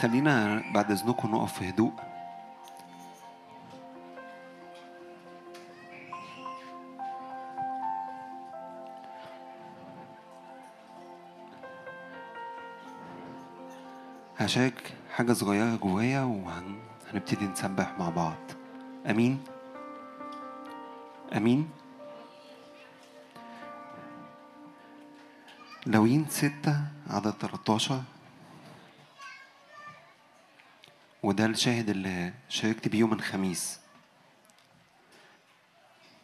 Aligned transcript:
خلينا 0.00 0.62
بعد 0.74 0.90
إذنكم 0.90 1.30
نقف 1.30 1.52
في 1.58 1.68
هدوء. 1.68 1.92
هشارك 14.38 14.94
حاجة 15.12 15.32
صغيرة 15.32 15.76
جوايا 15.76 16.22
وهنبتدي 16.22 17.46
نسبح 17.46 17.98
مع 17.98 18.08
بعض. 18.08 18.36
أمين؟ 19.10 19.44
أمين؟ 21.36 21.70
لوين 25.86 26.26
ستة 26.28 26.80
عدد 27.10 27.30
13 27.30 28.02
وده 31.24 31.46
الشاهد 31.46 31.90
اللي 31.90 32.32
شاركت 32.48 32.88
بيه 32.88 32.98
يوم 32.98 33.12
الخميس. 33.12 33.78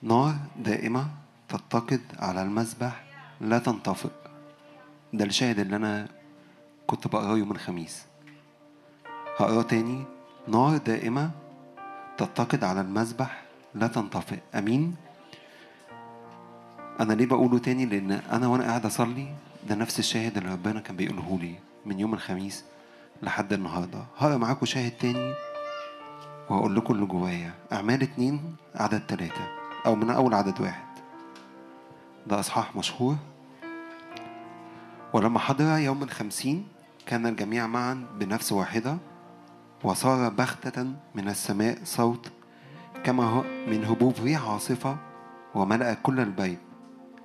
نار 0.03 0.35
دائمة 0.57 1.07
تتقد 1.49 2.01
على 2.19 2.43
المذبح 2.43 3.05
لا 3.41 3.59
تنطفئ. 3.59 4.11
ده 5.13 5.25
الشاهد 5.25 5.59
اللي 5.59 5.77
أنا 5.77 6.09
كنت 6.87 7.07
بقراه 7.09 7.37
يوم 7.37 7.53
الخميس. 7.53 8.03
هقراه 9.39 9.63
تاني. 9.63 10.05
نار 10.49 10.77
دائمة 10.77 11.31
تتقد 12.19 12.65
على 12.65 12.81
المذبح 12.81 13.43
لا 13.75 13.87
تنطفئ. 13.87 14.39
أمين؟ 14.55 14.97
أنا 17.01 17.13
ليه 17.13 17.27
بقوله 17.27 17.59
تاني؟ 17.59 17.87
لأن 17.87 18.13
أنا 18.13 18.47
وأنا 18.47 18.65
قاعد 18.65 18.87
أصلي 18.87 19.35
ده 19.69 19.75
نفس 19.75 19.99
الشاهد 19.99 20.37
اللي 20.37 20.53
ربنا 20.53 20.81
كان 20.81 20.97
بيقوله 20.97 21.39
لي 21.43 21.55
من 21.87 22.01
يوم 22.01 22.15
الخميس. 22.15 22.65
لحد 23.23 23.53
النهاردة. 23.53 24.05
هقرا 24.19 24.37
معاكم 24.37 24.67
شاهد 24.67 24.91
تاني 24.91 25.35
وهقول 26.51 26.77
لكم 26.77 26.95
اللي 26.95 27.07
جوايا. 27.07 27.55
أعمال 27.73 28.03
اتنين 28.03 28.57
عدد 28.75 29.07
تلاتة 29.07 29.49
أو 29.87 29.95
من 29.95 30.11
أول 30.11 30.35
عدد 30.35 30.61
واحد. 30.61 30.91
ده 32.27 32.41
أصحاح 32.41 32.77
مشهور. 32.77 33.17
ولما 35.13 35.39
حضر 35.39 35.79
يوم 35.79 36.03
الخمسين 36.03 36.69
كان 37.07 37.27
الجميع 37.27 37.67
معا 37.67 38.07
بنفس 38.19 38.53
واحدة 38.53 38.99
وصار 39.85 40.29
بغتة 40.29 40.83
من 41.15 41.29
السماء 41.29 41.79
صوت 41.85 42.31
كما 43.05 43.25
هو 43.25 43.43
من 43.43 43.85
هبوب 43.85 44.15
ريح 44.23 44.49
عاصفة 44.49 44.97
وملأ 45.55 45.95
كل 45.95 46.21
البيت 46.21 46.59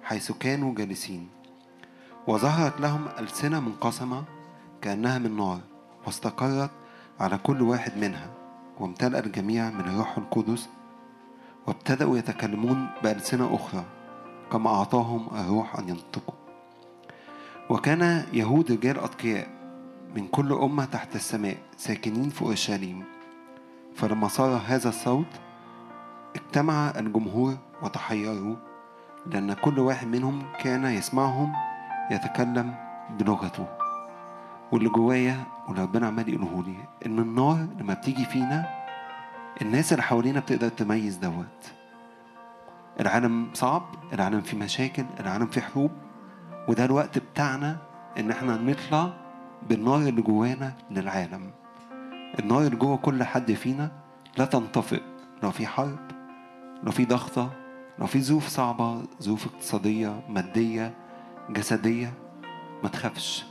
حيث 0.03 0.31
كانوا 0.31 0.75
جالسين. 0.75 1.29
وظهرت 2.27 2.81
لهم 2.81 3.07
ألسنة 3.19 3.59
منقسمة 3.59 4.23
كأنها 4.81 5.17
من 5.17 5.37
نار. 5.37 5.59
واستقرت 6.05 6.71
على 7.19 7.37
كل 7.37 7.61
واحد 7.61 7.97
منها 7.97 8.29
وامتلأ 8.79 9.19
الجميع 9.19 9.69
من 9.69 9.79
الروح 9.79 10.17
القدس 10.17 10.69
وابتدأوا 11.67 12.17
يتكلمون 12.17 12.87
بألسنة 13.03 13.55
أخرى 13.55 13.83
كما 14.51 14.69
أعطاهم 14.69 15.27
الروح 15.35 15.75
أن 15.79 15.89
ينطقوا. 15.89 16.35
وكان 17.69 18.25
يهود 18.33 18.71
رجال 18.71 18.99
أتقياء 18.99 19.47
من 20.15 20.27
كل 20.27 20.53
أمة 20.53 20.85
تحت 20.85 21.15
السماء 21.15 21.57
ساكنين 21.77 22.29
في 22.29 22.41
أورشليم. 22.41 23.03
فلما 23.95 24.27
صار 24.27 24.61
هذا 24.67 24.89
الصوت 24.89 25.25
اجتمع 26.35 26.93
الجمهور 26.95 27.57
وتحيروا 27.81 28.55
لأن 29.25 29.53
كل 29.53 29.79
واحد 29.79 30.07
منهم 30.07 30.43
كان 30.59 30.85
يسمعهم 30.85 31.53
يتكلم 32.11 32.75
بلغته. 33.19 33.65
واللي 34.71 34.89
جوايا 34.89 35.54
واللي 35.67 35.81
ربنا 35.83 36.07
عمال 36.07 36.29
يقوله 36.33 36.63
لي 36.63 36.75
إن 37.05 37.19
النار 37.19 37.67
لما 37.79 37.93
بتيجي 37.93 38.25
فينا 38.25 38.65
الناس 39.61 39.91
اللي 39.93 40.03
حوالينا 40.03 40.39
بتقدر 40.39 40.69
تميز 40.69 41.15
دوت. 41.17 41.71
العالم 42.99 43.47
صعب 43.53 43.83
العالم 44.13 44.41
فيه 44.41 44.57
مشاكل 44.57 45.05
العالم 45.19 45.47
فيه 45.47 45.61
حروب 45.61 45.91
وده 46.67 46.85
الوقت 46.85 47.17
بتاعنا 47.17 47.77
إن 48.19 48.31
إحنا 48.31 48.57
نطلع 48.57 49.13
بالنار 49.69 49.97
اللي 49.97 50.21
جوانا 50.21 50.73
للعالم. 50.91 51.51
النار 52.39 52.61
اللي 52.61 52.75
جوه 52.75 52.97
كل 52.97 53.23
حد 53.23 53.51
فينا 53.51 53.91
لا 54.37 54.45
تنطفئ 54.45 55.01
لو 55.43 55.51
في 55.51 55.67
حرب 55.67 55.99
لو 56.83 56.91
في 56.91 57.05
ضغطة 57.05 57.49
لو 57.99 58.05
في 58.07 58.21
ظروف 58.21 58.47
صعبة 58.47 59.01
ظروف 59.21 59.45
اقتصادية 59.45 60.21
مادية 60.29 60.93
جسدية 61.49 62.13
ما 62.83 62.89
تخافش. 62.89 63.45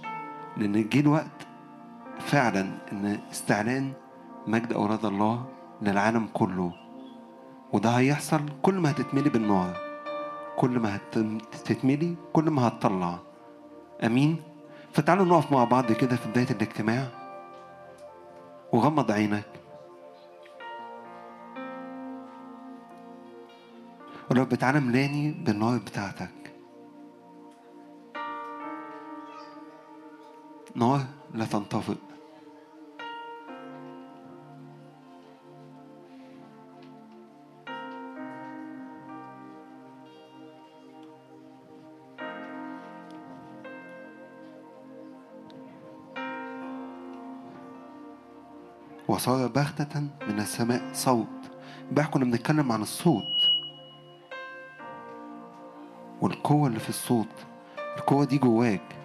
لأن 0.56 0.88
جه 0.88 1.00
الوقت 1.00 1.46
فعلا 2.20 2.60
إن 2.92 3.18
استعلان 3.30 3.92
مجد 4.46 4.72
أولاد 4.72 5.04
الله 5.04 5.46
للعالم 5.82 6.28
كله. 6.34 6.72
وده 7.72 7.90
هيحصل 7.90 8.40
كل 8.62 8.74
ما 8.74 8.90
هتتملي 8.90 9.30
بالنار. 9.30 9.76
كل 10.56 10.78
ما 10.78 10.96
هتتملي 10.96 12.16
كل 12.32 12.50
ما 12.50 12.68
هتطلع. 12.68 13.18
أمين؟ 14.04 14.42
فتعالوا 14.92 15.24
نقف 15.24 15.52
مع 15.52 15.64
بعض 15.64 15.92
كده 15.92 16.16
في 16.16 16.28
بداية 16.28 16.50
الاجتماع. 16.50 17.08
وغمض 18.72 19.10
عينك. 19.10 19.44
ولو 24.30 24.44
تعالى 24.44 24.80
ملاني 24.80 25.32
بالنار 25.32 25.78
بتاعتك. 25.78 26.54
نار. 30.74 31.00
لا 31.34 31.44
تنطفئ 31.44 31.94
وصار 49.08 49.46
بغتة 49.46 50.00
من 50.00 50.38
السماء 50.38 50.92
صوت. 50.92 51.26
امبارح 51.88 52.08
كنا 52.08 52.24
بنتكلم 52.24 52.72
عن 52.72 52.82
الصوت 52.82 53.22
والقوة 56.20 56.68
اللي 56.68 56.80
في 56.80 56.88
الصوت. 56.88 57.46
القوة 57.98 58.24
دي 58.24 58.38
جواك. 58.38 59.03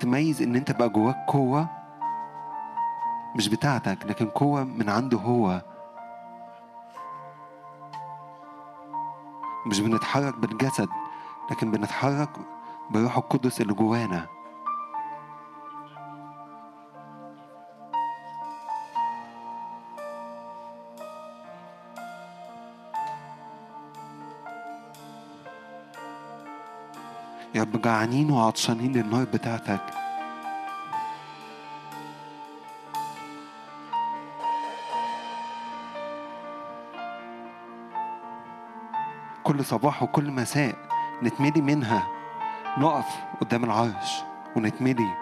تميز 0.00 0.42
إن 0.42 0.56
أنت 0.56 0.72
بقى 0.72 0.88
جواك 0.88 1.16
قوة 1.28 1.68
مش 3.36 3.48
بتاعتك 3.48 3.98
لكن 4.06 4.26
قوة 4.26 4.64
من 4.64 4.88
عنده 4.90 5.18
هو. 5.18 5.62
مش 9.66 9.80
بنتحرك 9.80 10.38
بالجسد 10.38 10.88
لكن 11.50 11.70
بنتحرك 11.70 12.28
بروح 12.90 13.16
القدس 13.16 13.60
اللي 13.60 13.72
جوانا. 13.74 14.26
رب 27.74 27.82
جعانين 27.82 28.30
وعطشانين 28.30 28.92
للنار 28.92 29.24
بتاعتك. 29.24 29.80
كل 39.44 39.64
صباح 39.64 40.02
وكل 40.02 40.30
مساء 40.30 40.74
نتملي 41.22 41.60
منها. 41.60 42.06
نقف 42.78 43.06
قدام 43.40 43.64
العرش 43.64 44.22
ونتملي. 44.56 45.19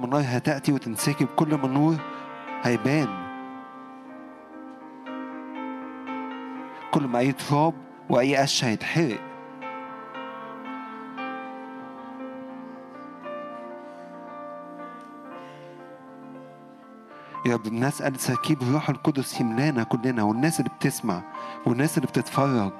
ما 0.00 0.06
النار 0.06 0.22
هتأتي 0.26 0.72
وتنسكب 0.72 1.26
كل 1.26 1.54
ما 1.54 1.66
النور 1.66 1.96
هيبان. 2.62 3.08
كل 6.90 7.02
ما 7.06 7.18
أي 7.18 7.32
تراب 7.32 7.74
وأي 8.10 8.36
قش 8.36 8.64
هيتحرق. 8.64 9.20
يا 17.46 17.54
رب 17.54 17.62
بنسأل 17.62 18.20
سكيب 18.20 18.62
الروح 18.62 18.90
القدس 18.90 19.40
يملانا 19.40 19.82
كلنا 19.82 20.22
والناس 20.22 20.60
اللي 20.60 20.70
بتسمع 20.76 21.22
والناس 21.66 21.98
اللي 21.98 22.06
بتتفرج. 22.08 22.72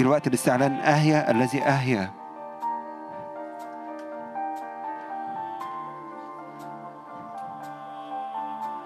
جه 0.00 0.02
الوقت 0.02 0.26
الاستعلان 0.26 0.80
أهيا 0.80 1.30
الذي 1.30 1.62
أهيا 1.62 2.10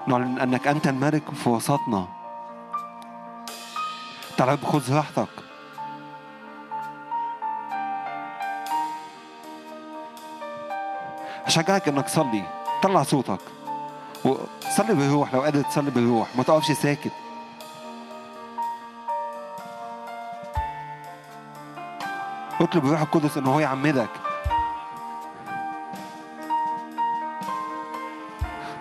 نعلن 0.07 0.39
أنك 0.39 0.67
أنت 0.67 0.87
الملك 0.87 1.31
في 1.31 1.49
وسطنا. 1.49 2.07
تعال 4.37 4.59
خذ 4.59 4.95
راحتك. 4.97 5.29
أشجعك 11.47 11.89
إنك 11.89 12.05
تصلي. 12.05 12.45
طلع 12.83 13.03
صوتك. 13.03 13.41
وصلي 14.25 14.95
بالروح 14.95 15.35
لو 15.35 15.43
قادر 15.43 15.63
تصلي 15.63 15.91
بالروح 15.91 16.37
ما 16.37 16.43
تقفش 16.43 16.73
ساكت. 16.73 17.13
اطلب 22.65 22.85
الروح 22.85 23.01
القدس 23.01 23.37
ان 23.37 23.47
هو 23.47 23.61
يعمدك. 23.61 24.09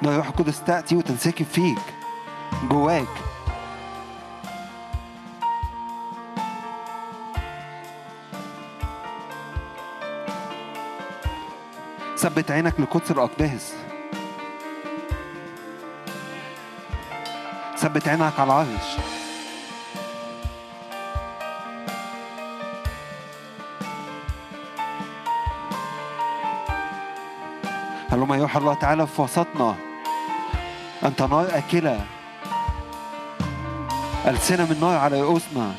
ان 0.03 0.09
الروح 0.09 0.27
القدس 0.27 0.63
تأتي 0.63 0.95
وتنسكب 0.95 1.45
فيك 1.45 1.79
جواك. 2.69 3.07
ثبت 12.17 12.51
عينك 12.51 12.79
لقدس 12.79 13.11
الأقداس. 13.11 13.73
ثبت 17.77 18.07
عينك 18.07 18.39
على 18.39 18.47
العرش. 18.47 19.12
هلما 28.11 28.37
يوحى 28.37 28.59
الله 28.59 28.73
تعالى 28.73 29.07
في 29.07 29.21
وسطنا. 29.21 29.75
أنت 31.03 31.21
نار 31.21 31.47
أكلة. 31.57 32.05
ألسنة 34.27 34.65
من 34.65 34.77
نار 34.81 34.97
على 34.97 35.21
رؤوسنا 35.21 35.71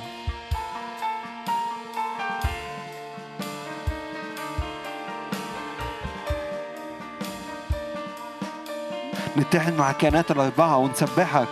نتحد 9.36 9.72
مع 9.72 9.90
الكائنات 9.90 10.30
الأربعة 10.30 10.76
ونسبحك. 10.76 11.48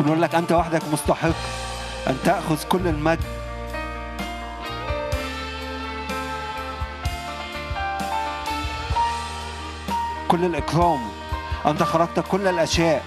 ونقول 0.00 0.22
لك 0.22 0.34
أنت 0.34 0.52
وحدك 0.52 0.82
مستحق 0.92 1.38
أن 2.06 2.18
تأخذ 2.24 2.62
كل 2.68 2.88
المجد. 2.88 3.37
كل 10.28 10.44
الإكرام 10.44 11.00
أنت 11.66 11.82
خرجت 11.82 12.24
كل 12.30 12.46
الأشياء. 12.48 13.04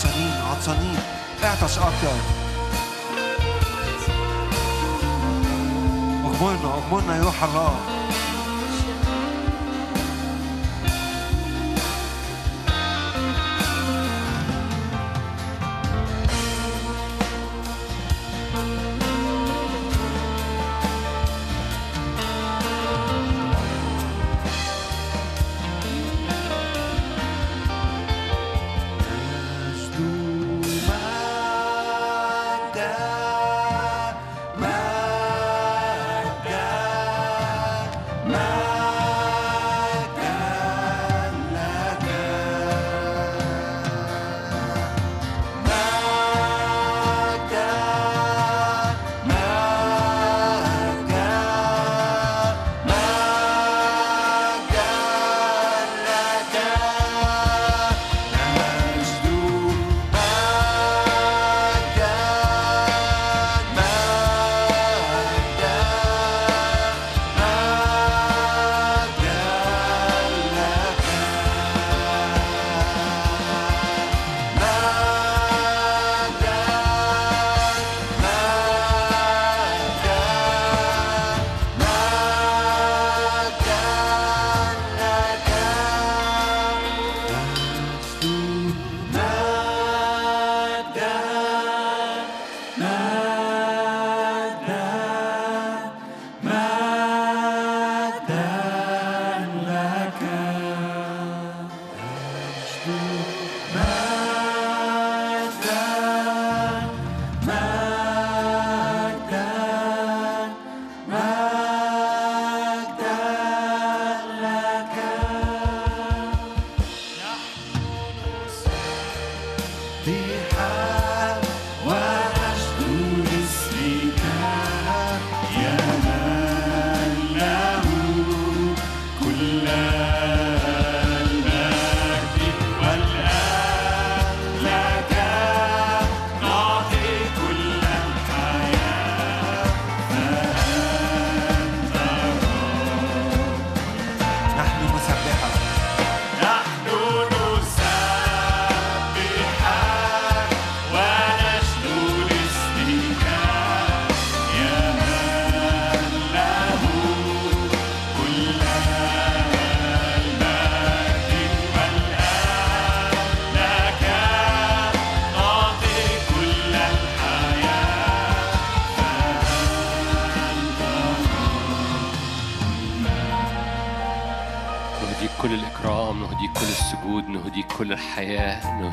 عطشانين 0.00 0.32
عطشانين 0.50 0.98
اعطش 1.44 1.78
أكتر. 1.78 2.16
أغمرنا 6.24 6.74
أغمرنا 6.74 7.16
يا 7.16 7.22
روح 7.22 7.42
الله 7.44 7.69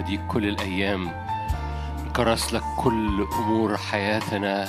نهديك 0.08 0.28
كل 0.28 0.48
الأيام. 0.48 1.12
نكرس 2.06 2.54
لك 2.54 2.63
كل 2.78 3.28
أمور 3.39 3.78
حياتنا 3.78 4.67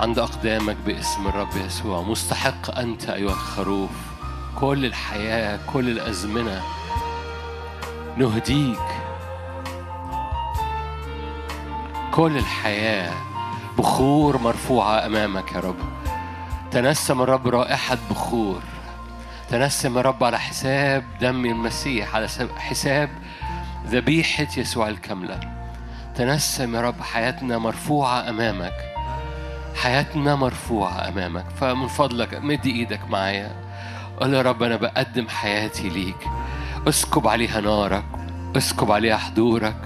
عند 0.00 0.18
أقدامك 0.18 0.76
باسم 0.86 1.26
الرب 1.26 1.56
يسوع. 1.56 2.02
مستحق 2.02 2.78
أنت 2.78 3.10
أيها 3.10 3.32
الخروف. 3.32 3.90
كل 4.58 4.84
الحياة 4.84 5.60
كل 5.72 5.88
الأزمنة. 5.88 6.62
نهديك. 8.16 8.78
كل 12.14 12.36
الحياة 12.36 13.12
بخور 13.78 14.38
مرفوعة 14.38 15.06
أمامك 15.06 15.52
يا 15.52 15.60
رب. 15.60 15.78
تنسم 16.70 17.22
الرب 17.22 17.48
رائحة 17.48 17.98
بخور. 18.10 18.62
تنسم 19.50 19.96
يا 19.96 20.02
رب 20.02 20.24
على 20.24 20.38
حساب 20.38 21.04
دم 21.20 21.44
المسيح 21.44 22.14
على 22.14 22.28
حساب 22.58 23.10
ذبيحة 23.90 24.46
يسوع 24.56 24.88
الكاملة. 24.88 25.40
تنسم 26.14 26.74
يا 26.74 26.80
رب 26.80 27.00
حياتنا 27.00 27.58
مرفوعة 27.58 28.28
أمامك. 28.28 28.74
حياتنا 29.74 30.34
مرفوعة 30.34 31.08
أمامك. 31.08 31.44
فمن 31.60 31.88
فضلك 31.88 32.34
مد 32.34 32.66
إيدك 32.66 33.00
معايا. 33.08 33.50
قول 34.20 34.34
يا 34.34 34.42
رب 34.42 34.62
أنا 34.62 34.76
بقدم 34.76 35.28
حياتي 35.28 35.88
ليك. 35.88 36.28
أسكب 36.88 37.28
عليها 37.28 37.60
نارك. 37.60 38.04
أسكب 38.56 38.92
عليها 38.92 39.16
حضورك. 39.16 39.76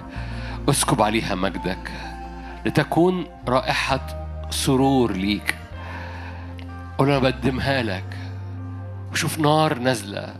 أسكب 0.68 1.02
عليها 1.02 1.34
مجدك. 1.34 1.90
لتكون 2.66 3.26
رائحة 3.48 4.26
سرور 4.50 5.12
ليك. 5.12 5.54
قول 6.98 7.10
أنا 7.10 7.18
بقدمها 7.18 7.82
لك. 7.82 8.16
وشوف 9.12 9.38
نار 9.38 9.78
نازلة. 9.78 10.34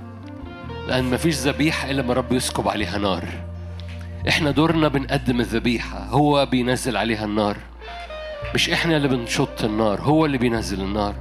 لأن 0.89 1.05
مفيش 1.05 1.37
ذبيحة 1.37 1.91
إلا 1.91 2.03
ما 2.03 2.15
الرب 2.15 2.33
يسكب 2.33 2.69
عليها 2.69 2.99
نار. 2.99 3.54
إحنا 4.29 4.51
دورنا 4.51 4.89
بنقدم 4.89 5.41
الذبيحة 5.41 5.99
هو 5.99 6.47
بينزل 6.47 6.97
عليها 6.97 7.25
النار. 7.25 7.57
مش 8.55 8.71
إحنا 8.71 8.97
اللي 8.97 9.09
بنشط 9.09 9.65
النار 9.65 10.01
هو 10.01 10.27
اللي 10.27 10.39
بينزل 10.39 10.81
النار. 10.81 11.15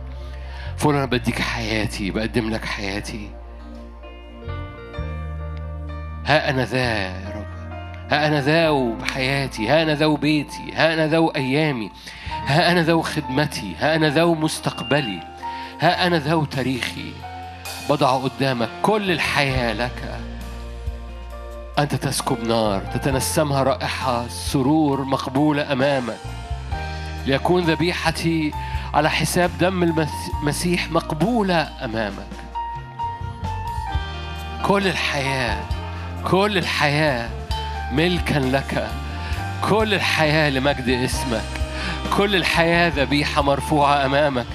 فقول 0.77 0.95
أنا 0.95 1.05
بديك 1.05 1.41
حياتي 1.41 2.11
بقدم 2.11 2.49
لك 2.49 2.65
حياتي. 2.65 3.29
ها 6.25 6.49
أنا 6.49 6.65
ذا 6.65 6.77
يا 6.77 7.33
رب. 7.35 7.45
ها 8.11 8.27
أنا 8.27 8.41
ذا 8.41 8.71
بحياتي 8.71 9.67
ها 9.67 9.81
أنا 9.83 9.95
ذا 9.95 10.07
بيتي 10.07 10.71
ها 10.73 10.93
أنا 10.93 11.07
ذا 11.07 11.27
أيامي. 11.35 11.91
ها 12.45 12.71
أنا 12.71 12.83
ذا 12.83 13.01
خدمتي 13.01 13.75
ها 13.79 13.95
أنا 13.95 14.09
ذا 14.09 14.25
مستقبلي. 14.25 15.19
ها 15.79 16.07
أنا 16.07 16.19
ذا 16.19 16.45
تاريخي. 16.51 17.13
بضع 17.89 18.17
قدامك 18.17 18.69
كل 18.81 19.11
الحياة 19.11 19.73
لك. 19.73 20.12
أنت 21.79 21.95
تسكب 21.95 22.43
نار 22.43 22.81
تتنسمها 22.81 23.63
رائحة 23.63 24.27
سرور 24.27 25.03
مقبولة 25.03 25.71
أمامك. 25.73 26.17
ليكون 27.25 27.63
ذبيحتي 27.63 28.53
على 28.93 29.09
حساب 29.09 29.51
دم 29.59 29.83
المسيح 29.83 30.91
مقبولة 30.91 31.69
أمامك. 31.85 32.27
كل 34.65 34.87
الحياة 34.87 35.63
كل 36.23 36.57
الحياة 36.57 37.29
ملكا 37.91 38.39
لك. 38.39 38.89
كل 39.69 39.93
الحياة 39.93 40.49
لمجد 40.49 40.89
اسمك. 40.89 41.61
كل 42.17 42.35
الحياة 42.35 42.89
ذبيحة 42.95 43.41
مرفوعة 43.41 44.05
أمامك. 44.05 44.45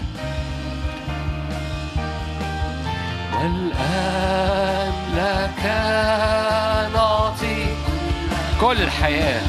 والآن 3.35 4.93
لك 5.15 5.65
كل 8.61 8.83
الحياة. 8.83 9.43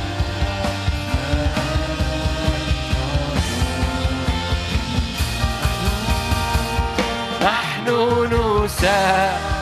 نحن 7.44 8.64
نساء. 8.66 9.59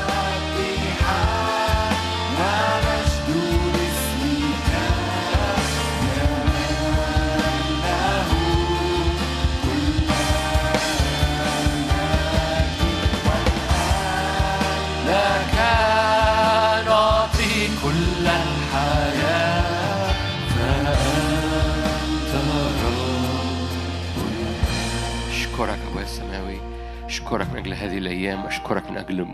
أشكرك 27.28 27.54
من 27.54 27.58
أجل 27.58 27.74
هذه 27.74 27.98
الأيام 27.98 28.46
أشكرك 28.46 28.92
من 28.92 28.98
أجل 28.98 29.28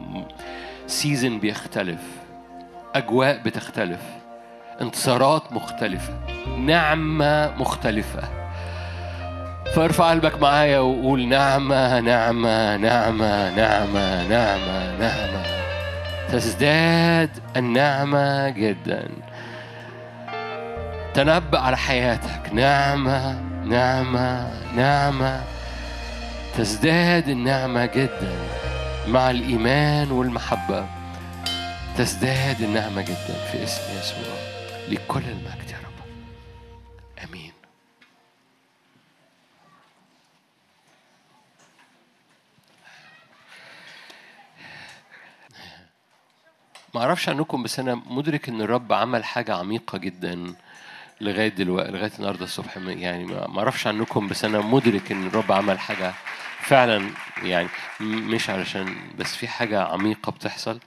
سيزن 0.88 1.40
بيختلف 1.40 2.02
أجواء 2.96 3.42
بتختلف 3.46 4.02
انتصارات 4.82 5.54
مختلفة 5.54 6.14
نعمة 6.58 7.56
مختلفة. 7.58 8.22
فارفع 9.76 10.10
قلبك 10.10 10.42
معايا 10.42 10.80
وقول 10.80 11.28
نعمة 11.28 12.00
نعمة 12.00 12.78
نعمة 12.78 13.56
نعمة 13.56 14.28
نعمة 14.28 14.98
نعمة. 15.00 15.44
تزداد 16.30 17.30
النعمة 17.58 18.50
جدا. 18.50 19.08
تنبأ 21.14 21.60
على 21.60 21.78
حياتك. 21.78 22.54
نعمة 22.54 23.42
نعمة 23.66 24.52
نعمة. 24.76 25.53
تزداد 26.58 27.30
النعمة 27.30 27.86
جدا 27.86 28.48
مع 29.08 29.32
الإيمان 29.32 30.12
والمحبة. 30.12 30.88
تزداد 31.98 32.62
النعمة 32.62 33.02
جدا 33.02 33.46
في 33.52 33.64
اسم 33.64 33.82
يسوع 34.00 34.36
لكل 34.90 35.22
المجد 35.24 35.70
يا 35.70 35.78
رب. 35.78 36.06
آمين. 37.30 37.52
ما 46.94 47.02
أعرفش 47.02 47.30
عنكم 47.30 47.64
بس 47.64 47.80
أنا 47.80 47.96
مدرك 48.10 48.50
إن 48.50 48.62
الرب 48.62 48.94
عمل 48.94 49.24
حاجة 49.26 49.56
عميقة 49.56 49.98
جدا 49.98 50.54
لغاية 51.22 51.48
دلوقتي 51.48 51.92
لغاية 51.92 52.12
النهارده 52.20 52.44
الصبح. 52.44 52.78
يعني 52.78 53.26
ما 53.26 53.60
أعرفش 53.60 53.88
عنكم 53.88 54.28
بس 54.28 54.46
أنا 54.46 54.60
مدرك 54.60 55.12
إن 55.12 55.28
الرب 55.28 55.52
عمل 55.52 55.80
حاجة 55.80 56.14
فعلا 56.64 57.10
يعني 57.44 57.68
مش 58.02 58.50
علشان 58.50 58.96
بس 59.20 59.36
في 59.36 59.48
حاجة 59.48 59.84
عميقة 59.84 60.32
بتحصل. 60.32 60.80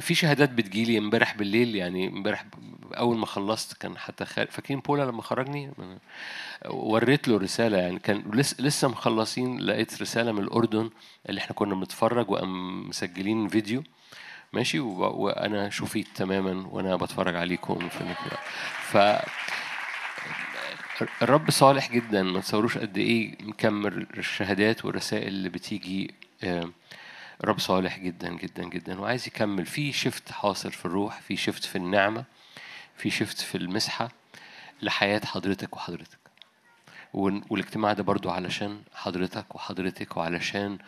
في 0.00 0.14
شهادات 0.14 0.50
بتجيلي 0.50 0.98
امبارح 0.98 1.34
بالليل 1.36 1.76
يعني 1.76 2.08
امبارح 2.08 2.44
أول 2.96 3.16
ما 3.18 3.26
خلصت 3.26 3.72
كان 3.76 3.98
حتى 3.98 4.24
خارج 4.24 4.48
فاكرين 4.50 4.80
بولا 4.80 5.02
لما 5.02 5.22
خرجني؟ 5.22 5.70
وريت 6.70 7.28
له 7.28 7.38
رسالة 7.38 7.78
يعني 7.78 7.98
كان 7.98 8.22
لسه 8.58 8.88
مخلصين 8.88 9.60
لقيت 9.60 10.02
رسالة 10.02 10.32
من 10.32 10.42
الأردن 10.42 10.90
اللي 11.28 11.38
إحنا 11.40 11.52
كنا 11.54 11.74
بنتفرج 11.74 12.30
وقام 12.30 12.88
مسجلين 12.88 13.48
فيديو. 13.48 13.82
ماشي؟ 14.52 14.80
وأنا 14.80 15.70
شفيت 15.70 16.06
تماما 16.14 16.66
وأنا 16.70 16.96
بتفرج 16.96 17.36
عليكم 17.36 17.88
في 17.88 18.04
ف 18.82 18.96
الرب 21.22 21.50
صالح 21.50 21.92
جدا 21.92 22.22
ما 22.22 22.40
تصوروش 22.40 22.78
قد 22.78 22.98
إيه 22.98 23.36
مكمل 23.42 24.06
الشهادات 24.18 24.84
والرسائل 24.84 25.28
اللي 25.28 25.48
بتيجي 25.48 26.14
الرب 27.44 27.58
صالح 27.58 27.98
جدا 27.98 28.28
جدا 28.28 28.64
جدا. 28.64 29.00
وعايز 29.00 29.26
يكمل. 29.26 29.66
في 29.66 29.92
شفت 29.92 30.32
حاصل 30.32 30.72
في 30.72 30.84
الروح 30.86 31.20
في 31.20 31.36
شفت 31.36 31.64
في 31.64 31.76
النعمة 31.76 32.24
في 32.96 33.10
شفت 33.10 33.40
في 33.40 33.54
المسحة 33.58 34.08
لحياة 34.82 35.20
حضرتك 35.24 35.76
وحضرتك. 35.76 36.18
والاجتماع 37.14 37.92
ده 37.92 38.02
برضو 38.02 38.30
علشان 38.30 38.82
حضرتك 38.94 39.54
وحضرتك 39.54 40.16
وعلشان 40.16 40.78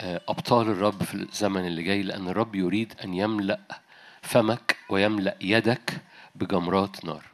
أبطال 0.00 0.68
الرب 0.68 1.02
في 1.02 1.14
الزمن 1.14 1.66
اللي 1.66 1.82
جاي. 1.82 2.02
لأن 2.02 2.28
الرب 2.28 2.54
يريد 2.54 2.94
أن 3.04 3.14
يملأ 3.14 3.60
فمك 4.22 4.76
ويملأ 4.88 5.36
يدك 5.40 6.00
بجمرات 6.34 7.04
نار. 7.04 7.33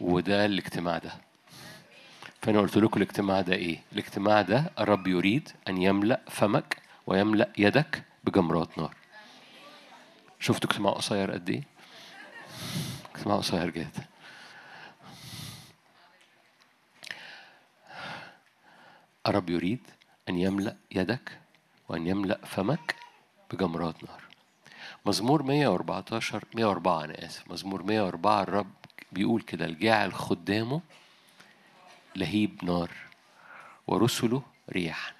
وده 0.00 0.44
الاجتماع 0.46 0.98
ده. 0.98 1.12
فأنا 2.42 2.60
قلت 2.60 2.76
لكم 2.76 3.02
الاجتماع 3.02 3.40
ده 3.40 3.54
إيه؟ 3.54 3.82
الاجتماع 3.92 4.42
ده 4.42 4.70
الرب 4.78 5.06
يريد 5.06 5.48
أن 5.68 5.82
يملأ 5.82 6.20
فمك 6.30 6.76
ويملأ 7.06 7.52
يدك 7.58 8.02
بجمرات 8.24 8.78
نار. 8.78 8.94
شفتوا 10.40 10.70
اجتماع 10.70 10.92
قصير 10.92 11.30
قد 11.32 11.50
إيه؟ 11.50 11.62
اجتماع 13.14 13.36
قصير 13.36 13.70
جدا. 13.70 14.06
الرب 19.26 19.50
يريد 19.50 19.80
أن 20.28 20.38
يملأ 20.38 20.76
يدك 20.90 21.38
وأن 21.88 22.06
يملأ 22.06 22.40
فمك 22.46 22.94
بجمرات 23.52 24.04
نار. 24.04 24.22
مزمور 25.06 25.42
114 25.42 26.44
104 26.54 27.04
أنا 27.04 27.26
آسف. 27.26 27.50
مزمور 27.50 27.82
104 27.82 28.42
الرب 28.42 28.79
بيقول 29.12 29.42
كده 29.42 29.64
الجاعل 29.64 30.14
خدامه 30.14 30.80
لهيب 32.16 32.64
نار 32.64 32.90
ورسله 33.86 34.42
ريح 34.70 35.14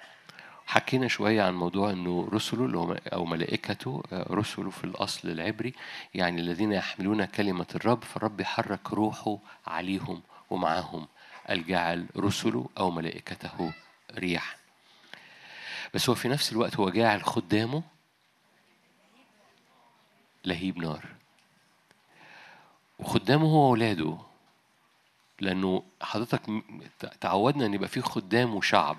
حكينا 0.65 1.07
شوية 1.07 1.43
عن 1.43 1.53
موضوع 1.53 1.91
أنه 1.91 2.29
رسله 2.33 2.97
أو 3.13 3.25
ملائكته 3.25 4.03
رسله 4.13 4.69
في 4.69 4.83
الأصل 4.83 5.29
العبري 5.29 5.73
يعني 6.13 6.41
الذين 6.41 6.71
يحملون 6.71 7.25
كلمة 7.25 7.65
الرب 7.75 8.03
فالرب 8.03 8.39
يحرك 8.39 8.93
روحه 8.93 9.37
عليهم 9.67 10.21
ومعهم 10.49 11.07
الجعل 11.49 12.05
رسله 12.17 12.69
أو 12.77 12.91
ملائكته 12.91 13.73
ريح 14.15 14.57
بس 15.93 16.09
هو 16.09 16.15
في 16.15 16.27
نفس 16.27 16.51
الوقت 16.51 16.75
هو 16.75 16.89
جاعل 16.89 17.23
خدامه 17.23 17.83
لهيب 20.45 20.77
نار. 20.77 21.05
وخدامه 23.01 23.47
هو 23.47 23.67
أولاده 23.67 24.17
لأنه 25.41 25.83
حضرتك 26.01 26.41
تعودنا 27.21 27.65
أن 27.65 27.73
يبقى 27.73 27.87
في 27.89 28.01
خدام 28.01 28.55
وشعب. 28.55 28.97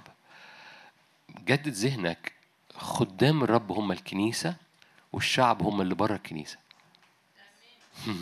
جدد 1.39 1.69
ذهنك 1.69 2.33
خدام 2.77 3.43
الرب 3.43 3.73
هم 3.73 3.93
الكنيسة 3.93 4.57
والشعب 5.13 5.63
هم 5.63 5.81
اللي 5.81 5.95
بره 5.95 6.15
الكنيسة. 6.15 6.59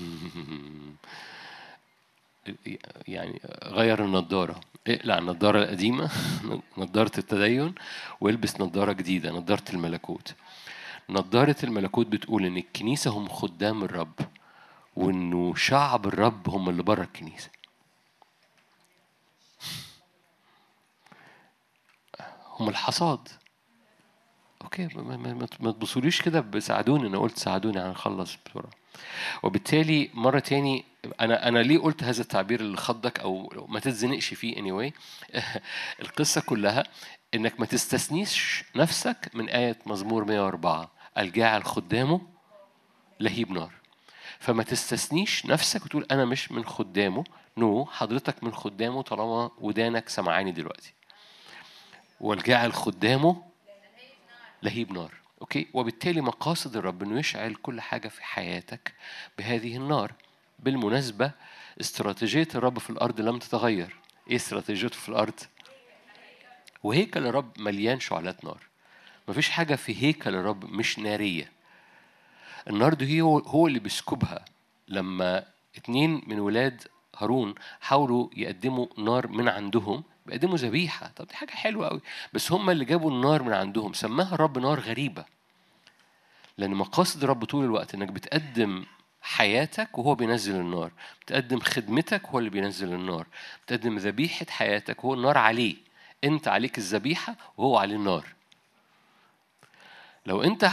يعني 3.09 3.41
غير 3.65 4.05
النضارة. 4.05 4.61
اقلع 4.87 5.19
النضارة 5.19 5.59
القديمة 5.59 6.11
نضارة 6.79 7.13
التدين 7.19 7.75
والبس 8.21 8.61
نضارة 8.61 8.93
جديدة 8.93 9.31
نضارة 9.31 9.65
الملكوت. 9.73 10.35
نضارة 11.11 11.57
الملكوت 11.65 12.07
بتقول 12.07 12.47
إن 12.47 12.57
الكنيسة 12.57 13.11
هم 13.11 13.29
خدام 13.29 13.85
الرب. 13.85 14.15
وإنه 14.97 15.55
شعب 15.55 16.07
الرب 16.07 16.49
هم 16.49 16.69
اللي 16.69 16.83
بره 16.83 17.03
الكنيسة. 17.03 17.51
هم 22.61 22.69
الحصاد. 22.69 23.29
أوكي 24.63 24.89
ما 25.61 25.73
تبصوليش 25.73 26.23
كده 26.23 26.41
بساعدوني. 26.41 27.07
أنا 27.07 27.19
قلت 27.19 27.39
ساعدوني 27.39 27.81
هنخلص 27.81 28.37
بسرعة. 28.47 28.71
وبالتالي 29.43 30.11
مرة 30.15 30.39
تاني 30.39 30.85
أنا 31.21 31.49
أنا 31.49 31.59
ليه 31.59 31.79
قلت 31.79 32.05
هذا 32.05 32.21
التعبير 32.21 32.61
اللي 32.61 32.77
خضك 32.77 33.21
أو 33.21 33.67
ما 33.69 33.81
تتزنقش 33.81 34.35
فيه 34.35 34.55
anyway 34.55 34.93
القصة 36.03 36.41
كلها 36.41 36.85
إنك 37.35 37.61
ما 37.61 37.67
تستثنيش 37.67 38.65
نفسك 38.77 39.31
من 39.35 39.49
آية 39.49 39.79
مزمور 39.87 40.25
104 40.25 40.91
الجاعل 41.19 41.65
خدامه 41.65 42.21
لهيب 43.21 43.51
نار. 43.51 43.80
فما 44.41 44.63
تستثنيش 44.63 45.47
نفسك 45.47 45.85
وتقول 45.85 46.07
أنا 46.11 46.25
مش 46.25 46.53
من 46.53 46.65
خدامه. 46.65 47.25
نو 47.57 47.87
حضرتك 47.87 48.45
من 48.45 48.55
خدامه 48.55 49.03
طالما 49.03 49.51
ودانك 49.61 50.09
سمعاني 50.09 50.53
دلوقتي. 50.53 50.93
والجاعل 52.21 52.73
خدامه 52.73 53.43
لهيب 54.63 54.93
نار. 54.93 55.15
أوكي 55.41 55.67
وبالتالي 55.75 56.21
مقاصد 56.21 56.77
الرب 56.77 57.03
إنه 57.03 57.19
يشعل 57.19 57.55
كل 57.55 57.81
حاجة 57.81 58.09
في 58.09 58.25
حياتك 58.25 58.95
بهذه 59.39 59.77
النار. 59.77 60.13
بالمناسبة 60.59 61.33
استراتيجية 61.81 62.49
الرب 62.55 62.79
في 62.79 62.91
الأرض 62.91 63.21
لم 63.21 63.39
تتغير. 63.39 63.97
إيه 64.31 64.37
استراتيجيته 64.37 64.97
في 64.97 65.09
الأرض؟ 65.09 65.41
وهيكل 66.83 67.27
الرب 67.27 67.61
مليان 67.61 68.01
شعلات 68.01 68.45
نار. 68.45 68.61
مفيش 69.29 69.51
حاجة 69.51 69.75
في 69.75 70.03
هيكل 70.03 70.35
الرب 70.35 70.65
مش 70.65 70.99
نارية. 70.99 71.60
النار 72.69 72.95
دي 72.95 73.21
هو 73.21 73.39
هو 73.39 73.67
اللي 73.67 73.79
بيسكبها. 73.79 74.45
لما 74.89 75.45
اتنين 75.77 76.23
من 76.27 76.41
ولاد 76.41 76.83
هارون 77.17 77.55
حاولوا 77.81 78.29
يقدموا 78.37 78.87
نار 78.99 79.29
من 79.29 79.49
عندهم 79.49 80.05
بيقدموا 80.27 80.57
ذبيحة. 80.57 81.13
طب 81.17 81.27
دي 81.27 81.35
حاجة 81.35 81.51
حلوة 81.51 81.89
قوي 81.89 82.01
بس 82.33 82.53
هم 82.53 82.71
اللي 82.71 82.85
جابوا 82.85 83.11
النار 83.11 83.43
من 83.43 83.53
عندهم. 83.53 83.93
سماها 83.93 84.35
الرب 84.35 84.59
نار 84.59 84.81
غريبة. 84.81 85.25
لأن 86.59 86.75
مقاصد 86.75 87.23
الرب 87.23 87.45
طول 87.45 87.65
الوقت 87.65 87.95
إنك 87.95 88.09
بتقدم 88.09 88.85
حياتك 89.23 89.99
وهو 89.99 90.15
بينزل 90.15 90.55
النار. 90.55 90.93
بتقدم 91.23 91.61
خدمتك 91.61 92.27
هو 92.27 92.39
اللي 92.39 92.51
بينزل 92.51 92.93
النار. 92.93 93.27
بتقدم 93.67 93.97
ذبيحة 93.97 94.47
حياتك 94.51 95.05
وهو 95.05 95.15
النار 95.15 95.39
عليه. 95.39 95.77
أنت 96.25 96.49
عليك 96.49 96.79
الذبيحة 96.79 97.37
وهو 97.57 97.79
عليه 97.79 97.97
النار. 97.97 98.27
لو 100.27 100.43
أنت 100.43 100.71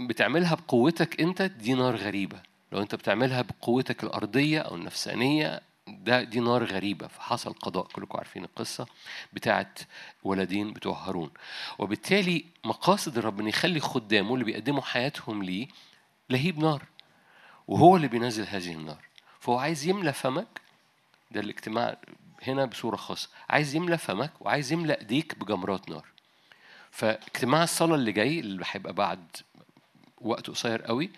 بتعملها 0.00 0.54
بقوتك 0.54 1.20
أنت 1.20 1.42
دي 1.42 1.74
نار 1.74 1.96
غريبة. 1.96 2.42
لو 2.72 2.82
أنت 2.82 2.94
بتعملها 2.94 3.42
بقوتك 3.42 4.04
الأرضية 4.04 4.60
أو 4.60 4.74
النفسانية 4.74 5.60
ده 5.88 6.22
دي 6.22 6.40
نار 6.40 6.64
غريبة. 6.64 7.06
فحصل 7.06 7.52
قضاء 7.52 7.84
كلكم 7.86 8.18
عارفين 8.18 8.44
القصة 8.44 8.86
بتاعت 9.32 9.78
ولدين 10.24 10.72
بتوع 10.72 10.98
هارون. 10.98 11.30
وبالتالي 11.78 12.44
مقاصد 12.64 13.18
الرب 13.18 13.40
ان 13.40 13.48
يخلي 13.48 13.80
خدامه 13.80 14.34
اللي 14.34 14.44
بيقدموا 14.44 14.82
حياتهم 14.82 15.42
ليه 15.42 15.68
لهيب 16.30 16.58
نار. 16.58 16.82
وهو 17.68 17.96
اللي 17.96 18.08
بينزل 18.08 18.46
هذه 18.46 18.72
النار. 18.72 19.04
فهو 19.40 19.58
عايز 19.58 19.86
يملى 19.86 20.12
فمك. 20.12 20.60
ده 21.30 21.40
الاجتماع 21.40 21.96
هنا 22.42 22.64
بصورة 22.64 22.96
خاصة. 22.96 23.28
عايز 23.50 23.74
يملى 23.74 23.98
فمك 23.98 24.32
وعايز 24.40 24.72
يملى 24.72 24.92
ايديك 24.92 25.38
بجمرات 25.38 25.88
نار. 25.88 26.04
فاجتماع 26.90 27.62
الصلاة 27.62 27.94
اللي 27.94 28.12
جاي 28.12 28.40
اللي 28.40 28.64
هيبقى 28.70 28.92
بعد 28.92 29.24
وقت 30.20 30.50
قصير 30.50 30.82
قوي. 30.82 31.10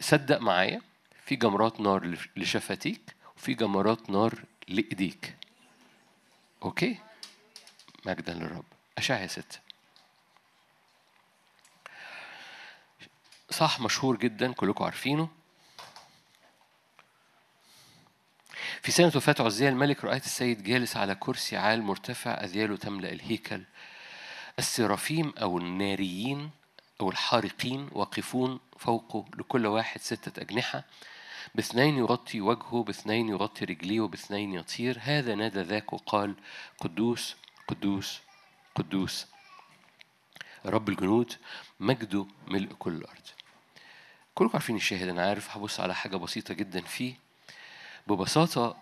صدق 0.00 0.38
معايا 0.38 0.80
في 1.24 1.36
جمرات 1.36 1.80
نار 1.80 2.18
لشفتيك 2.36 3.00
وفي 3.36 3.54
جمرات 3.54 4.10
نار 4.10 4.44
لإيديك. 4.68 5.36
أوكي؟ 6.62 6.98
مجدا 8.06 8.34
للرب. 8.34 8.64
أشعيا 8.98 9.26
ستة 9.26 9.58
صح 13.50 13.80
مشهور 13.80 14.16
جدا 14.16 14.52
كلكم 14.52 14.84
عارفينه. 14.84 15.28
في 18.82 18.92
سنة 18.92 19.12
وفاة 19.16 19.34
عزية 19.40 19.68
الملك 19.68 20.04
رأيت 20.04 20.24
السيد 20.24 20.62
جالس 20.62 20.96
على 20.96 21.14
كرسي 21.14 21.56
عال 21.56 21.82
مرتفع 21.82 22.30
أذياله 22.30 22.76
تملأ 22.76 23.12
الهيكل. 23.12 23.62
السرافيم 24.58 25.32
أو 25.38 25.58
الناريين 25.58 26.50
أو 27.02 27.10
الحارقين 27.10 27.88
واقفون 27.92 28.60
فوقه 28.78 29.24
لكل 29.38 29.66
واحد 29.66 30.00
ستة 30.00 30.42
أجنحة 30.42 30.84
باثنين 31.54 31.98
يغطي 31.98 32.40
وجهه 32.40 32.82
باثنين 32.82 33.28
يغطي 33.28 33.64
رجليه 33.64 34.00
وباثنين 34.00 34.54
يطير. 34.54 34.98
هذا 35.00 35.34
نادى 35.34 35.60
ذاك 35.60 35.92
وقال 35.92 36.34
قدوس 36.80 37.36
قدوس 37.68 38.20
قدوس. 38.74 39.26
رب 40.66 40.88
الجنود 40.88 41.32
مجده 41.80 42.26
ملء 42.48 42.72
كل 42.72 42.92
الأرض. 42.92 43.26
كلكم 44.34 44.52
عارفين 44.54 44.76
الشاهد 44.76 45.08
أنا 45.08 45.28
عارف 45.28 45.56
هبص 45.56 45.80
على 45.80 45.94
حاجة 45.94 46.16
بسيطة 46.16 46.54
جدا 46.54 46.80
فيه. 46.80 47.14
ببساطة 48.06 48.76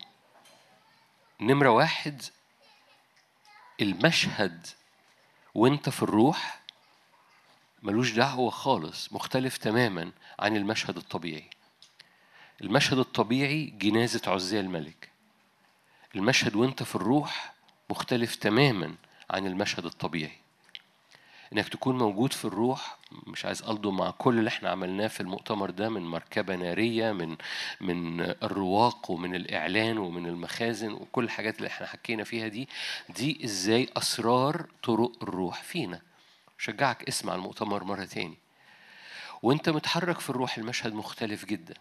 نمرة 1.41 1.69
واحد 1.69 2.21
المشهد 3.81 4.67
وأنت 5.55 5.89
في 5.89 6.03
الروح 6.03 6.60
ملوش 7.83 8.11
دعوة 8.13 8.49
خالص 8.49 9.13
مختلف 9.13 9.57
تماما 9.57 10.11
عن 10.39 10.55
المشهد 10.57 10.97
الطبيعي. 10.97 11.49
المشهد 12.61 12.97
الطبيعي 12.97 13.65
جنازة 13.65 14.21
عزية 14.27 14.59
الملك. 14.59 15.09
المشهد 16.15 16.55
وانت 16.55 16.83
في 16.83 16.95
الروح 16.95 17.53
مختلف 17.89 18.35
تماما 18.35 18.95
عن 19.29 19.47
المشهد 19.47 19.85
الطبيعي. 19.85 20.31
إنك 21.53 21.69
تكون 21.69 21.97
موجود 21.97 22.33
في 22.33 22.45
الروح 22.45 22.97
مش 23.27 23.45
عايز 23.45 23.63
ألضم 23.63 23.97
مع 23.97 24.11
كل 24.11 24.39
اللي 24.39 24.47
إحنا 24.47 24.69
عملناه 24.69 25.07
في 25.07 25.19
المؤتمر 25.21 25.69
ده 25.69 25.89
من 25.89 26.01
مركبة 26.01 26.55
نارية 26.55 27.11
من 27.11 27.35
من 27.81 28.21
الرواق 28.21 29.11
ومن 29.11 29.35
الإعلان 29.35 29.97
ومن 29.97 30.25
المخازن 30.25 30.91
وكل 30.91 31.23
الحاجات 31.23 31.57
اللي 31.57 31.67
إحنا 31.67 31.87
حكينا 31.87 32.23
فيها 32.23 32.47
دي 32.47 32.69
دي 33.09 33.45
إزاي 33.45 33.89
أسرار 33.97 34.65
طرق 34.83 35.11
الروح 35.23 35.63
فينا. 35.63 36.01
شجعك 36.61 37.07
اسمع 37.07 37.35
المؤتمر 37.35 37.83
مرة 37.83 38.05
تاني. 38.05 38.37
وانت 39.43 39.69
متحرك 39.69 40.19
في 40.19 40.29
الروح 40.29 40.57
المشهد 40.57 40.93
مختلف 40.93 41.45
جدا. 41.45 41.73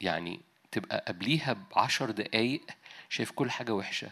يعني 0.00 0.40
تبقى 0.70 1.04
قبليها 1.08 1.56
بعشر 1.76 2.10
دقايق 2.10 2.62
شايف 3.08 3.30
كل 3.30 3.50
حاجة 3.50 3.74
وحشة. 3.74 4.10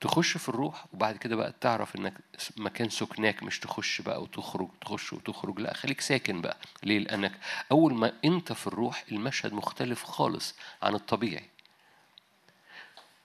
تخش 0.00 0.36
في 0.36 0.48
الروح 0.48 0.86
وبعد 0.92 1.16
كده 1.16 1.36
بقى 1.36 1.54
تعرف 1.60 1.96
إنك 1.96 2.14
مكان 2.56 2.88
سكناك 2.90 3.42
مش 3.42 3.58
تخش 3.60 4.00
بقى 4.00 4.22
وتخرج 4.22 4.68
تخش 4.80 5.12
وتخرج. 5.12 5.60
لا 5.60 5.74
خليك 5.74 6.00
ساكن 6.00 6.40
بقى. 6.40 6.56
ليه؟ 6.82 6.98
لأنك 6.98 7.32
أول 7.72 7.94
ما 7.94 8.12
أنت 8.24 8.52
في 8.52 8.66
الروح 8.66 9.04
المشهد 9.12 9.52
مختلف 9.52 10.04
خالص 10.04 10.54
عن 10.82 10.94
الطبيعي. 10.94 11.50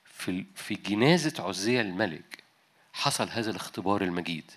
في 0.05 0.45
في 0.55 0.75
جنازة 0.75 1.43
عزية 1.43 1.81
الملك 1.81 2.43
حصل 2.93 3.29
هذا 3.29 3.51
الاختبار 3.51 4.01
المجيد. 4.01 4.51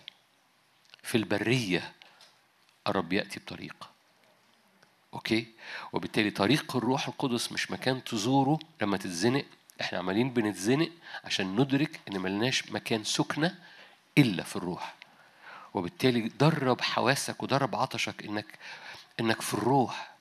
في 1.02 1.14
البرية 1.14 1.92
الرب 2.86 3.12
يأتي 3.12 3.40
بطريقة 3.40 3.90
أوكي؟ 5.14 5.46
وبالتالي 5.92 6.30
طريق 6.30 6.76
الروح 6.76 7.08
القدس 7.08 7.52
مش 7.52 7.70
مكان 7.70 8.04
تزوره 8.04 8.58
لما 8.82 8.96
تتزنق. 8.96 9.44
إحنا 9.80 9.98
عمالين 9.98 10.30
بنتزنق 10.30 10.90
عشان 11.24 11.60
ندرك 11.60 12.00
إن 12.08 12.18
ملناش 12.20 12.70
مكان 12.72 13.04
سكنة 13.04 13.58
إلا 14.18 14.42
في 14.42 14.56
الروح. 14.56 14.94
وبالتالي 15.74 16.20
درب 16.28 16.80
حواسك 16.80 17.42
ودرب 17.42 17.76
عطشك 17.76 18.24
إنك 18.24 18.58
إنك 19.20 19.40
في 19.40 19.54
الروح. 19.54 20.12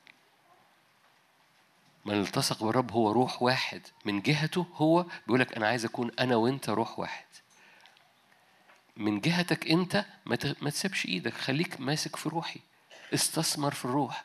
من 2.06 2.22
التصق 2.22 2.64
بالرب 2.64 2.92
هو 2.92 3.12
روح 3.12 3.42
واحد. 3.42 3.82
من 4.06 4.22
جهته 4.22 4.66
هو 4.76 5.06
بيقولك 5.28 5.56
أنا 5.56 5.68
عايز 5.68 5.86
أكون 5.86 6.12
أنا 6.20 6.36
وأنت 6.36 6.70
روح 6.70 7.00
واحد. 7.00 7.26
من 8.98 9.20
جهتك 9.20 9.72
انت 9.72 10.06
ما 10.62 10.70
تسيبش 10.70 11.06
إيدك 11.06 11.34
خليك 11.34 11.82
ماسك 11.82 12.16
في 12.16 12.30
روحي. 12.30 12.60
استثمر 13.14 13.72
في 13.72 13.86
الروح. 13.86 14.24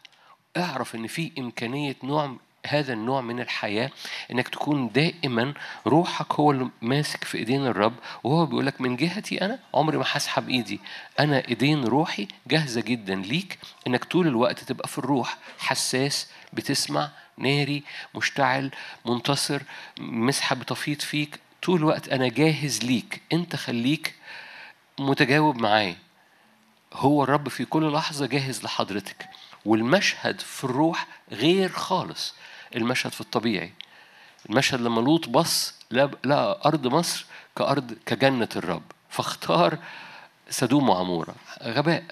اعرف 0.57 0.95
ان 0.95 1.07
في 1.07 1.33
إمكانية 1.39 1.97
نوع 2.05 2.37
هذا 2.67 2.93
النوع 2.93 3.21
من 3.21 3.41
الحياة 3.41 3.91
إنك 4.31 4.49
تكون 4.49 4.89
دائما 4.93 5.55
روحك 5.87 6.33
هو 6.35 6.51
اللي 6.51 6.71
ماسك 6.83 7.25
في 7.25 7.39
إيدين 7.39 7.67
الرب 7.67 7.95
وهو 8.25 8.47
بيقول 8.47 8.67
لك 8.67 8.81
من 8.81 8.97
جهتي 8.97 9.45
أنا 9.45 9.59
عمري 9.75 9.97
ما 9.99 10.05
هسحب 10.07 10.49
إيدي. 10.49 10.81
أنا 11.21 11.49
إيدين 11.49 11.85
روحي 11.85 12.29
جاهزة 12.47 12.81
جدا 12.81 13.15
ليك 13.15 13.59
إنك 13.87 14.05
طول 14.05 14.27
الوقت 14.27 14.61
تبقى 14.61 14.89
في 14.89 14.99
الروح. 14.99 15.39
حساس 15.59 16.29
بتسمع 16.53 17.11
ناري 17.39 17.83
مشتعل 18.15 18.71
منتصر 19.05 19.63
مسحة 20.01 20.57
بتفيض 20.57 21.01
فيك. 21.01 21.41
طول 21.63 21.79
الوقت 21.79 22.09
أنا 22.09 22.29
جاهز 22.29 22.85
ليك. 22.85 23.23
أنت 23.33 23.57
خليك 23.57 24.15
متجاوب 25.01 25.57
معايا. 25.57 25.97
هو 26.93 27.25
الرب 27.25 27.49
في 27.49 27.65
كل 27.65 27.93
لحظة 27.93 28.27
جاهز 28.27 28.65
لحضرتك 28.65 29.29
والمشهد 29.65 30.41
في 30.41 30.65
الروح 30.65 31.07
غير 31.33 31.69
خالص. 31.73 32.35
المشهد 32.77 33.13
في 33.13 33.21
الطبيعي 33.21 33.73
المشهد 34.51 34.81
لما 34.81 35.01
لوط 35.01 35.29
بص 35.29 35.75
لقى 35.91 36.61
أرض 36.67 36.87
مصر 36.87 37.27
كأرض 37.57 37.97
كجنة 38.07 38.49
الرب. 38.57 38.83
فاختار 39.11 39.79
سدوم 40.51 40.89
وعمورة. 40.89 41.35
غباء. 41.63 42.05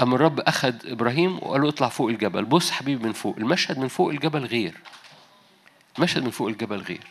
أما 0.00 0.14
الرب 0.14 0.40
أخذ 0.40 0.74
إبراهيم 0.84 1.36
وقال 1.36 1.62
له 1.62 1.68
اطلع 1.68 1.88
فوق 1.88 2.08
الجبل. 2.08 2.44
بص 2.44 2.70
حبيبي 2.70 3.06
من 3.06 3.12
فوق. 3.12 3.36
المشهد 3.38 3.78
من 3.78 3.88
فوق 3.88 4.10
الجبل 4.10 4.44
غير. 4.44 4.74
المشهد 5.98 6.24
من 6.24 6.30
فوق 6.30 6.48
الجبل 6.48 6.80
غير. 6.80 7.06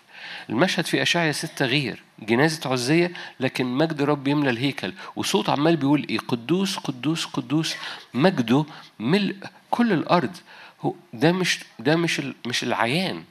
المشهد 0.50 0.86
في 0.86 1.02
أشعيا 1.02 1.32
ستة 1.32 1.66
غير 1.66 2.04
جنازة 2.20 2.72
عزية 2.72 3.12
لكن 3.40 3.66
مجد 3.66 4.02
رب 4.02 4.28
يملى 4.28 4.50
الهيكل. 4.50 4.94
وصوت 5.16 5.50
عمال 5.50 5.76
بيقول 5.78 6.06
إيه؟ 6.10 6.20
قدوس 6.20 6.78
قدوس 6.78 7.26
قدوس. 7.26 7.76
مجده 8.14 8.66
ملء 9.00 9.36
كل 9.72 9.94
الأرض. 9.94 10.38
هو 10.82 10.94
ده 11.14 11.32
مش 11.32 11.60
ده 11.80 11.96
مش 11.96 12.22
مش 12.46 12.64
العيان. 12.64 13.24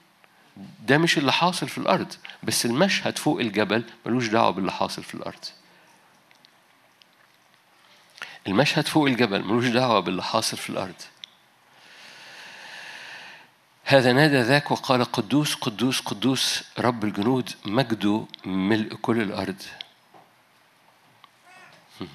ده 0.86 0.98
مش 0.98 1.18
اللي 1.18 1.32
حاصل 1.32 1.68
في 1.68 1.78
الأرض. 1.78 2.12
بس 2.42 2.66
المشهد 2.66 3.18
فوق 3.18 3.40
الجبل 3.40 3.84
ملوش 4.06 4.26
دعوة 4.28 4.50
باللي 4.50 4.72
حاصل 4.72 5.02
في 5.02 5.14
الأرض. 5.14 5.44
المشهد 8.46 8.86
فوق 8.88 9.06
الجبل 9.06 9.44
ملوش 9.44 9.66
دعوة 9.66 10.00
باللي 10.00 10.22
حاصل 10.22 10.56
في 10.56 10.70
الأرض. 10.70 10.94
هذا 13.90 14.12
نادى 14.12 14.40
ذاك 14.40 14.70
وقال 14.70 15.04
قدوس 15.04 15.54
قدوس 15.54 16.00
قدوس 16.00 16.64
رب 16.78 17.04
الجنود 17.04 17.50
مجده 17.64 18.26
ملء 18.44 18.94
كل 18.94 19.22
الأرض. 19.22 19.62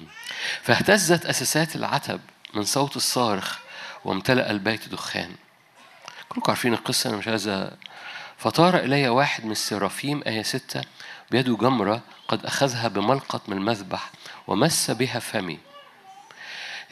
فاهتزت 0.62 1.26
أساسات 1.26 1.76
العتب 1.76 2.20
من 2.54 2.64
صوت 2.64 2.96
الصارخ 2.96 3.58
وامتلأ 4.04 4.50
البيت 4.50 4.88
دخان. 4.88 5.34
كلكم 6.28 6.52
عارفين 6.52 6.74
القصة 6.74 7.10
أنا 7.10 7.16
مش 7.16 7.28
عايز 7.28 7.70
فطار 8.38 8.76
إلي 8.76 9.08
واحد 9.08 9.44
من 9.44 9.52
السرافيم 9.52 10.22
آية 10.26 10.42
ستة 10.42 10.82
بيده 11.30 11.56
جمرة 11.56 12.02
قد 12.28 12.46
أخذها 12.46 12.88
بملقط 12.88 13.48
من 13.48 13.56
المذبح 13.56 14.10
ومس 14.46 14.90
بها 14.90 15.18
فمي. 15.18 15.58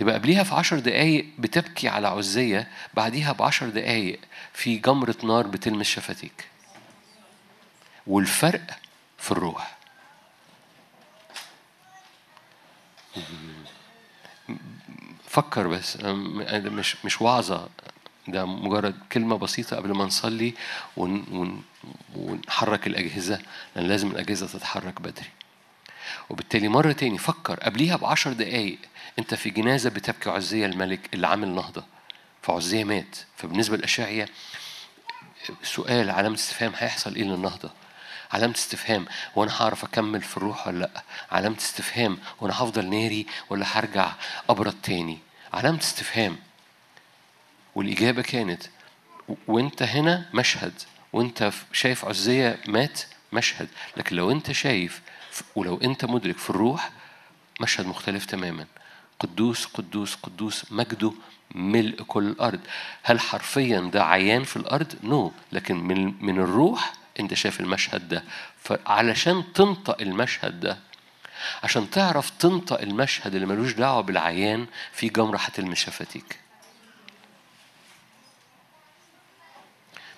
يبقى 0.02 0.14
قبليها 0.14 0.42
في 0.42 0.54
عشر 0.54 0.78
دقايق 0.78 1.26
بتبكي 1.38 1.88
على 1.88 2.08
عزية 2.08 2.68
بعديها 2.94 3.32
بعشر 3.32 3.68
دقايق 3.68 4.20
في 4.52 4.76
جمرة 4.76 5.16
نار 5.24 5.46
بتلمس 5.46 5.86
شفتيك. 5.86 6.48
والفرق 8.06 8.78
في 9.18 9.32
الروح. 9.32 9.76
فكر 15.28 15.68
بس 15.68 15.96
مش 15.96 16.96
مش 17.04 17.22
وعظة. 17.22 17.68
ده 18.28 18.44
مجرد 18.46 18.94
كلمة 19.12 19.38
بسيطة 19.38 19.76
قبل 19.76 19.92
ما 19.92 20.04
نصلي 20.04 20.54
ون 20.96 21.24
ون 21.30 21.62
ونحرك 22.16 22.86
الأجهزة. 22.86 23.40
لأن 23.76 23.86
لازم 23.86 24.10
الأجهزة 24.10 24.46
تتحرك 24.46 25.00
بدري. 25.00 25.30
وبالتالي 26.30 26.68
مرة 26.68 26.92
تاني 26.92 27.18
فكر 27.18 27.60
قبليها 27.60 27.96
بعشر 27.96 28.32
دقايق 28.32 28.78
أنت 29.18 29.34
في 29.34 29.50
جنازة 29.50 29.90
بتبكي 29.90 30.30
عزية 30.30 30.66
الملك 30.66 31.00
اللي 31.14 31.26
عامل 31.26 31.48
نهضة. 31.48 31.84
فعزية 32.42 32.84
مات. 32.84 33.16
فبالنسبة 33.36 33.76
للأشعية 33.76 34.28
سؤال 35.62 36.10
علامة 36.10 36.34
استفهام 36.34 36.72
هيحصل 36.76 37.14
إيه 37.14 37.22
للنهضة؟ 37.22 37.70
علامة 38.32 38.54
استفهام 38.54 39.06
وأنا 39.36 39.62
هعرف 39.62 39.84
أكمل 39.84 40.22
في 40.22 40.36
الروح 40.36 40.66
ولا 40.68 40.78
لأ؟ 40.78 41.02
علامة 41.30 41.56
استفهام 41.58 42.18
وأنا 42.40 42.54
هفضل 42.62 42.90
ناري 42.90 43.26
ولا 43.50 43.66
هرجع 43.68 44.12
أبرد 44.50 44.74
تاني؟ 44.82 45.18
علامة 45.52 45.78
استفهام. 45.80 46.36
والإجابة 47.74 48.22
كانت 48.22 48.62
و- 49.28 49.34
وأنت 49.48 49.82
هنا 49.82 50.28
مشهد. 50.34 50.72
وأنت 51.12 51.42
ف- 51.44 51.64
شايف 51.72 52.04
عزية 52.04 52.58
مات 52.68 53.00
مشهد. 53.32 53.68
لكن 53.96 54.16
لو 54.16 54.30
أنت 54.30 54.52
شايف 54.52 55.00
ولو 55.56 55.76
أنت 55.84 56.04
مدرك 56.04 56.38
في 56.38 56.50
الروح 56.50 56.90
مشهد 57.60 57.86
مختلف 57.86 58.24
تماما. 58.26 58.66
قدوس 59.22 59.64
قدوس 59.66 60.14
قدوس 60.14 60.72
مجده 60.72 61.12
ملء 61.54 62.02
كل 62.02 62.26
الأرض. 62.26 62.60
هل 63.02 63.20
حرفيا 63.20 63.80
ده 63.80 64.04
عيان 64.04 64.44
في 64.44 64.56
الأرض؟ 64.56 64.94
نو. 65.02 65.28
no. 65.28 65.32
لكن 65.52 65.76
من 65.76 66.24
من 66.24 66.38
الروح 66.38 66.92
أنت 67.20 67.34
شايف 67.34 67.60
المشهد 67.60 68.08
ده. 68.08 68.24
فعلشان 68.62 69.52
تنطق 69.52 70.00
المشهد 70.00 70.60
ده 70.60 70.78
عشان 71.62 71.90
تعرف 71.90 72.30
تنطق 72.30 72.80
المشهد 72.80 73.34
اللي 73.34 73.46
ملوش 73.46 73.72
دعوة 73.72 74.00
بالعيان 74.00 74.66
في 74.92 75.08
جمرة 75.08 75.36
هتلمس 75.38 75.78
شفتيك. 75.78 76.41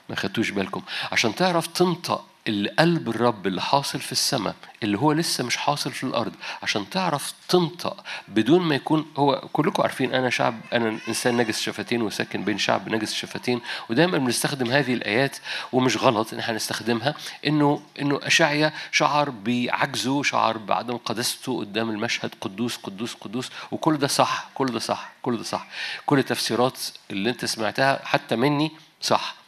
ما 0.08 0.16
خدتوش 0.16 0.50
بالكم. 0.50 0.82
عشان 1.12 1.34
تعرف 1.34 1.66
تنطق 1.66 2.24
اللي 2.48 2.68
قلب 2.68 3.08
الرب 3.08 3.46
اللي 3.46 3.62
حاصل 3.62 4.00
في 4.00 4.12
السماء 4.12 4.54
اللي 4.82 4.98
هو 4.98 5.12
لسه 5.12 5.44
مش 5.44 5.56
حاصل 5.56 5.92
في 5.92 6.04
الأرض 6.04 6.32
عشان 6.62 6.90
تعرف 6.90 7.34
تنطق 7.48 8.04
بدون 8.28 8.62
ما 8.62 8.74
يكون 8.74 9.06
هو 9.16 9.48
كلكم 9.52 9.82
عارفين 9.82 10.14
أنا 10.14 10.30
شعب 10.30 10.60
أنا 10.72 10.98
إنسان 11.08 11.36
نجس 11.36 11.60
شفتين 11.60 12.02
وساكن 12.02 12.44
بين 12.44 12.58
شعب 12.58 12.88
نجس 12.88 13.14
شفتين 13.14 13.60
ودايما 13.90 14.18
بنستخدم 14.18 14.70
هذه 14.70 14.94
الآيات 14.94 15.36
ومش 15.72 15.96
غلط 15.96 16.32
إن 16.32 16.38
إحنا 16.38 16.54
نستخدمها 16.54 17.14
إنه 17.46 17.82
إنه 18.00 18.20
اشعيا 18.22 18.72
شعر 18.92 19.30
بعجزه 19.30 20.22
شعر 20.22 20.58
بعدم 20.58 20.96
قداسته 20.96 21.58
قدام 21.60 21.90
المشهد 21.90 22.30
قدوس 22.40 22.76
قدوس 22.76 23.14
قدوس 23.14 23.50
وكل 23.70 23.96
ده 23.96 24.06
صح 24.06 24.48
كل 24.54 24.66
ده 24.66 24.78
صح 24.78 25.12
كل 25.22 25.36
ده 25.36 25.42
صح. 25.42 25.66
كل 26.06 26.18
التفسيرات 26.18 26.78
اللي 27.10 27.30
أنت 27.30 27.44
سمعتها 27.44 28.00
حتى 28.04 28.36
مني 28.36 28.70
صح. 29.00 29.43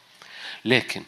لكن 0.67 1.03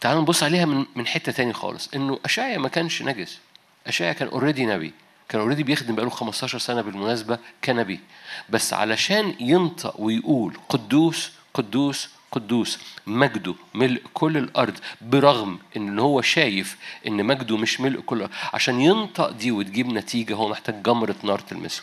تعالوا 0.00 0.22
نبص 0.22 0.42
عليها 0.42 0.64
من 0.64 0.86
من 0.96 1.06
حتة 1.06 1.32
تاني 1.32 1.52
خالص. 1.52 1.88
إنه 1.94 2.18
أشعيا 2.24 2.58
ما 2.58 2.68
كانش 2.68 3.02
نجس. 3.02 3.38
أشعيا 3.86 4.12
كان 4.12 4.28
already 4.28 4.66
نبي. 4.66 4.92
كان 5.28 5.40
already 5.40 5.62
بيخدم 5.62 5.94
بقاله 5.94 6.10
15 6.10 6.58
سنة 6.58 6.80
بالمناسبة 6.82 7.38
كنبي. 7.64 8.00
بس 8.50 8.72
علشان 8.72 9.34
ينطق 9.40 10.00
ويقول 10.00 10.56
قدوس 10.68 11.32
قدوس 11.54 12.08
قدوس 12.32 12.78
مجده 13.06 13.54
ملء 13.74 14.02
كل 14.14 14.36
الأرض 14.36 14.78
برغم 15.00 15.58
إن 15.76 15.98
هو 15.98 16.20
شايف 16.20 16.76
إن 17.06 17.24
مجده 17.26 17.56
مش 17.56 17.80
ملء 17.80 18.00
كل 18.00 18.16
الأرض 18.16 18.32
عشان 18.54 18.80
ينطق 18.80 19.30
دي 19.30 19.50
وتجيب 19.50 19.86
نتيجة 19.86 20.34
هو 20.34 20.48
محتاج 20.48 20.82
جمرة 20.82 21.16
نار 21.22 21.38
تلمسه 21.38 21.82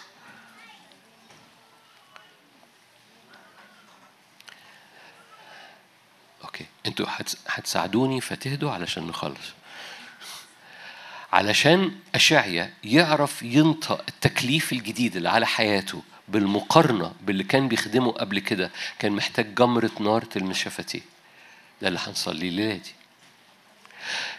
أوكي 6.44 6.66
أنتوا 6.86 7.06
هتس- 7.10 7.38
هتساعدوني 7.48 8.22
فتهدوا 8.22 8.72
علشان 8.72 9.08
نخلص. 9.08 9.54
علشان 11.34 11.92
أشعيا 12.16 12.74
يعرف 12.84 13.44
ينطق 13.44 14.04
التكليف 14.08 14.72
الجديد 14.74 15.16
اللي 15.16 15.30
على 15.30 15.46
حياته 15.48 16.02
بالمقارنة 16.28 17.14
باللي 17.22 17.44
كان 17.44 17.68
بيخدمه 17.68 18.12
قبل 18.12 18.40
كده 18.40 18.72
كان 19.00 19.12
محتاج 19.12 19.56
جمرة 19.56 19.92
نار 20.00 20.22
تلمس 20.24 20.58
شفتيه. 20.58 21.02
ده 21.82 21.88
اللي 21.88 22.00
هنصليه 22.08 22.50
الليلة 22.50 22.76
دي. 22.76 22.92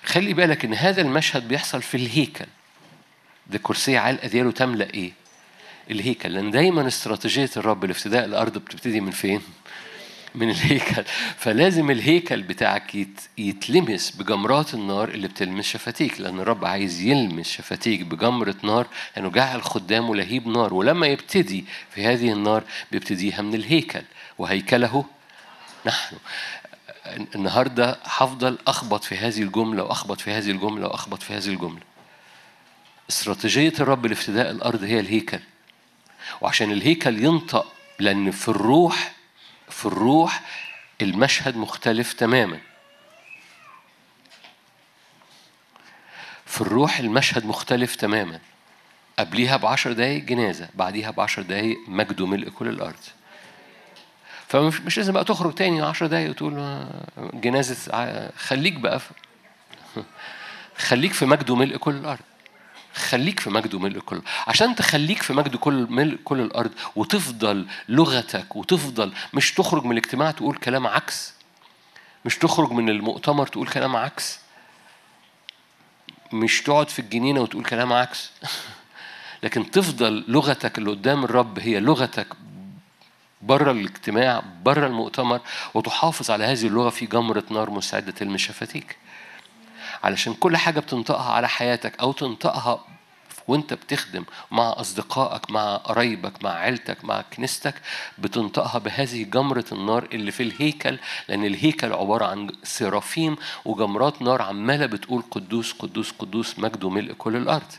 خلي 0.05 0.33
بالك 0.35 0.65
إن 0.65 0.75
هذا 0.75 1.03
المشهد 1.03 1.49
بيحصل 1.49 1.83
في 1.83 1.97
الهيكل. 1.97 2.47
ده 3.47 3.59
كرسي 3.63 3.97
علقة 3.97 4.29
دياله 4.29 4.51
تملأ 4.53 4.95
إيه؟ 4.95 5.13
الهيكل. 5.91 6.33
لأن 6.33 6.51
دايما 6.51 6.87
استراتيجية 6.89 7.51
الرب 7.57 7.85
لافتداء 7.85 8.25
الأرض 8.25 8.59
بتبتدي 8.59 9.01
من 9.01 9.11
فين؟ 9.11 9.43
من 10.35 10.51
الهيكل. 10.51 11.05
فلازم 11.37 11.91
الهيكل 11.91 12.43
بتاعك 12.43 12.95
يت- 12.95 13.21
يتلمس 13.39 14.11
بجمرات 14.11 14.75
النار 14.75 15.09
اللي 15.09 15.29
بتلمس 15.29 15.65
شفتيك 15.65 16.21
لأن 16.21 16.41
الرب 16.41 16.65
عايز 16.65 17.01
يلمس 17.01 17.49
شفتيك 17.49 18.01
بجمرة 18.03 18.55
نار 18.63 18.87
لأنه 19.17 19.31
جعل 19.31 19.63
خدامه 19.63 20.17
لهيب 20.17 20.49
نار. 20.49 20.75
ولما 20.75 21.07
يبتدي 21.07 21.65
في 21.91 22.07
هذه 22.07 22.33
النار 22.33 22.65
بيبتديها 22.93 23.43
من 23.43 23.55
الهيكل 23.55 24.03
وهيكله 24.39 25.05
نحن. 25.87 26.17
النهاردة 27.35 27.99
هفضل 28.05 28.59
أخبط 28.67 29.05
في 29.05 29.17
هذه 29.17 29.43
الجملة 29.43 29.83
وأخبط 29.83 30.21
في 30.21 30.31
هذه 30.31 30.51
الجملة 30.51 30.87
وأخبط 30.87 31.23
في 31.23 31.33
هذه 31.35 31.47
الجملة. 31.47 31.83
استراتيجية 33.11 33.73
الرب 33.81 34.07
لافتداء 34.07 34.51
الأرض 34.51 34.83
هي 34.85 35.01
الهيكل. 35.01 35.41
وعشان 36.41 36.73
الهيكل 36.73 37.25
ينطق 37.25 37.73
لأن 37.99 38.31
في 38.31 38.49
الروح 38.49 39.13
في 39.71 39.87
الروح 39.87 40.41
المشهد 41.03 41.57
مختلف 41.57 42.13
تماما. 42.13 42.61
في 46.47 46.61
الروح 46.61 46.99
المشهد 46.99 47.47
مختلف 47.47 47.97
تماما. 47.97 48.41
قبليها 49.19 49.57
بعشر 49.57 49.93
دقايق 49.93 50.25
جنازة 50.25 50.69
بعديها 50.75 51.11
بعشر 51.11 51.43
دقايق 51.43 51.79
مجد 51.89 52.23
ملء 52.23 52.49
كل 52.49 52.69
الأرض. 52.69 53.01
فمش 54.49 54.81
مش 54.81 54.97
لازم 54.97 55.13
بقى 55.13 55.25
تخرج 55.25 55.55
تاني 55.55 55.83
عشر 55.83 56.07
دقايق 56.07 56.31
وتقول 56.31 56.87
جنازة 57.19 58.31
خليك 58.37 58.75
بقى 58.75 59.01
خليك 60.89 61.13
في 61.13 61.27
مجد 61.27 61.51
ملء 61.51 61.77
كل 61.77 61.95
الأرض. 61.95 62.21
خليك 62.95 63.41
في 63.41 63.51
مجد 63.51 63.75
وملء 63.75 63.99
كل 63.99 64.23
عشان 64.47 64.75
تخليك 64.75 65.23
في 65.23 65.33
مجد 65.33 65.57
كل 65.57 65.87
ملء 65.91 66.19
كل 66.25 66.41
الأرض 66.41 66.71
وتفضل 66.97 67.67
لغتك 67.89 68.57
وتفضل 68.57 69.13
مش 69.35 69.55
تخرج 69.55 69.85
من 69.85 69.93
الاجتماع 69.93 70.31
تقول 70.31 70.57
كلام 70.57 70.87
عكس 70.87 71.35
مش 72.25 72.39
تخرج 72.39 72.73
من 72.73 72.89
المؤتمر 72.89 73.47
تقول 73.47 73.69
كلام 73.69 73.97
عكس 73.97 74.45
مش 76.33 76.63
تقعد 76.63 76.89
في 76.89 76.99
الجنينة 76.99 77.41
وتقول 77.41 77.65
كلام 77.65 77.93
عكس. 77.93 78.31
لكن 79.43 79.71
تفضل 79.71 80.25
لغتك 80.29 80.79
اللي 80.79 80.91
قدام 80.91 81.25
الرب 81.25 81.59
هي 81.59 81.81
لغتك 81.81 82.27
بره 83.43 83.71
الاجتماع 83.71 84.43
بره 84.63 84.87
المؤتمر 84.87 85.41
وتحافظ 85.75 86.31
على 86.31 86.45
هذه 86.45 86.67
اللغة 86.67 86.91
في 86.91 87.07
جمرة 87.07 87.45
نار 87.51 87.71
مستعده 87.71 88.13
تلمس 88.13 88.41
شفتيك. 88.41 88.97
علشان 90.05 90.35
كل 90.35 90.57
حاجة 90.57 90.81
بتنطقها 90.81 91.33
على 91.33 91.49
حياتك 91.49 92.01
أو 92.01 92.13
تنطقها 92.13 92.85
وأنت 93.49 93.75
بتخدم 93.75 94.25
مع 94.51 94.75
أصدقائك 94.77 95.51
مع 95.51 95.77
قرايبك 95.77 96.45
مع 96.45 96.51
عيلتك 96.51 97.05
مع 97.05 97.21
كنيستك 97.21 97.75
بتنطقها 98.19 98.79
بهذه 98.79 99.23
جمرة 99.23 99.65
النار 99.73 100.09
اللي 100.13 100.31
في 100.31 100.43
الهيكل 100.43 100.99
لأن 101.29 101.45
الهيكل 101.45 101.93
عبارة 101.93 102.27
عن 102.27 102.51
سرافيم 102.63 103.37
وجمرات 103.65 104.23
نار 104.23 104.43
عمالة 104.43 104.87
بتقول 104.87 105.23
قدوس 105.31 105.73
قدوس 105.73 106.11
قدوس 106.11 106.59
مجد 106.59 106.85
وملء 106.85 107.13
كل 107.13 107.37
الأرض. 107.37 107.73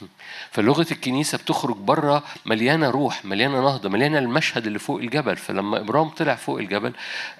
فلغة 0.52 0.86
الكنيسة 0.90 1.38
بتخرج 1.38 1.76
بره 1.76 2.22
مليانة 2.46 2.90
روح 2.90 3.24
مليانة 3.24 3.60
نهضة 3.60 3.88
مليانة 3.88 4.18
المشهد 4.18 4.66
اللي 4.66 4.78
فوق 4.78 5.00
الجبل. 5.00 5.36
فلما 5.36 5.80
إبرام 5.80 6.08
طلع 6.08 6.34
فوق 6.34 6.58
الجبل 6.58 6.92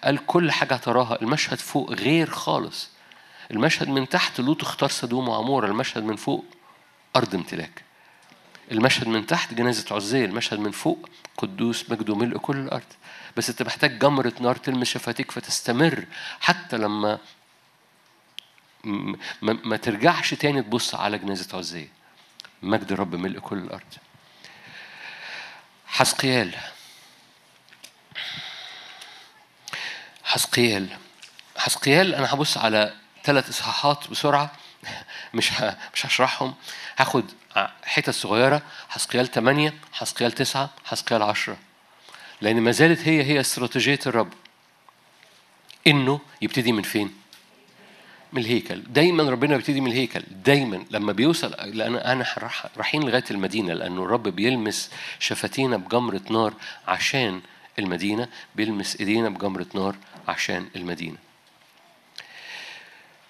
قال 0.04 0.26
كل 0.26 0.50
حاجة 0.50 0.74
تراها 0.74 1.22
المشهد 1.22 1.58
فوق 1.58 1.92
غير 1.92 2.30
خالص. 2.30 2.91
المشهد 3.52 3.88
من 3.88 4.08
تحت 4.08 4.40
لوط 4.40 4.62
اختار 4.62 4.90
سدوم 4.90 5.28
وعمورة 5.28 5.66
المشهد 5.66 6.02
من 6.02 6.16
فوق 6.16 6.44
أرض 7.16 7.34
امتلاك. 7.34 7.82
المشهد 8.72 9.08
من 9.08 9.26
تحت 9.26 9.54
جنازة 9.54 9.94
عزية 9.94 10.24
المشهد 10.24 10.58
من 10.58 10.70
فوق 10.70 11.08
قدوس 11.38 11.90
مجد 11.90 12.10
وملء 12.10 12.38
كل 12.38 12.56
الأرض. 12.56 12.92
بس 13.36 13.50
أنت 13.50 13.62
محتاج 13.62 13.98
جمرة 13.98 14.32
نار 14.40 14.56
تلمس 14.56 14.86
شفاتيك 14.86 15.30
فتستمر 15.30 16.06
حتى 16.40 16.76
لما 16.76 17.18
ما, 19.42 19.76
ترجعش 19.76 20.34
تاني 20.34 20.62
تبص 20.62 20.94
على 20.94 21.18
جنازة 21.18 21.58
عزية. 21.58 21.88
مجد 22.62 22.92
الرب 22.92 23.14
ملء 23.14 23.38
كل 23.38 23.58
الأرض. 23.58 23.94
حسقيال. 25.86 26.54
حسقيال. 30.24 30.88
حسقيال 31.56 32.14
أنا 32.14 32.34
هبص 32.34 32.58
على 32.58 33.01
ثلاث 33.24 33.48
إصحاحات 33.48 34.10
بسرعة. 34.10 34.52
مش. 35.34 35.52
مش 35.94 36.06
هشرحهم. 36.06 36.54
هاخد 36.96 37.24
حتت 37.84 38.10
صغيرة 38.10 38.62
حسقيال 38.88 39.30
8 39.30 39.74
حسقيال 39.92 40.32
9 40.32 40.70
حسقيال 40.84 41.22
10 41.22 41.56
لأن 42.40 42.60
ما 42.60 42.70
زالت 42.70 43.08
هي 43.08 43.22
هي 43.22 43.40
استراتيجية 43.40 43.98
الرب. 44.06 44.32
إنه 45.86 46.20
يبتدي 46.42 46.72
من 46.72 46.82
فين؟ 46.82 47.14
من 48.32 48.42
الهيكل. 48.42 48.82
دايما 48.82 49.30
ربنا 49.30 49.56
بيبتدي 49.56 49.80
من 49.80 49.90
الهيكل. 49.90 50.22
دايما. 50.44 50.84
لما 50.90 51.12
بيوصل 51.12 51.50
لأن 51.50 51.96
أنا 51.96 52.26
رايحين 52.76 53.02
لغاية 53.02 53.24
المدينة 53.30 53.72
لأنه 53.72 54.02
الرب 54.02 54.28
بيلمس 54.28 54.90
شفتينا 55.18 55.76
بجمرة 55.76 56.20
نار 56.30 56.54
عشان 56.88 57.40
المدينة 57.78 58.28
بيلمس 58.56 58.96
إيدينا 58.96 59.28
بجمرة 59.28 59.66
نار 59.74 59.96
عشان 60.28 60.68
المدينة. 60.76 61.16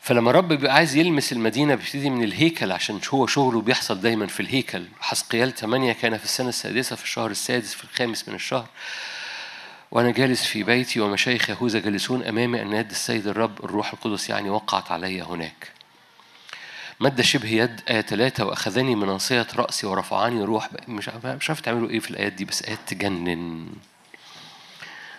فلما 0.02 0.30
الرب 0.30 0.48
بيبقى 0.48 0.74
عايز 0.74 0.96
يلمس 0.96 1.32
المدينة 1.32 1.74
بيبتدي 1.74 2.10
من 2.10 2.24
الهيكل 2.24 2.72
عشان 2.72 3.00
هو 3.08 3.26
شغله 3.26 3.60
بيحصل 3.60 4.00
دايما 4.00 4.26
في 4.26 4.40
الهيكل. 4.40 4.86
حسقيال 5.00 5.54
8 5.54 5.92
كان 5.92 6.18
في 6.18 6.24
السنة 6.24 6.48
السادسة 6.48 6.96
في 6.96 7.04
الشهر 7.04 7.30
السادس 7.30 7.74
في 7.74 7.84
الخامس 7.84 8.28
من 8.28 8.34
الشهر. 8.34 8.66
وأنا 9.90 10.10
جالس 10.10 10.44
في 10.44 10.62
بيتي 10.62 11.00
ومشايخ 11.00 11.50
يهوذا 11.50 11.78
جالسون 11.78 12.22
أمامي 12.22 12.62
أن 12.62 12.72
يد 12.72 12.90
السيد 12.90 13.26
الرب 13.26 13.64
الروح 13.64 13.92
القدس 13.92 14.30
يعني 14.30 14.50
وقعت 14.50 14.92
علي 14.92 15.22
هناك. 15.22 15.68
مد 17.00 17.20
شبه 17.20 17.48
يد 17.48 17.80
آية 17.90 18.00
ثلاثة 18.00 18.44
وأخذني 18.44 18.94
من 18.94 19.06
ناصية 19.06 19.46
رأسي 19.56 19.86
ورفعني 19.86 20.42
روح. 20.44 20.68
مش 20.88 21.08
مش 21.24 21.50
عارف 21.50 21.60
تعملوا 21.60 21.90
إيه 21.90 22.00
في 22.00 22.10
الآيات 22.10 22.32
دي 22.32 22.44
بس 22.44 22.62
آيات 22.62 22.78
تجنن. 22.86 23.66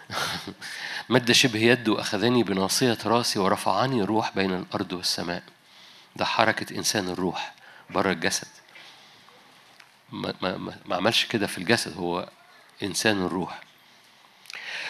مد 1.10 1.32
شبه 1.32 1.60
يد 1.60 1.90
وأخذني 1.90 2.44
بناصية 2.44 2.98
رأسي 3.06 3.40
ورفعني 3.40 4.04
روح 4.04 4.36
بين 4.36 4.54
الأرض 4.54 4.94
والسماء. 4.94 5.44
ده 6.16 6.26
حركة 6.26 6.78
إنسان 6.78 7.10
الروح 7.10 7.54
بره 7.90 8.12
الجسد. 8.12 8.48
ما, 10.12 10.34
ما, 10.42 10.58
ما, 10.86 10.96
عملش 10.96 11.26
كده 11.26 11.48
في 11.48 11.58
الجسد 11.58 11.98
هو 11.98 12.30
إنسان 12.84 13.26
الروح. 13.26 13.60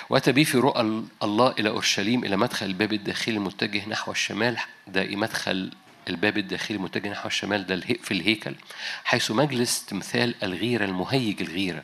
وأتى 0.10 0.32
بي 0.32 0.46
في 0.46 0.58
رؤى 0.58 1.04
الله 1.24 1.52
إلى 1.60 1.70
أورشليم 1.70 2.24
إلى 2.26 2.38
مدخل 2.38 2.66
الباب 2.66 2.94
الداخلي 2.94 3.36
المتجه 3.36 3.90
نحو 3.90 4.12
الشمال. 4.12 4.58
ده 4.88 5.04
مدخل 5.16 5.72
الباب 6.10 6.38
الداخلي 6.38 6.78
المتجه 6.78 7.10
نحو 7.10 7.28
الشمال؟ 7.28 7.66
ده 7.66 7.80
في 7.80 8.12
الهيكل. 8.12 8.56
حيث 9.04 9.32
مجلس 9.32 9.86
تمثال 9.86 10.44
الغيرة 10.44 10.86
المهيج 10.86 11.42
الغيرة. 11.42 11.84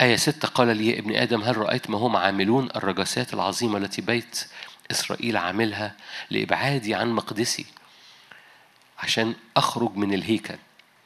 آية 0.00 0.16
ستة 0.16 0.48
قال 0.48 0.76
لي 0.76 0.88
يا 0.90 0.98
ابن 0.98 1.16
آدم 1.16 1.42
هل 1.42 1.56
رأيت 1.56 1.90
ما 1.90 1.98
هم 1.98 2.16
عاملون 2.16 2.68
الرجسات 2.76 3.34
العظيمة 3.34 3.78
التي 3.78 4.02
بيت 4.02 4.44
إسرائيل 4.90 5.36
عاملها 5.36 5.94
لإبعادي 6.30 6.94
عن 6.94 7.12
مقدسي 7.12 7.66
عشان 8.98 9.34
أخرج 9.56 9.96
من 9.96 10.14
الهيكل؟ 10.14 10.56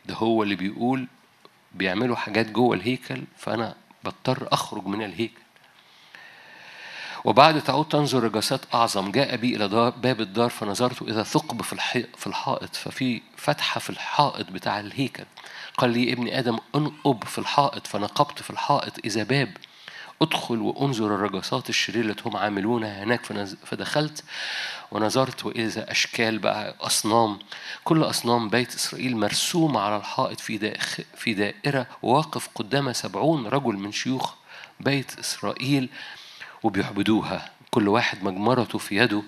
ده 0.07 0.15
هو 0.15 0.43
اللي 0.43 0.55
بيقول 0.55 1.07
بيعملوا 1.75 2.17
حاجات 2.17 2.51
جوه 2.51 2.77
الهيكل 2.77 3.23
فأنا 3.39 3.75
بضطر 4.05 4.49
أخرج 4.53 4.87
من 4.87 5.03
الهيكل. 5.03 5.43
وبعد 7.25 7.63
تعود 7.63 7.89
تنظر 7.89 8.23
رجسات 8.23 8.61
أعظم 8.75 9.11
جاء 9.11 9.37
بي 9.37 9.57
إلى 9.57 9.69
دار 9.69 9.91
باب 9.91 10.21
الدار 10.21 10.51
فنظرت 10.51 11.03
إذا 11.03 11.23
ثقب 11.23 11.63
في 11.63 12.27
الحائط 12.27 12.77
ففي 12.77 13.23
فتحة 13.37 13.81
في 13.81 13.91
الحائط 13.91 14.51
بتاع 14.51 14.81
الهيكل. 14.81 15.25
قال 15.83 15.91
لي 15.91 16.13
ابن 16.13 16.29
آدم 16.29 16.59
انقب 16.75 17.25
في 17.25 17.39
الحائط. 17.39 17.87
فنقبت 17.87 18.43
في 18.43 18.51
الحائط 18.51 18.93
إذا 19.05 19.23
باب. 19.23 19.57
ادخل 20.23 20.59
وانظر 20.59 21.07
الرجسات 21.15 21.69
الشريرة 21.69 22.07
التي 22.11 22.23
هم 22.27 22.37
عاملونها 22.37 23.05
هناك. 23.05 23.27
فدخلت 23.65 24.25
ونظرت 24.93 25.47
وإذا 25.47 25.91
أشكال 25.91 26.39
بقى 26.39 26.75
أصنام. 26.81 27.39
كل 27.85 28.03
أصنام 28.03 28.49
بيت 28.49 28.75
إسرائيل 28.75 29.17
مرسومة 29.17 29.81
على 29.81 29.97
الحائط 29.97 30.41
في 30.41 30.79
في 31.17 31.35
دائرة 31.35 31.87
واقف 32.03 32.49
قدامها 32.55 32.93
سبعون 32.93 33.47
رجل 33.47 33.75
من 33.75 33.93
شيوخ 33.93 34.35
بيت 34.81 35.19
إسرائيل 35.19 35.89
وبيعبدوها. 36.63 37.51
كل 37.71 37.89
واحد 37.89 38.25
مجمرته 38.25 38.79
في 38.79 38.97
يده 38.97 39.23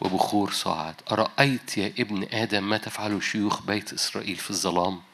وبخور 0.00 0.50
صاعد. 0.50 0.94
أرأيت 1.12 1.78
يا 1.78 1.92
ابن 1.98 2.26
آدم 2.32 2.68
ما 2.68 2.76
تفعله 2.76 3.20
شيوخ 3.20 3.62
بيت 3.62 3.92
إسرائيل 3.92 4.36
في 4.36 4.50
الظلام؟ 4.50 5.07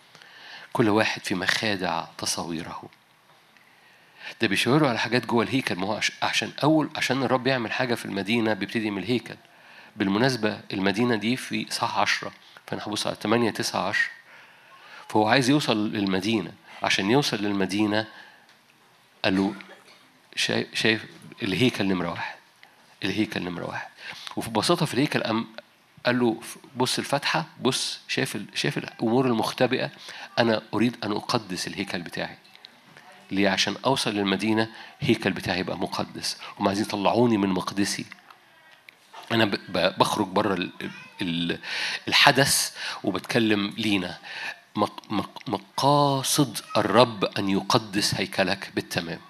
كل 0.75 0.89
واحد 0.89 1.25
في 1.25 1.35
مخادع 1.35 2.05
تصاويره. 2.18 2.83
ده 4.41 4.49
بيشاوروا 4.49 4.89
على 4.89 4.99
حاجات 4.99 5.27
جوه 5.27 5.45
الهيكل. 5.45 5.75
ما 5.77 5.87
هو 5.87 5.95
عش- 5.95 6.12
عشان 6.22 6.53
أول 6.62 6.91
عشان 6.97 7.22
الرب 7.22 7.47
يعمل 7.47 7.72
حاجة 7.72 7.95
في 7.95 8.05
المدينة 8.05 8.53
بيبتدي 8.55 8.91
من 8.91 9.03
الهيكل. 9.03 9.35
بالمناسبة 9.97 10.61
المدينة 10.72 11.16
دي 11.16 11.37
في 11.37 11.66
صح 11.70 11.99
10 11.99 12.33
فأنا 12.66 12.83
هبص 12.87 13.07
على 13.07 13.16
8 13.16 13.51
9 13.51 13.89
10 13.89 14.11
فهو 15.09 15.29
عايز 15.29 15.51
يوصل 15.51 15.93
للمدينة. 15.93 16.53
عشان 16.83 17.11
يوصل 17.11 17.37
للمدينة 17.37 18.07
قال 19.25 19.37
له 19.37 19.55
شايف, 20.37 21.05
الهيكل 21.43 21.85
نمرة 21.87 22.11
واحد. 22.11 22.35
الهيكل 23.05 23.43
نمرة 23.43 23.64
واحد. 23.68 23.89
وفي 24.37 24.51
بساطة 24.51 24.87
في 24.87 24.95
الهيكل 24.95 25.22
قال 26.07 26.19
له 26.19 26.41
بص 26.77 26.99
الفتحة 26.99 27.45
بص 27.61 27.99
شايف 28.09 28.39
شايف 28.55 28.79
الأمور 28.79 29.27
المختبئة 29.27 29.91
أنا 30.39 30.63
أريد 30.75 30.97
أن 31.05 31.13
أقدس 31.13 31.67
الهيكل 31.67 32.03
بتاعي. 32.03 32.37
ليه؟ 33.31 33.49
عشان 33.49 33.77
أوصل 33.85 34.11
للمدينة 34.15 34.69
هيكل 35.01 35.31
بتاعي 35.33 35.59
يبقى 35.61 35.79
مقدس. 35.79 36.37
هم 36.59 36.69
عايزين 36.69 36.85
يطلعوني 36.85 37.37
من 37.37 37.49
مقدسي. 37.49 38.05
ب- 39.31 39.99
بخرج 39.99 40.27
بره 40.27 40.55
ال- 40.55 40.73
ال- 41.23 41.59
الحدث 42.09 42.73
وبتكلم 43.05 43.75
لينا. 43.79 44.19
مق- 44.77 45.13
مق- 45.13 45.49
مقاصد 45.49 46.59
الرب 46.77 47.25
أن 47.25 47.49
يقدس 47.49 48.15
هيكلك 48.15 48.73
بالتمام. 48.75 49.21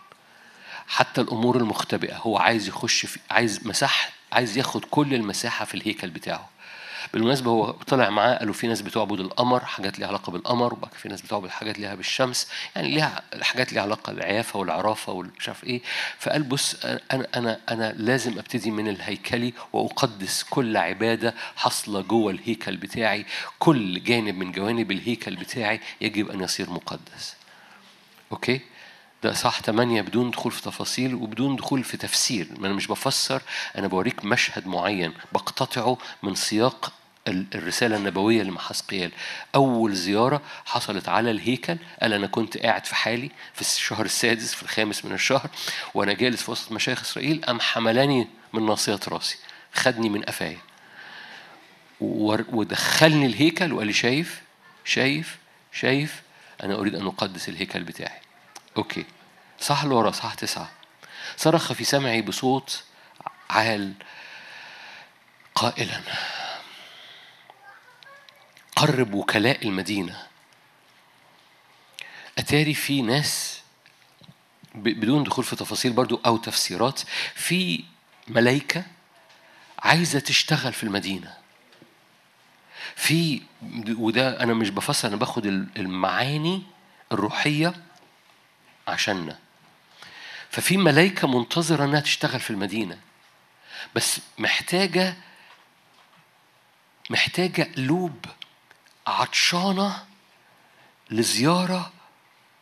حتى 0.87 1.21
الأمور 1.21 1.57
المختبئة 1.57 2.17
هو 2.17 2.39
عايز 2.39 2.69
يخش 2.69 3.07
في 3.07 3.19
عايز 3.31 3.67
مساحة 3.67 4.11
عايز 4.33 4.59
ياخد 4.59 4.85
كل 4.85 5.15
المساحة 5.15 5.65
في 5.65 5.75
الهيكل 5.75 6.11
بتاعه. 6.11 6.49
بالمناسبة 7.13 7.51
هو 7.51 7.71
طلع 7.71 8.11
معاه 8.11 8.35
قالوا 8.39 8.55
في 8.55 8.67
ناس 8.67 8.83
بتعبد 8.83 9.21
القمر 9.21 9.65
حاجات 9.65 9.99
ليها 9.99 10.09
علاقة 10.09 10.31
بالقمر 10.33 10.73
وبعد 10.75 10.93
في 10.95 11.09
ناس 11.09 11.23
بتعبد 11.23 11.49
حاجات 11.51 11.79
ليها 11.79 11.95
بالشمس. 11.95 12.49
يعني 12.77 12.89
ليها 12.89 13.23
حاجات 13.43 13.73
ليها 13.73 13.83
علاقة 13.83 14.13
بالعيافة 14.13 14.59
والعرافة 14.59 15.13
والمش 15.13 15.49
عارف 15.49 15.65
إيه. 15.65 15.83
فقال 16.19 16.43
بص 16.43 16.85
أنا 16.85 17.27
أنا 17.37 17.61
أنا 17.71 17.93
لازم 17.97 18.39
أبتدي 18.39 18.71
من 18.71 18.89
الهيكلي 18.89 19.53
وأقدس 19.73 20.43
كل 20.51 20.77
عبادة 20.77 21.35
حاصلة 21.57 22.01
جوه 22.01 22.33
الهيكل 22.33 22.77
بتاعي. 22.77 23.27
كل 23.59 24.03
جانب 24.03 24.35
من 24.35 24.53
جوانب 24.53 24.91
الهيكل 24.91 25.37
بتاعي 25.37 25.81
يجب 26.01 26.31
أن 26.31 26.41
يصير 26.41 26.71
مقدس. 26.71 27.35
أوكي؟ 28.33 28.61
ده 29.25 29.33
صح 29.33 29.61
8 29.61 30.03
بدون 30.03 30.31
دخول 30.31 30.53
في 30.53 30.63
تفاصيل 30.63 31.15
وبدون 31.15 31.57
دخول 31.57 31.85
في 31.85 31.97
تفسير. 31.97 32.49
ما 32.59 32.67
أنا 32.67 32.75
مش 32.75 32.87
بفسر 32.87 33.43
أنا 33.79 33.87
بوريك 33.89 34.25
مشهد 34.25 34.67
معين 34.67 35.13
بقتطعه 35.33 35.99
من 36.23 36.35
سياق 36.35 36.93
ال- 37.29 37.47
الرسالة 37.55 37.97
النبوية 37.97 38.43
لحزقيال 38.43 39.13
أول 39.55 39.95
زيارة 39.95 40.43
حصلت 40.65 41.09
على 41.09 41.31
الهيكل 41.31 41.77
قال 42.03 42.13
أنا 42.13 42.27
كنت 42.27 42.57
قاعد 42.59 42.87
في 42.87 42.95
حالي 42.95 43.31
في 43.55 43.61
الشهر 43.61 44.05
السادس 44.05 44.55
في 44.55 44.63
الخامس 44.63 45.05
من 45.05 45.13
الشهر 45.13 45.51
وأنا 45.95 46.13
جالس 46.13 46.43
في 46.43 46.51
وسط 46.51 46.73
مشايخ 46.73 47.01
إسرائيل 47.01 47.45
أم 47.45 47.61
حملاني 47.61 48.29
من 48.53 48.67
ناصية 48.67 49.01
راسي 49.09 49.37
خدني 49.75 50.09
من 50.09 50.23
قفايا. 50.23 50.59
ودخلني 52.01 53.27
الهيكل 53.27 53.73
وقال 53.73 53.87
لي 53.87 53.93
شايف؟ 53.93 54.43
شايف؟ 54.85 55.37
شايف؟ 55.73 56.23
أنا 56.63 56.75
أريد 56.75 56.95
أن 56.95 57.07
أقدس 57.07 57.49
الهيكل 57.49 57.83
بتاعي. 57.83 58.19
okay. 58.77 59.05
صح 59.65 59.83
اللي 59.83 59.95
ورا 59.95 60.11
صح 60.11 60.35
تسعة. 60.35 60.71
صرخ 61.37 61.73
في 61.73 61.85
سمعي 61.85 62.23
بصوت 62.23 62.85
عال 63.51 63.95
قائلا 65.55 66.01
قرب 68.77 69.15
وكلاء 69.15 69.63
المدينة. 69.65 70.27
أتاري 72.39 72.75
في 72.75 73.03
ناس 73.03 73.61
بدون 74.75 75.25
دخول 75.25 75.45
في 75.45 75.57
تفاصيل 75.57 75.93
برضو 75.93 76.21
أو 76.27 76.37
تفسيرات 76.37 77.01
في 77.35 77.85
ملايكة 78.29 78.85
عايزة 79.79 80.19
تشتغل 80.19 80.73
في 80.73 80.83
المدينة. 80.83 81.35
في 82.97 83.43
وده 83.89 84.41
أنا 84.41 84.55
مش 84.55 84.71
بفسر 84.71 85.09
أنا 85.09 85.17
باخد 85.17 85.47
المعاني 85.47 86.63
الروحية 87.13 87.75
عشاننا. 88.89 89.44
ففي 90.55 90.77
ملايكة 90.77 91.29
منتظرة 91.29 91.85
إنها 91.85 92.01
تشتغل 92.01 92.41
في 92.41 92.51
المدينة. 92.51 92.99
بس 93.95 94.21
محتاجة 94.39 95.15
محتاجة 97.11 97.71
قلوب 97.77 98.27
عطشانة 99.07 100.05
لزيارة 101.11 101.93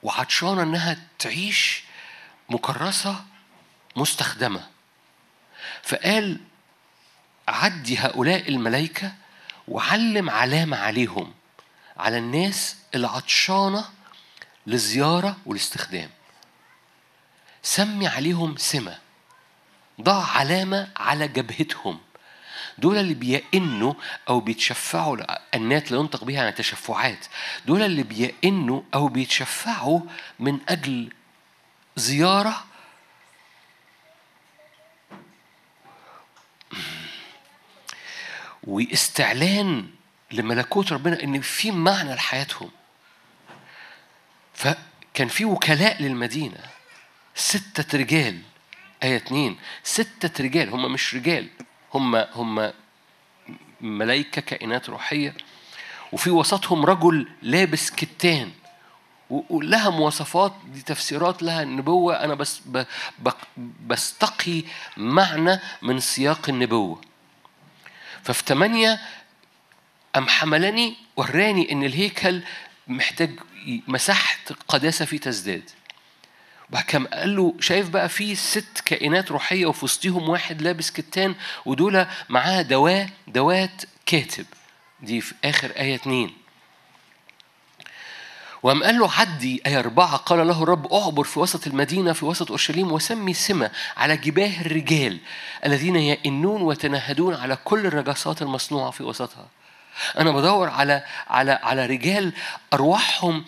وعطشانة 0.03 0.63
إنها 0.63 0.99
تعيش 1.19 1.85
مكرسة 2.49 3.25
مستخدمة. 3.97 4.69
فقال 5.83 6.41
عدي 7.49 7.99
هؤلاء 7.99 8.49
الملائكة 8.49 9.13
وعلم 9.69 10.31
علامة 10.31 10.77
عليهم 10.77 11.35
على 11.97 12.19
الناس 12.19 12.77
العطشانة 12.95 13.85
للزيارة 14.67 15.37
والاستخدام. 15.47 16.11
سمي 17.63 18.07
عليهم 18.07 18.57
سمة. 18.57 18.99
ضع 20.01 20.27
علامة 20.27 20.89
على 20.97 21.29
جبهتهم. 21.29 22.01
دول 22.79 22.97
اللي 22.99 23.15
بيئنوا 23.15 23.95
أو 24.29 24.41
بيتشفعوا 24.41 25.17
النات 25.55 25.91
لا 25.91 25.99
ينطق 25.99 26.25
بها 26.25 26.47
عن 26.47 26.55
تشفعات 26.55 27.27
دول 27.67 27.83
اللي 27.83 28.03
بيئنوا 28.03 28.83
أو 28.95 29.09
بيتشفعوا 29.09 30.01
من 30.39 30.59
أجل 30.69 31.13
زيارة. 31.97 32.65
واستعلان 38.65 39.91
لملكوت 40.33 40.93
ربنا 40.93 41.23
إن 41.23 41.41
في 41.41 41.71
معنى 41.71 42.15
لحياتهم. 42.15 42.71
فكان 44.55 45.29
في 45.29 45.45
وكلاء 45.45 46.03
للمدينة. 46.03 46.82
ستة 47.35 47.99
رجال. 47.99 48.39
آية 49.03 49.17
اتنين. 49.17 49.59
ستة 49.85 50.45
رجال. 50.45 50.69
هم 50.69 50.93
مش 50.93 51.15
رجال. 51.15 51.49
هم 51.95 52.17
هم 52.17 52.73
ملائكة 53.81 54.43
كائنات 54.43 54.89
روحية. 54.89 55.35
وفي 56.13 56.31
وسطهم 56.31 56.85
رجل 56.85 57.29
لابس 57.43 57.91
كتان. 57.91 58.51
ولها 59.31 59.91
مواصفات. 59.91 60.55
دي 60.67 60.83
تفسيرات 60.83 61.43
لها 61.43 61.63
النبوة. 61.63 62.25
أنا 62.25 62.35
بس 62.35 62.63
بستقي 63.87 64.63
معنى 64.97 65.61
من 65.83 66.01
سياق 66.01 66.49
النبوة. 66.49 67.01
ففي 68.23 68.43
ثمانية 68.47 69.01
أم 70.17 70.29
حملني 70.29 70.97
وراني 71.17 71.73
إن 71.73 71.85
الهيكل 71.85 72.43
محتاج 72.89 73.31
مساحة 73.89 74.39
قداسة 74.69 75.05
فيه 75.05 75.19
تزداد. 75.19 75.71
كم 76.81 77.07
قال 77.07 77.37
له 77.37 77.55
شايف 77.61 77.89
بقى 77.89 78.09
في 78.09 78.35
ست 78.35 78.81
كائنات 78.85 79.31
روحية 79.31 79.67
وفي 79.67 79.85
وسطهم 79.85 80.29
واحد 80.29 80.63
لابس 80.63 80.91
كتان 80.91 81.35
ودول 81.67 82.07
معاه 82.29 82.63
دواء 82.63 83.09
دوات 83.29 83.83
كاتب. 84.07 84.47
دي 85.01 85.21
في 85.21 85.35
آخر 85.45 85.71
آية 85.71 85.95
اتنين. 85.95 86.35
وقام 88.63 88.83
قال 88.83 88.99
له 88.99 89.13
عدي 89.13 89.63
آية 89.67 89.79
أربعة؟ 89.79 90.17
قال 90.17 90.47
له 90.49 90.63
الرب 90.63 90.93
أعبر 90.93 91.25
في 91.25 91.39
وسط 91.41 91.67
المدينة 91.67 92.13
في 92.13 92.25
وسط 92.25 92.49
أورشليم 92.51 92.93
وسمي 92.93 93.35
سمة 93.35 93.71
على 93.97 94.17
جباه 94.17 94.61
الرجال 94.61 95.19
الذين 95.67 95.97
يئنون 95.97 96.63
ويتنهدون 96.63 97.35
على 97.35 97.57
كل 97.65 97.87
الرجاسات 97.87 98.43
المصنوعة 98.43 98.91
في 98.91 99.03
وسطها. 99.03 99.47
أنا 100.19 100.31
بدور 100.33 100.69
على 100.69 101.05
على 101.29 101.53
على 101.63 101.87
رجال 101.87 102.33
أرواحهم 102.73 103.45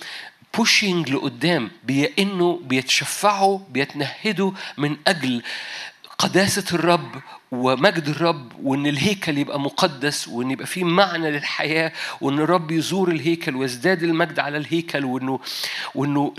بوشينج 0.56 1.10
لقدام 1.10 1.70
بيئنوا 1.84 2.58
بيتشفعوا 2.62 3.58
بيتنهدوا 3.70 4.52
من 4.78 4.96
أجل 5.06 5.42
قداسة 6.18 6.64
الرب 6.72 7.22
ومجد 7.52 8.08
الرب 8.08 8.52
وإن 8.62 8.86
الهيكل 8.86 9.38
يبقى 9.38 9.60
مقدس 9.60 10.28
وإن 10.28 10.50
يبقى 10.50 10.66
فيه 10.66 10.84
معنى 10.84 11.30
للحياة 11.30 11.92
وإن 12.20 12.38
الرب 12.38 12.70
يزور 12.70 13.08
الهيكل 13.08 13.56
ويزداد 13.56 14.02
المجد 14.02 14.38
على 14.38 14.56
الهيكل 14.56 15.04
وانه 15.04 15.40
وإنه 15.94 16.34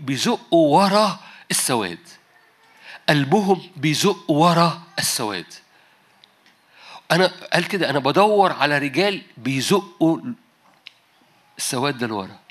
بيزقوا 0.00 0.78
ورا 0.82 1.18
السواد. 1.50 1.98
قلبهم 3.08 3.60
بيزق 3.76 4.30
ورا 4.30 4.82
السواد. 4.98 5.46
أنا 7.12 7.32
قال 7.52 7.68
كده 7.68 7.90
أنا 7.90 7.98
بدور 7.98 8.52
على 8.52 8.78
رجال 8.78 9.22
بيزقوا 9.36 10.18
السواد 11.58 11.98
ده 11.98 12.06
لورا. 12.06 12.41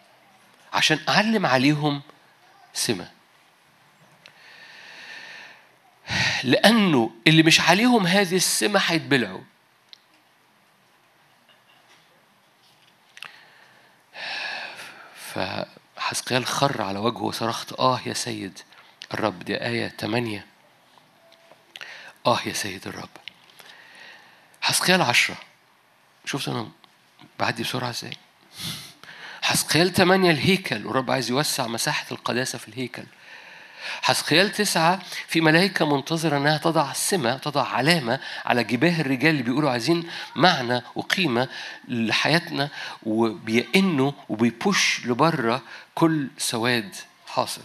عشان 0.73 0.99
أعلم 1.09 1.45
عليهم 1.45 2.01
سمة. 2.73 3.11
لأنه 6.43 7.11
اللي 7.27 7.43
مش 7.43 7.61
عليهم 7.61 8.07
هذه 8.07 8.35
السمة 8.35 8.79
هيتبلعوا. 8.85 9.41
فحسقيال 15.33 16.45
خر 16.45 16.81
على 16.81 16.99
وجهه 16.99 17.21
وصرخت 17.23 17.73
آه 17.73 17.99
يا 18.05 18.13
سيد 18.13 18.59
الرب. 19.13 19.39
دي 19.39 19.65
آية 19.65 19.87
8 19.87 20.45
آه 22.25 22.39
يا 22.45 22.53
سيد 22.53 22.87
الرب. 22.87 23.09
حسقيال 24.61 25.01
عشرة. 25.01 25.35
شفت 26.25 26.47
أنا 26.47 26.69
بعدي 27.39 27.63
بسرعة 27.63 27.89
إزاي؟ 27.89 28.13
حسقيال 29.41 29.93
8 29.93 30.31
الهيكل. 30.31 30.87
والرب 30.87 31.11
عايز 31.11 31.29
يوسع 31.29 31.67
مساحة 31.67 32.05
القداسة 32.11 32.57
في 32.57 32.67
الهيكل. 32.67 33.03
حسقيال 34.01 34.51
تسعة 34.51 34.99
في 35.27 35.41
ملائكة 35.41 35.95
منتظرة 35.95 36.37
أنها 36.37 36.57
تضع 36.57 36.93
سمة 36.93 37.37
تضع 37.37 37.67
علامة 37.67 38.19
على 38.45 38.63
جباه 38.63 39.01
الرجال 39.01 39.31
اللي 39.31 39.43
بيقولوا 39.43 39.71
عايزين 39.71 40.09
معنى 40.35 40.81
وقيمة 40.95 41.47
لحياتنا 41.87 42.69
وبيئنوا 43.03 44.11
وبيبوش 44.29 45.05
لبرة 45.05 45.61
كل 45.95 46.27
سواد 46.37 46.95
حاصل. 47.27 47.61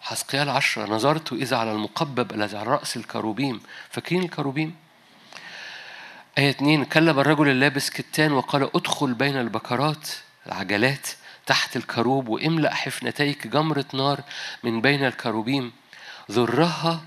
حزقيال 0.00 0.48
عشرة 0.48 0.86
نظرت 0.86 1.32
إذا 1.32 1.56
على 1.56 1.72
المقبب 1.72 2.32
الذي 2.32 2.56
على 2.56 2.70
رأس 2.70 2.96
الكروبيم. 2.96 3.60
فاكرين 3.90 4.22
الكروبيم؟ 4.22 4.76
آية 6.38 6.50
اتنين 6.50 6.84
كلم 6.84 7.20
الرجل 7.20 7.48
اللابس 7.48 7.90
كتان 7.90 8.32
وقال 8.32 8.70
ادخل 8.74 9.14
بين 9.14 9.36
البكرات. 9.36 10.08
العجلات 10.48 11.08
تحت 11.46 11.76
الكروب 11.76 12.28
واملأ 12.28 12.74
حفنتيك 12.74 13.46
جمرة 13.46 13.84
نار 13.92 14.20
من 14.62 14.80
بين 14.80 15.04
الكروبيم 15.04 15.72
ذرها 16.30 17.04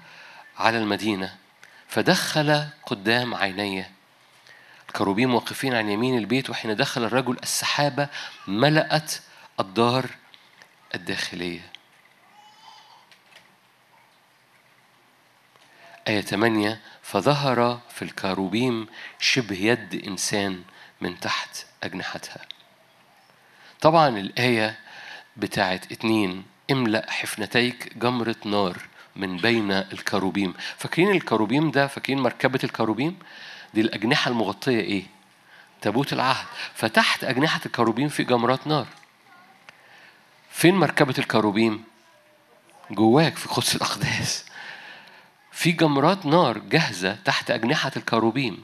على 0.58 0.78
المدينة 0.78 1.36
فدخل 1.88 2.68
قدام 2.86 3.36
عيني 3.36 3.86
الكروبيم 4.88 5.36
واقفين 5.36 5.74
عن 5.74 5.89
يمين 5.89 6.18
البيت 6.18 6.50
وحين 6.50 6.76
دخل 6.76 7.04
الرجل 7.04 7.38
السحابة 7.44 8.08
ملأت 8.48 9.14
الدار 9.60 10.06
الداخلية. 10.96 11.72
آية 16.08 16.22
8 16.22 16.82
فظهر 17.02 17.80
في 17.89 18.02
الكروبيم 18.02 18.88
شبه 19.20 19.56
يد 19.56 20.08
إنسان 20.08 20.64
من 21.02 21.20
تحت 21.20 21.66
أجنحتها. 21.84 22.51
طبعا 23.82 24.10
الآية 24.10 24.80
بتاعت 25.38 25.92
اتنين 25.92 26.44
املأ 26.72 27.12
حفنتيك 27.12 27.98
جمرة 27.98 28.36
نار 28.46 28.78
من 29.16 29.38
بين 29.38 29.72
الكروبيم. 29.72 30.54
فاكرين 30.78 31.12
الكروبيم 31.12 31.72
ده؟ 31.72 31.88
فاكرين 31.88 32.20
مركبة 32.20 32.60
الكروبيم؟ 32.64 33.20
دي 33.74 33.82
الأجنحة 33.82 34.32
المغطية 34.32 34.80
إيه؟ 34.80 35.04
تابوت 35.82 36.14
العهد. 36.14 36.46
فتحت 36.74 37.24
أجنحة 37.24 37.62
الكروبيم 37.66 38.10
في 38.10 38.24
جمرات 38.24 38.68
نار. 38.68 38.88
فين 40.52 40.76
مركبة 40.76 41.16
الكروبيم؟ 41.18 41.84
جواك 42.92 43.38
في 43.38 43.50
قدس 43.50 43.76
الأقداس. 43.76 44.46
في 45.52 45.72
جمرات 45.72 46.26
نار 46.26 46.58
جاهزة 46.58 47.18
تحت 47.26 47.52
أجنحة 47.52 47.92
الكروبيم 47.98 48.64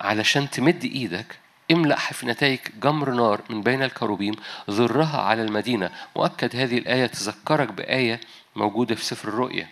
علشان 0.00 0.50
تمد 0.50 0.84
إيدك 0.84 1.38
املأ 1.70 1.98
حفنتيك 1.98 2.72
جمر 2.82 3.10
نار 3.10 3.40
من 3.50 3.62
بين 3.62 3.82
الكروبيم 3.82 4.34
ذرها 4.70 5.20
على 5.20 5.42
المدينة. 5.42 5.90
مؤكد 6.16 6.56
هذه 6.56 6.78
الآية 6.78 7.06
تذكرك 7.06 7.72
بآية 7.72 8.20
موجودة 8.56 8.94
في 8.94 9.04
سفر 9.04 9.28
الرؤيا 9.28 9.68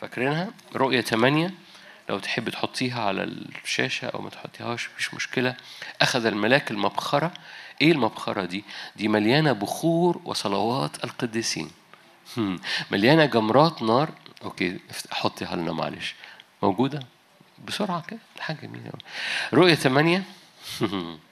فاكرينها؟ 0.00 0.50
رؤية 0.76 1.00
8 1.00 1.54
لو 2.08 2.18
تحب 2.18 2.48
تحطيها 2.48 3.02
على 3.02 3.22
الشاشة 3.22 4.06
أو 4.06 4.22
ما 4.22 4.30
تحطيهاش 4.30 4.88
مفيش 4.88 5.14
مشكلة. 5.14 5.56
أخذ 6.02 6.26
الملاك 6.26 6.70
المبخرة. 6.70 7.32
إيه 7.82 7.92
المبخرة 7.92 8.44
دي؟ 8.44 8.64
دي 8.96 9.08
مليانة 9.08 9.52
بخور 9.52 10.20
وصلوات 10.24 11.04
القديسين. 11.04 11.70
مليانة 12.90 13.24
جمرات 13.24 13.82
نار. 13.82 14.10
أوكي 14.44 14.78
حطيها 15.10 15.56
لنا 15.56 15.72
معلش. 15.72 16.14
موجودة؟ 16.62 17.00
بسرعة 17.66 18.02
كده. 18.08 18.18
حاجة 18.40 18.58
جميلة 18.62 18.90
رؤية 19.54 19.74
8 19.74 20.22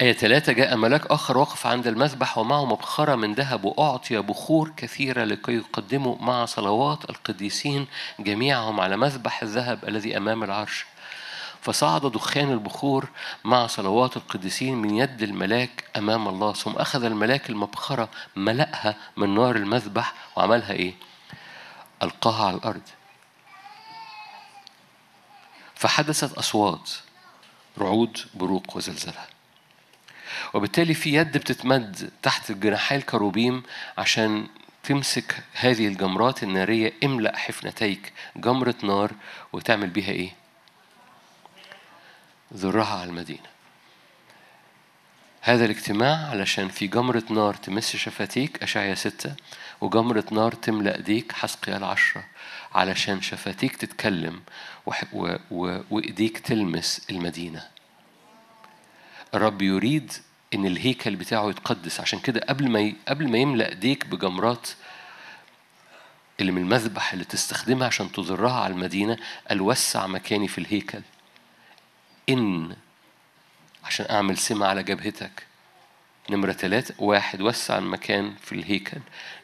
آية 0.00 0.12
ثلاثة 0.12 0.52
جاء 0.52 0.76
ملاك 0.76 1.06
آخر 1.06 1.38
وقف 1.38 1.66
عند 1.66 1.86
المذبح 1.86 2.38
ومعه 2.38 2.64
مبخرة 2.64 3.14
من 3.14 3.34
ذهب 3.34 3.64
وأعطي 3.64 4.18
بخور 4.18 4.72
كثيرة 4.76 5.24
لكي 5.24 5.52
يقدموا 5.52 6.16
مع 6.20 6.44
صلوات 6.44 7.10
القديسين 7.10 7.86
جميعهم 8.20 8.80
على 8.80 8.96
مذبح 8.96 9.42
الذهب 9.42 9.88
الذي 9.88 10.16
أمام 10.16 10.44
العرش. 10.44 10.86
فصعد 11.60 12.06
دخان 12.06 12.52
البخور 12.52 13.08
مع 13.44 13.66
صلوات 13.66 14.16
القديسين 14.16 14.74
من 14.74 14.96
يد 14.96 15.22
الملاك 15.22 15.84
أمام 15.96 16.28
الله 16.28 16.52
ثم 16.52 16.72
أخذ 16.72 17.04
الملاك 17.04 17.50
المبخرة 17.50 18.08
ملأها 18.36 18.96
من 19.16 19.34
نار 19.34 19.56
المذبح 19.56 20.14
وعملها 20.36 20.72
إيه؟ 20.72 20.94
ألقاها 22.02 22.46
على 22.46 22.56
الأرض. 22.56 22.82
فحدثت 25.74 26.32
أصوات. 26.32 26.90
رعود 27.78 28.18
بروق 28.34 28.76
وزلزلة. 28.76 29.26
وبالتالي 30.54 30.94
في 30.94 31.14
يد 31.14 31.38
بتتمد 31.38 32.10
تحت 32.22 32.52
جناحي 32.52 32.96
الكروبيم 32.96 33.62
عشان 33.98 34.46
تمسك 34.82 35.44
هذه 35.52 35.88
الجمرات 35.88 36.42
النارية 36.42 36.92
املأ 37.04 37.36
حفنتيك 37.36 38.12
جمرة 38.36 38.74
نار 38.82 39.12
وتعمل 39.52 39.90
بيها 39.90 40.10
إيه؟ 40.10 40.30
ذرها 42.54 42.98
على 43.00 43.10
المدينة. 43.10 43.54
هذا 45.40 45.64
الاجتماع 45.64 46.30
علشان 46.30 46.68
في 46.68 46.86
جمرة 46.86 47.22
نار 47.30 47.54
تمس 47.54 47.96
شفتيك 47.96 48.62
أشعيا 48.62 48.94
ستة 48.94 49.34
وجمرة 49.80 50.24
نار 50.30 50.52
تملأ 50.52 50.96
ايديك 50.96 51.32
حسقيال 51.32 51.84
عشرة 51.84 52.24
علشان 52.74 53.22
شفتيك 53.22 53.76
تتكلم 53.76 54.42
وإيديك 55.90 56.38
تلمس 56.38 57.06
المدينة. 57.10 57.68
الرب 59.34 59.62
يريد 59.62 60.12
إن 60.54 60.66
الهيكل 60.66 61.16
بتاعه 61.16 61.50
يتقدس. 61.50 62.00
عشان 62.00 62.18
كده 62.18 62.40
قبل 62.48 62.70
ما. 62.70 62.92
قبل 63.08 63.30
ما 63.30 63.38
يملأ 63.38 63.68
إيديك 63.68 64.06
بجمرات 64.06 64.68
اللي 66.40 66.52
من 66.52 66.62
المذبح 66.62 67.12
اللي 67.12 67.24
تستخدمها 67.24 67.86
عشان 67.86 68.12
تضرها 68.12 68.60
على 68.60 68.74
المدينة 68.74 69.16
قال 69.48 69.60
وسع 69.60 70.06
مكاني 70.06 70.48
في 70.48 70.58
الهيكل. 70.58 71.02
إن 72.28 72.76
عشان 73.84 74.06
أعمل 74.10 74.38
سمة 74.38 74.66
على 74.66 74.82
جبهتك. 74.82 75.46
نمرة 76.30 76.52
ثلاثة 76.52 76.94
واحد 76.98 77.40
وسع 77.40 77.78
المكان 77.78 78.34
في 78.42 78.52
الهيكل. 78.52 79.00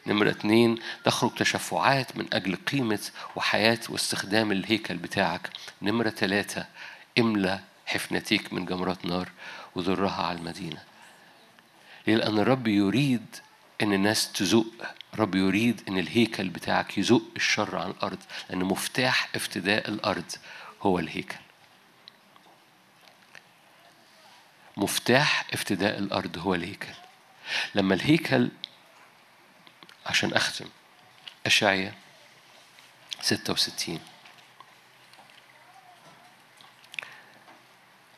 نمرة 0.07 0.29
اتنين 0.29 0.77
تخرج 1.03 1.35
تشفعات 1.35 2.17
من 2.17 2.25
أجل 2.33 2.55
قيمة 2.55 2.99
وحياة 3.35 3.79
واستخدام 3.89 4.51
الهيكل 4.51 4.97
بتاعك. 4.97 5.49
نمرة 5.81 6.09
ثلاثة 6.09 6.65
املى 7.19 7.59
حفنتيك 7.85 8.53
من 8.53 8.65
جمرات 8.65 9.05
نار 9.05 9.29
وذرها 9.75 10.23
على 10.23 10.37
المدينة. 10.37 10.83
ليه؟ 12.07 12.15
لأن 12.15 12.39
الرب 12.39 12.67
يريد 12.67 13.25
إن 13.81 13.93
الناس 13.93 14.31
تزق 14.31 14.65
الرب 15.13 15.35
يريد 15.35 15.81
إن 15.87 15.97
الهيكل 15.97 16.49
بتاعك 16.49 16.97
يزق 16.97 17.23
الشر 17.35 17.77
عن 17.77 17.89
الأرض. 17.89 18.19
لأن 18.49 18.63
مفتاح 18.63 19.29
افتداء 19.35 19.89
الأرض 19.89 20.31
هو 20.81 20.99
الهيكل. 20.99 21.39
مفتاح 24.81 25.45
افتداء 25.53 25.97
الأرض 25.99 26.37
هو 26.37 26.55
الهيكل. 26.55 26.93
لما 27.75 27.93
الهيكل 27.95 28.49
عشان 30.05 30.33
أختم 30.33 30.65
أشعيا 31.45 31.93
66 33.21 33.99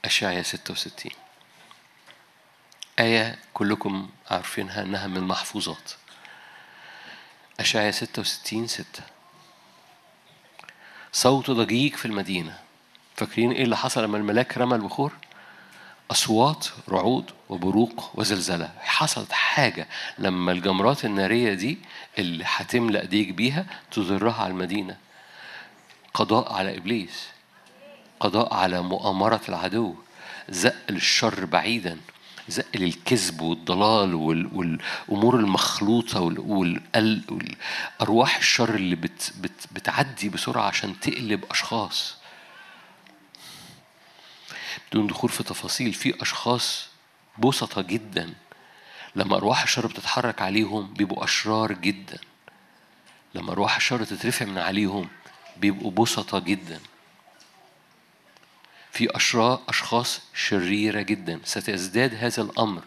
أشعيا 0.05 0.43
66 0.43 1.11
آية 2.99 3.39
كلكم 3.53 4.09
عارفينها 4.31 4.81
إنها 4.81 5.07
من 5.07 5.17
المحفوظات 5.17 5.91
أشعيا 7.59 7.91
66 7.91 8.67
6 8.67 8.85
صوت 11.11 11.51
ضجيج 11.51 11.95
في 11.95 12.05
المدينة. 12.05 12.59
فاكرين 13.15 13.51
إيه 13.51 13.63
اللي 13.63 13.77
حصل 13.77 14.03
لما 14.03 14.17
الملاك 14.17 14.57
رمى 14.57 14.75
البخور؟ 14.75 15.13
أصوات 16.13 16.67
رعود 16.89 17.31
وبروق 17.49 18.11
وزلزلة. 18.15 18.69
حصلت 18.79 19.31
حاجة 19.31 19.87
لما 20.17 20.51
الجمرات 20.51 21.05
النارية 21.05 21.53
دي 21.53 21.77
اللي 22.17 22.43
هتملأ 22.47 23.01
ايديك 23.01 23.29
بيها 23.29 23.65
تضرها 23.91 24.33
على 24.43 24.51
المدينة. 24.51 24.97
قضاء 26.13 26.53
على 26.53 26.77
إبليس. 26.77 27.27
قضاء 28.19 28.53
على 28.53 28.81
مؤامرة 28.81 29.41
العدو. 29.49 29.95
زق 30.49 30.75
للشر 30.89 31.45
بعيدا. 31.45 31.97
زق 32.49 32.65
للكذب 32.75 33.41
والضلال 33.41 34.13
وال- 34.15 34.49
والأمور 34.53 35.35
المخلوطة 35.35 36.19
وال- 36.21 36.39
والقل- 36.39 37.21
والأرواح 37.29 38.37
الشر 38.37 38.75
اللي 38.75 38.95
بت 38.95 39.33
بت 39.41 39.65
بتعدي 39.71 40.29
بسرعة 40.29 40.63
عشان 40.67 40.99
تقلب 40.99 41.45
أشخاص. 41.51 42.15
بدون 44.91 45.07
دخول 45.07 45.29
في 45.29 45.43
تفاصيل 45.43 45.93
في 45.93 46.21
أشخاص 46.21 46.89
بسطة 47.39 47.81
جدا 47.81 48.33
لما 49.15 49.37
أرواح 49.37 49.63
الشر 49.63 49.87
بتتحرك 49.87 50.41
عليهم 50.41 50.93
بيبقوا 50.93 51.23
أشرار 51.23 51.71
جدا. 51.73 52.19
لما 53.35 53.51
أرواح 53.51 53.75
الشر 53.75 54.03
تترفع 54.03 54.45
من 54.45 54.57
عليهم 54.57 55.09
بيبقوا 55.57 55.91
بسطة 55.91 56.39
جدا. 56.39 56.79
في 58.91 59.15
أشرار 59.15 59.61
أشخاص 59.69 60.21
شريرة 60.33 61.01
جدا. 61.01 61.39
ستزداد 61.43 62.15
هذا 62.15 62.41
الأمر. 62.41 62.83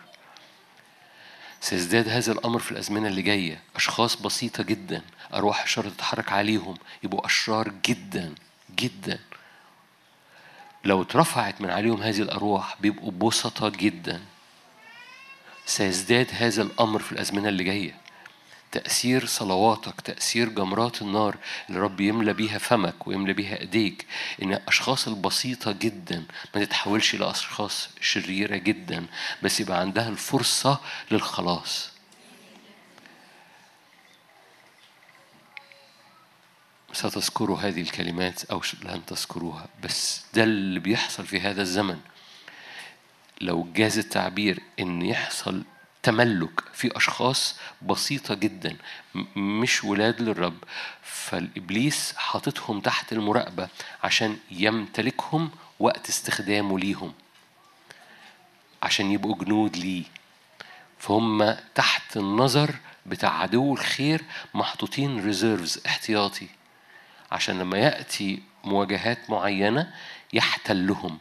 سيزداد 1.61 2.09
هذا 2.09 2.33
الأمر 2.33 2.59
في 2.59 2.73
الأزمنة 2.73 3.09
اللي 3.09 3.23
جاية. 3.23 3.63
أشخاص 3.77 4.17
بسيطة 4.17 4.63
جدا. 4.63 5.03
أرواح 5.35 5.63
الشر 5.63 5.89
تتحرك 5.89 6.33
عليهم 6.33 6.77
يبقوا 7.03 7.27
أشرار 7.27 7.73
جدا 7.85 8.35
جدا. 8.77 9.19
لو 10.87 11.03
اترفعت 11.03 11.61
من 11.61 11.71
عليهم 11.71 12.03
هذه 12.03 12.23
الأرواح 12.23 12.77
بيبقوا 12.81 13.13
بسطة 13.13 13.69
جدا. 13.69 14.21
سيزداد 15.67 16.27
هذا 16.33 16.63
الأمر 16.63 16.99
في 17.03 17.13
الأزمنة 17.13 17.49
اللي 17.49 17.65
جاية. 17.65 17.95
تأثير 18.73 19.27
صلواتك 19.27 20.01
تأثير 20.01 20.49
جمرات 20.49 21.03
النار 21.03 21.37
اللي 21.69 21.81
رب 21.81 22.01
يملى 22.01 22.33
بيها 22.33 22.59
فمك 22.59 23.07
ويملى 23.07 23.33
بيها 23.33 23.61
إيديك 23.61 24.07
إن 24.43 24.53
الأشخاص 24.53 25.09
البسيطة 25.09 25.73
جدا 25.73 26.25
ما 26.55 26.65
تتحولش 26.65 27.15
إلى 27.15 27.31
أشخاص 27.31 27.89
شريرة 28.01 28.57
جدا 28.57 29.07
بس 29.43 29.61
يبقى 29.61 29.81
عندها 29.81 30.09
الفرصة 30.09 30.81
للخلاص. 31.11 31.96
ستذكروا 36.97 37.59
هذه 37.59 37.81
الكلمات 37.81 38.45
أو 38.45 38.63
لن 38.83 39.07
تذكروها. 39.07 39.67
بس 39.85 40.25
ده 40.35 40.45
اللي 40.45 40.81
بيحصل 40.81 41.27
في 41.27 41.41
هذا 41.41 41.63
الزمن. 41.63 42.01
لو 43.41 43.69
جاز 43.75 43.99
التعبير 43.99 44.63
إن 44.81 45.03
يحصل 45.03 45.65
تملك 46.03 46.61
في 46.73 46.97
أشخاص 46.97 47.57
بسيطة 47.83 48.35
جدا 48.35 48.77
مش 49.37 49.85
ولاد 49.85 50.23
للرب 50.23 50.57
فالإبليس 51.03 52.15
حاططهم 52.17 52.81
تحت 52.81 53.13
المراقبة 53.13 53.69
عشان 54.05 54.39
يمتلكهم 54.51 55.51
وقت 55.81 56.09
استخدامه 56.09 56.79
ليهم. 56.79 57.13
عشان 58.83 59.13
يبقوا 59.13 59.45
جنود 59.45 59.77
ليه. 59.77 60.05
فهم 60.99 61.57
تحت 61.75 62.17
النظر 62.17 62.75
بتاع 63.07 63.41
عدو 63.41 63.75
الخير 63.75 64.23
محطوطين 64.55 65.25
ريزيرفز 65.25 65.81
احتياطي. 65.87 66.49
عشان 67.33 67.59
لما 67.59 67.79
يأتي 67.79 68.43
مواجهات 68.65 69.31
معينة 69.31 69.93
يحتلهم 70.33 71.19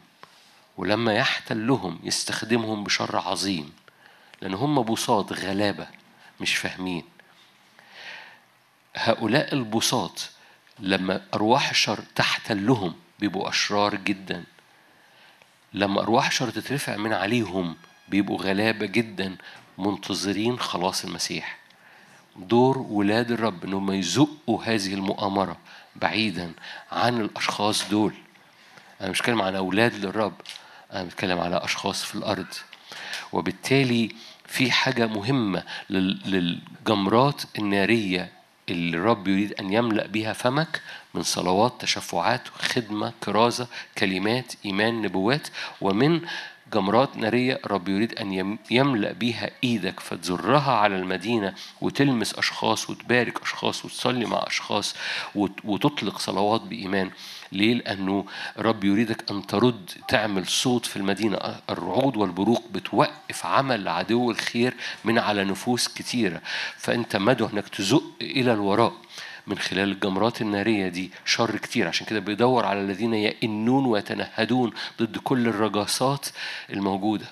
ولما 0.76 1.14
يحتلهم 1.14 1.98
يستخدمهم 2.02 2.84
بشر 2.84 3.16
عظيم 3.16 3.72
لأن 4.42 4.54
هم 4.54 4.82
بساط 4.82 5.32
غلابة 5.32 5.86
مش 6.40 6.56
فاهمين. 6.56 7.04
هؤلاء 8.96 9.54
البساط 9.54 10.30
لما 10.78 11.20
أرواح 11.34 11.70
الشر 11.70 12.00
تحتلهم 12.14 12.94
بيبقوا 13.18 13.48
أشرار 13.48 13.94
جدا. 13.94 14.44
لما 15.74 16.00
أرواح 16.02 16.26
الشر 16.26 16.50
تترفع 16.50 16.96
من 16.96 17.12
عليهم 17.12 17.76
بيبقوا 18.08 18.42
غلابة 18.42 18.86
جدا 18.86 19.36
منتظرين 19.78 20.58
خلاص 20.58 21.04
المسيح. 21.04 21.58
دور 22.36 22.78
ولاد 22.78 23.30
الرب 23.30 23.64
إنهم 23.64 23.92
يزقوا 23.92 24.64
هذه 24.64 24.94
المؤامرة. 24.94 25.56
بعيدا 26.02 26.52
عن 26.92 27.20
الأشخاص 27.20 27.88
دول. 27.88 28.12
أنا 29.00 29.10
مش 29.10 29.18
بتكلم 29.20 29.42
عن 29.42 29.54
أولاد 29.56 29.94
للرب 29.94 30.34
أنا 30.92 31.02
بتكلم 31.02 31.40
على 31.40 31.64
أشخاص 31.64 32.04
في 32.04 32.14
الأرض. 32.14 32.46
وبالتالي 33.32 34.14
في 34.46 34.70
حاجة 34.72 35.06
مهمة 35.06 35.62
لل- 35.90 36.20
للجمرات 36.26 37.42
النارية 37.58 38.32
اللي 38.68 38.96
الرب 38.96 39.28
يريد 39.28 39.52
أن 39.60 39.72
يملأ 39.72 40.06
بها 40.06 40.32
فمك 40.32 40.80
من 41.14 41.22
صلوات 41.22 41.74
تشفعات 41.80 42.48
خدمة 42.48 43.12
كرازة 43.24 43.66
كلمات 43.98 44.52
إيمان 44.64 45.02
نبوات. 45.02 45.48
ومن 45.80 46.20
جمرات 46.74 47.16
نارية 47.16 47.60
رب 47.66 47.88
يريد 47.88 48.14
أن 48.18 48.32
يم- 48.32 48.58
يملأ 48.70 49.12
بيها 49.12 49.50
إيدك 49.64 50.00
فتزرها 50.00 50.72
على 50.72 50.96
المدينة 50.96 51.54
وتلمس 51.80 52.34
أشخاص 52.34 52.90
وتبارك 52.90 53.42
أشخاص 53.42 53.84
وتصلي 53.84 54.26
مع 54.26 54.44
أشخاص 54.46 54.94
وت- 55.34 55.64
وتطلق 55.64 56.18
صلوات 56.18 56.60
بإيمان. 56.60 57.10
ليه؟ 57.52 57.74
لأنه 57.74 58.24
رب 58.58 58.84
يريدك 58.84 59.30
أن 59.30 59.46
ترد 59.46 59.90
تعمل 60.08 60.46
صوت 60.46 60.86
في 60.86 60.96
المدينة. 60.96 61.38
الرعود 61.70 62.16
والبروق 62.16 62.62
بتوقف 62.72 63.46
عمل 63.46 63.88
عدو 63.88 64.30
الخير 64.30 64.74
من 65.04 65.18
على 65.18 65.44
نفوس 65.44 65.88
كتيرة. 65.88 66.40
فأنت 66.76 67.16
مدعو 67.16 67.48
أنك 67.48 67.68
تزق 67.68 68.02
إلى 68.22 68.52
الوراء. 68.52 68.92
من 69.46 69.58
خلال 69.58 69.88
الجمرات 69.92 70.42
النارية 70.42 70.88
دي 70.88 71.10
شر 71.24 71.56
كتير. 71.56 71.88
عشان 71.88 72.06
كده 72.06 72.20
بيدور 72.20 72.66
على 72.66 72.80
الذين 72.80 73.14
يئنون 73.14 73.84
ويتنهدون 73.86 74.72
ضد 75.02 75.16
كل 75.18 75.48
الرجاسات 75.48 76.26
الموجودة. 76.70 77.26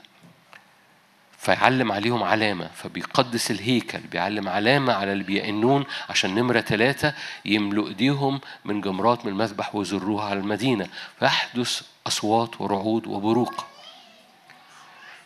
فيعلم 1.39 1.93
عليهم 1.93 2.23
علامة 2.23 2.71
فبيقدس 2.75 3.51
الهيكل 3.51 3.99
بيعلم 3.99 4.49
علامة 4.49 4.93
على 4.93 5.13
اللي 5.13 5.25
بيئنون 5.25 5.85
عشان 6.09 6.35
نمرة 6.35 6.61
ثلاثة 6.61 7.15
يملوا 7.45 7.89
إيديهم 7.89 8.41
من 8.65 8.81
جمرات 8.81 9.25
من 9.27 9.33
المذبح 9.33 9.75
ويزروها 9.75 10.25
على 10.25 10.39
المدينة. 10.41 10.87
فيحدث 11.19 11.83
أصوات 12.07 12.61
ورعود 12.61 13.07
وبروق. 13.07 13.67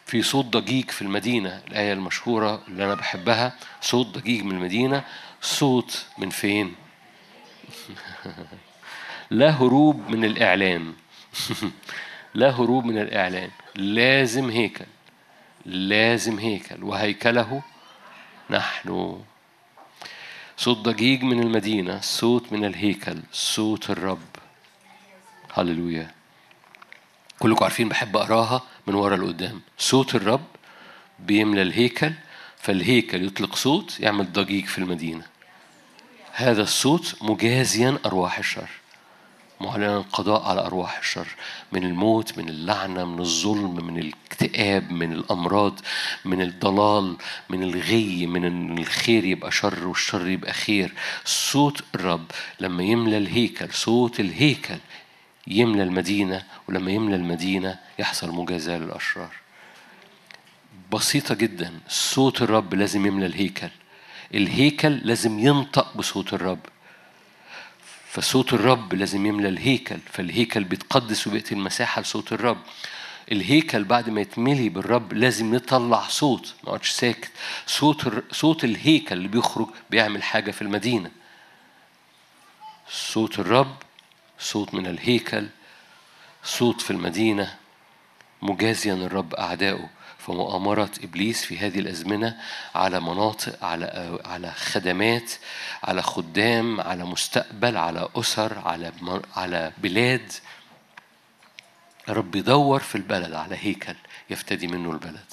في 0.07 0.23
صوت 0.23 0.45
ضجيج 0.45 0.91
في 0.91 1.03
المدينة 1.03 1.63
الآية 1.69 1.93
المشهورة 1.93 2.63
اللي 2.69 2.85
أنا 2.85 2.95
بحبها 2.95 3.53
صوت 3.81 4.07
ضجيج 4.07 4.43
من 4.45 4.53
المدينة 4.53 5.05
صوت 5.43 6.07
من 6.19 6.31
فين؟ 6.31 6.75
لا 9.31 9.51
هروب 9.51 10.09
من 10.11 10.25
الإعلان. 10.25 10.95
لا 12.35 12.51
هروب 12.51 12.85
من 12.85 12.99
الإعلان. 12.99 13.51
لازم 13.75 14.51
هيكل. 14.51 14.85
لازم 15.67 16.39
هيكل. 16.39 16.85
وهيكله 16.85 17.63
نحن. 18.51 19.23
صوت 20.57 20.77
ضجيج 20.77 21.23
من 21.23 21.41
المدينة 21.43 22.01
صوت 22.01 22.53
من 22.53 22.65
الهيكل 22.65 23.23
صوت 23.33 23.91
الرب. 23.91 24.37
هللويا. 25.55 26.11
كلكم 27.39 27.65
عارفين 27.65 27.89
بحب 27.89 28.17
أقراها 28.17 28.63
من 28.87 28.95
ورا 28.95 29.17
لقدام. 29.17 29.61
صوت 29.79 30.15
الرب 30.15 30.47
بيملى 31.19 31.63
الهيكل 31.63 32.13
فالهيكل 32.69 33.27
يطلق 33.27 33.55
صوت 33.55 34.01
يعمل 34.01 34.33
ضجيج 34.33 34.65
في 34.65 34.79
المدينة. 34.79 35.23
هذا 36.33 36.63
الصوت 36.63 37.15
مجازيا 37.23 37.99
أرواح 38.07 38.39
الشر. 38.39 38.69
معلنا 39.61 39.97
القضاء 39.97 40.43
على 40.49 40.61
أرواح 40.61 40.99
الشر. 40.99 41.27
من 41.73 41.85
الموت 41.85 42.39
من 42.39 42.49
اللعنة 42.49 43.05
من 43.05 43.21
الظلم 43.21 43.87
من 43.87 43.99
الاكتئاب 43.99 44.93
من 44.93 45.13
الأمراض 45.13 45.81
من 46.25 46.43
الضلال 46.43 47.17
من 47.51 47.63
الغي 47.63 48.27
من 48.27 48.79
الخير 48.79 49.25
يبقى 49.25 49.53
شر 49.53 49.89
والشر 49.89 50.29
يبقى 50.29 50.53
خير. 50.53 50.93
صوت 51.25 51.85
الرب 51.95 52.27
لما 52.61 52.83
يملى 52.83 53.19
الهيكل 53.19 53.73
صوت 53.73 54.21
الهيكل 54.21 54.79
يملى 55.47 55.83
المدينة 55.83 56.45
ولما 56.69 56.91
يملى 56.91 57.17
المدينة 57.17 57.79
يحصل 57.99 58.31
مجازاة 58.31 58.79
للأشرار. 58.79 59.48
بسيطة 60.93 61.35
جدا. 61.35 61.81
صوت 61.89 62.43
الرب 62.43 62.75
لازم 62.75 63.07
يملى 63.07 63.27
الهيكل. 63.27 63.69
الهيكل 64.35 64.93
لازم 65.05 65.39
ينطق 65.39 65.97
بصوت 65.97 66.35
الرب. 66.35 66.59
فصوت 68.11 68.53
الرب 68.53 68.95
لازم 68.95 69.27
يملى 69.27 69.49
الهيكل. 69.49 69.99
فالهيكل 70.13 70.65
بيتقدس 70.65 71.27
وبيأتي 71.27 71.55
المساحة 71.55 72.03
لصوت 72.03 72.33
الرب. 72.33 72.59
الهيكل 73.33 73.85
بعد 73.85 74.11
ما 74.11 74.21
يتملي 74.21 74.69
بالرب 74.69 75.13
لازم 75.13 75.55
يطلع 75.55 76.09
صوت. 76.09 76.55
ما 76.65 76.69
أقعدش 76.69 76.91
ساكت. 76.91 77.31
صوت 77.67 78.07
الر- 78.07 78.25
صوت 78.33 78.65
الهيكل 78.65 79.17
اللي 79.17 79.29
بيخرج 79.29 79.69
بيعمل 79.91 80.23
حاجة 80.23 80.51
في 80.51 80.63
المدينة. 80.63 81.11
صوت 82.91 83.39
الرب 83.39 83.77
صوت 84.39 84.75
من 84.75 84.87
الهيكل 84.87 85.47
صوت 86.45 86.81
في 86.81 86.91
المدينة. 86.91 87.57
مجازيا 88.43 88.95
الرب 88.95 89.35
أعدائه. 89.35 89.89
فمؤامرة 90.29 90.91
إبليس 91.03 91.45
في 91.45 91.59
هذه 91.59 91.79
الأزمنة 91.79 92.37
على 92.75 93.01
مناطق 93.01 93.65
على 93.65 94.19
على 94.25 94.53
خدمات 94.53 95.33
على 95.85 96.03
خدام 96.03 96.81
على 96.81 97.05
مستقبل 97.05 97.77
على 97.77 98.09
أسر 98.17 98.59
على 98.59 98.93
على 99.37 99.73
بلاد. 99.79 100.33
رب 102.09 102.37
يدور 102.37 102.81
في 102.81 102.95
البلد 102.95 103.33
على 103.33 103.57
هيكل 103.61 103.95
يفتدي 104.31 104.67
منه 104.67 104.91
البلد. 104.91 105.33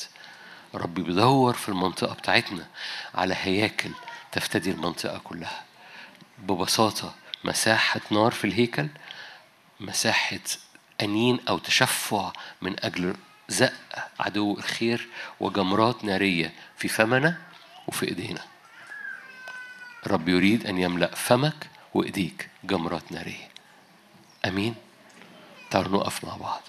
رب 0.76 0.94
بيدور 0.94 1.54
في 1.54 1.70
المنطقة 1.70 2.14
بتاعتنا 2.14 2.66
على 3.16 3.36
هياكل 3.42 3.92
تفتدي 4.32 4.72
المنطقة 4.72 5.18
كلها. 5.18 5.64
ببساطة 6.40 7.16
مساحة 7.44 8.02
نار 8.12 8.32
في 8.32 8.48
الهيكل 8.48 8.88
مساحة 9.80 10.40
أنين 11.02 11.40
أو 11.50 11.58
تشفع 11.58 12.34
من 12.62 12.76
أجل 12.86 13.16
زق 13.50 13.74
عدو 14.20 14.58
الخير 14.58 15.08
وجمرات 15.40 16.04
نارية 16.04 16.54
في 16.78 16.88
فمنا 16.88 17.38
وفي 17.88 18.08
إيدينا. 18.08 18.42
رب 20.08 20.30
يريد 20.30 20.68
أن 20.68 20.78
يملأ 20.78 21.16
فمك 21.16 21.70
وإيديك 21.94 22.50
جمرات 22.64 23.12
نارية. 23.12 23.50
أمين. 24.46 24.76
تعالوا 25.72 26.00
نقف 26.00 26.26
مع 26.26 26.36
بعض. 26.36 26.62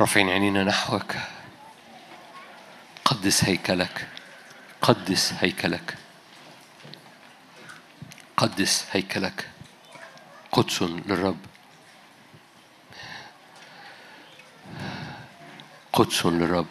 رافعين 0.00 0.28
عينينا 0.30 0.64
نحوك. 0.64 1.14
قدس 3.04 3.44
هيكلك. 3.44 4.08
قدس 4.82 5.32
هيكلك. 5.40 5.94
قدس 8.36 8.86
هيكلك. 8.92 9.48
قدس 10.52 10.82
للرب. 10.82 11.38
قدس 15.92 16.26
للرب. 16.26 16.66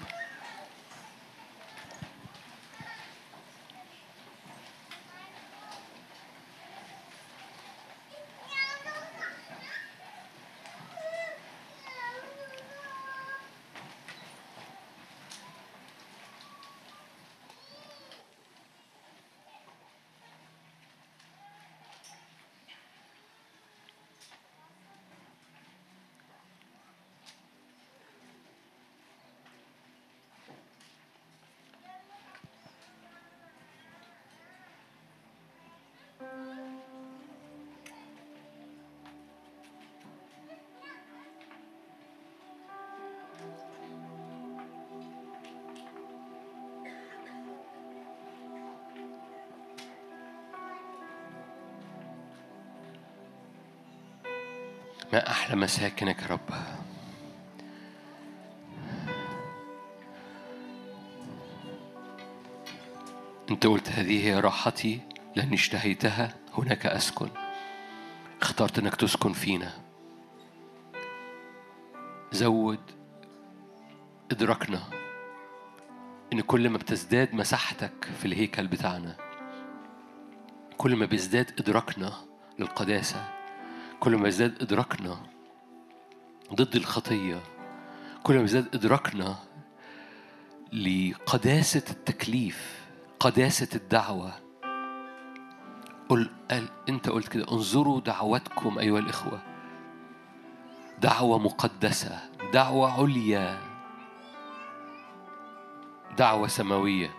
مساكنك 55.57 56.21
يا 56.21 56.27
رب. 56.27 56.49
أنت 63.49 63.67
قلت 63.67 63.89
هذه 63.89 64.25
هي 64.25 64.39
راحتي 64.39 64.99
لأني 65.35 65.53
اشتهيتها 65.53 66.35
هناك 66.57 66.85
أسكن. 66.85 67.29
اخترت 68.41 68.79
أنك 68.79 68.95
تسكن 68.95 69.33
فينا. 69.33 69.73
زود 72.31 72.79
إدراكنا 74.31 74.83
إن 76.33 76.41
كل 76.41 76.69
ما 76.69 76.77
بتزداد 76.77 77.33
مساحتك 77.33 78.07
في 78.19 78.25
الهيكل 78.25 78.67
بتاعنا 78.67 79.15
كل 80.77 80.95
ما 80.95 81.05
بيزداد 81.05 81.51
إدراكنا 81.59 82.13
للقداسة 82.59 83.29
كل 83.99 84.15
ما 84.15 84.27
يزداد 84.27 84.61
إدراكنا 84.61 85.36
ضد 86.55 86.75
الخطية. 86.75 87.43
كل 88.23 88.37
ما 88.37 88.43
يزداد 88.43 88.75
إدراكنا 88.75 89.35
لقداسة 90.73 91.83
التكليف 91.89 92.87
قداسة 93.19 93.67
الدعوة. 93.75 94.33
قل 96.09 96.29
قال 96.51 96.69
أنت 96.89 97.09
قلت 97.09 97.27
كده 97.27 97.51
انظروا 97.51 97.99
دعوتكم 97.99 98.79
أيها 98.79 98.99
الإخوة. 98.99 99.39
دعوة 101.01 101.37
مقدسة 101.39 102.19
دعوة 102.53 103.01
عليا. 103.01 103.59
دعوة 106.17 106.47
سماوية. 106.47 107.09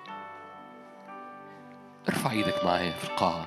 ارفع 2.08 2.30
إيدك 2.30 2.64
معايا 2.64 2.92
في 2.92 3.04
القاعة. 3.04 3.46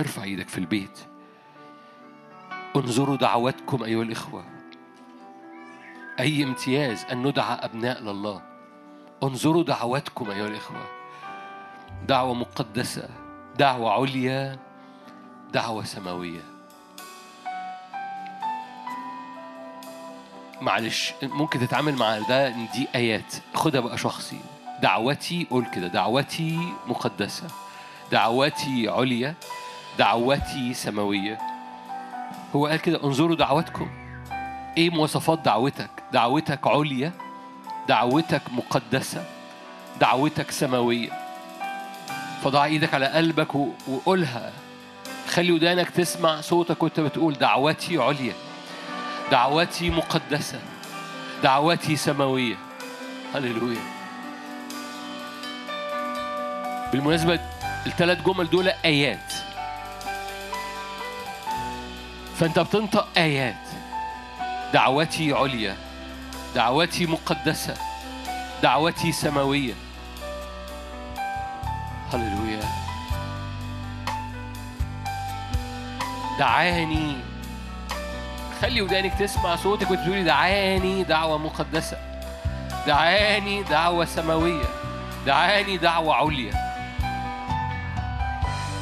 ارفع 0.00 0.22
إيدك 0.22 0.48
في 0.48 0.58
البيت. 0.58 0.98
انظروا 2.76 3.16
دعواتكم 3.16 3.82
أيها 3.82 4.02
الإخوة. 4.02 4.55
أي 6.20 6.42
امتياز 6.44 7.04
أن 7.12 7.22
ندعى 7.26 7.58
أبناء 7.64 8.02
لله. 8.02 8.42
انظروا 9.22 9.62
دعواتكم 9.62 10.30
أيها 10.30 10.46
الإخوة. 10.46 10.86
دعوة 12.08 12.34
مقدسة 12.34 13.08
دعوة 13.58 13.92
عليا 13.92 14.58
دعوة 15.52 15.84
سماوية. 15.84 16.40
معلش 20.60 21.12
ممكن 21.22 21.60
تتعامل 21.60 21.96
مع 21.96 22.18
ده 22.18 22.48
دي 22.48 22.88
آيات. 22.94 23.34
خدها 23.54 23.80
بقى 23.80 23.98
شخصي. 23.98 24.40
دعوتي 24.82 25.46
قول 25.50 25.66
كده. 25.74 25.86
دعوتي 25.86 26.72
مقدسة. 26.86 27.48
دعوتي 28.12 28.88
عليا. 28.88 29.34
دعوتي 29.98 30.74
سماوية. 30.74 31.38
هو 32.56 32.66
قال 32.66 32.80
كده 32.80 33.04
انظروا 33.04 33.36
دعواتكم. 33.36 34.05
إيه 34.76 34.90
مواصفات 34.90 35.38
دعوتك؟ 35.38 35.90
دعوتك 36.12 36.66
عليا 36.66 37.12
دعوتك 37.88 38.42
مقدسة 38.52 39.24
دعوتك 40.00 40.50
سماوية. 40.50 41.10
فضع 42.44 42.64
إيدك 42.64 42.94
على 42.94 43.06
قلبك 43.06 43.54
وقولها. 43.88 44.52
خلي 45.28 45.52
ودانك 45.52 45.90
تسمع 45.90 46.40
صوتك 46.40 46.82
وانت 46.82 47.00
بتقول 47.00 47.34
دعوتي 47.34 47.98
عليا 47.98 48.32
دعوتي 49.30 49.90
مقدسة 49.90 50.60
دعوتي 51.42 51.96
سماوية. 51.96 52.56
هللويا. 53.34 53.80
بالمناسبة 56.92 57.40
الثلاث 57.86 58.22
جمل 58.22 58.50
دول 58.50 58.68
آيات. 58.68 59.32
فانت 62.36 62.58
بتنطق 62.58 63.08
آيات. 63.16 63.75
دعوتي 64.72 65.32
عليا 65.32 65.76
دعوتي 66.54 67.06
مقدسة 67.06 67.74
دعوتي 68.62 69.12
سماوية. 69.12 69.74
هللويا. 72.12 72.60
دعاني. 76.38 77.16
خلي 78.62 78.82
ودانك 78.82 79.14
تسمع 79.14 79.56
صوتك 79.56 79.90
وتقولي 79.90 80.24
دعاني 80.24 81.02
دعوة 81.02 81.38
مقدسة. 81.38 81.96
دعاني 82.86 83.62
دعوة 83.62 84.04
سماوية. 84.04 84.64
دعاني 85.26 85.76
دعوة 85.76 86.14
عليا. 86.14 86.52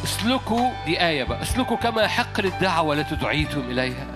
اسلكوا 0.05 0.71
دي 0.87 1.07
آية 1.07 1.25
بقى. 1.25 1.43
اسلكوا 1.43 1.77
كما 1.77 2.03
يحق 2.03 2.41
للدعوة 2.41 2.95
التي 2.95 3.17
دعيتم 3.17 3.61
إليها. 3.61 4.14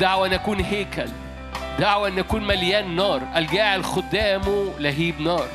دعوة 0.00 0.28
نكون 0.28 0.60
هيكل. 0.60 1.08
دعوة 1.78 2.08
أن 2.08 2.14
نكون 2.14 2.46
مليان 2.46 2.96
نار. 2.96 3.22
الجاعل 3.36 3.84
خدامه 3.84 4.72
لهيب 4.78 5.20
نار. 5.20 5.46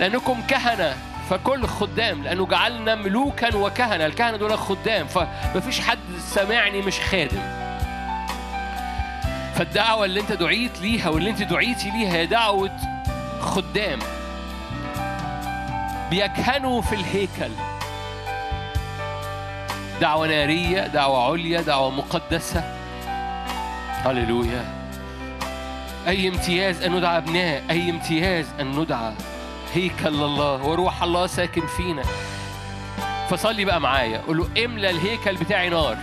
لأنكم 0.00 0.42
كهنة 0.48 0.96
فكل 1.30 1.66
خدام. 1.66 2.22
لأنه 2.22 2.46
جعلنا 2.46 2.94
ملوكا 2.94 3.56
وكهنة. 3.56 4.06
الكهنة 4.06 4.36
دول 4.36 4.58
خدام 4.58 5.06
فمفيش 5.06 5.80
حد 5.80 5.98
سامعني 6.18 6.82
مش 6.82 7.00
خادم. 7.00 7.42
فالدعوة 9.54 10.04
اللي 10.04 10.20
أنت 10.20 10.32
دعيت 10.32 10.80
ليها 10.80 11.08
واللي 11.08 11.30
أنت 11.30 11.42
دعيتي 11.42 11.90
ليها 11.90 12.12
هي 12.12 12.26
دعوة 12.26 12.70
خدام. 13.40 13.98
بيكهنوا 16.10 16.82
في 16.82 16.94
الهيكل. 16.94 17.50
دعوة 20.00 20.26
نارية 20.26 20.86
دعوة 20.86 21.30
عليا 21.32 21.60
دعوة 21.60 21.90
مقدسة. 21.90 22.79
هللويا. 24.04 24.64
أي 26.08 26.28
امتياز 26.28 26.82
أن 26.82 26.96
ندعى 26.96 27.18
أبناء 27.18 27.64
أي 27.70 27.90
امتياز 27.90 28.46
أن 28.60 28.80
ندعى. 28.80 29.12
هيكل 29.74 30.06
الله 30.08 30.62
وروح 30.62 31.02
الله 31.02 31.26
ساكن 31.26 31.66
فينا. 31.66 32.02
فصلي 33.30 33.64
بقى 33.64 33.80
معايا. 33.80 34.18
قول 34.18 34.38
له 34.38 34.64
املى 34.64 34.90
الهيكل 34.90 35.36
بتاعي 35.36 35.68
نار. 35.68 35.98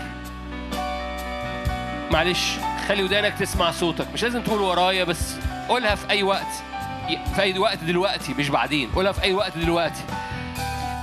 معلش 2.12 2.52
خلي 2.88 3.04
ودانك 3.04 3.34
تسمع 3.34 3.72
صوتك. 3.72 4.08
مش 4.14 4.24
لازم 4.24 4.42
تقول 4.42 4.62
ورايا 4.62 5.04
بس 5.04 5.36
قولها 5.70 5.96
في 5.96 6.10
أي 6.10 6.24
وقت. 6.24 6.64
في 7.36 7.42
أي 7.42 7.60
وقت 7.60 7.84
دلوقتي 7.84 8.34
مش 8.34 8.50
بعدين. 8.50 8.90
قولها 8.96 9.12
في 9.12 9.24
أي 9.24 9.34
وقت 9.34 9.58
دلوقتي. 9.58 10.04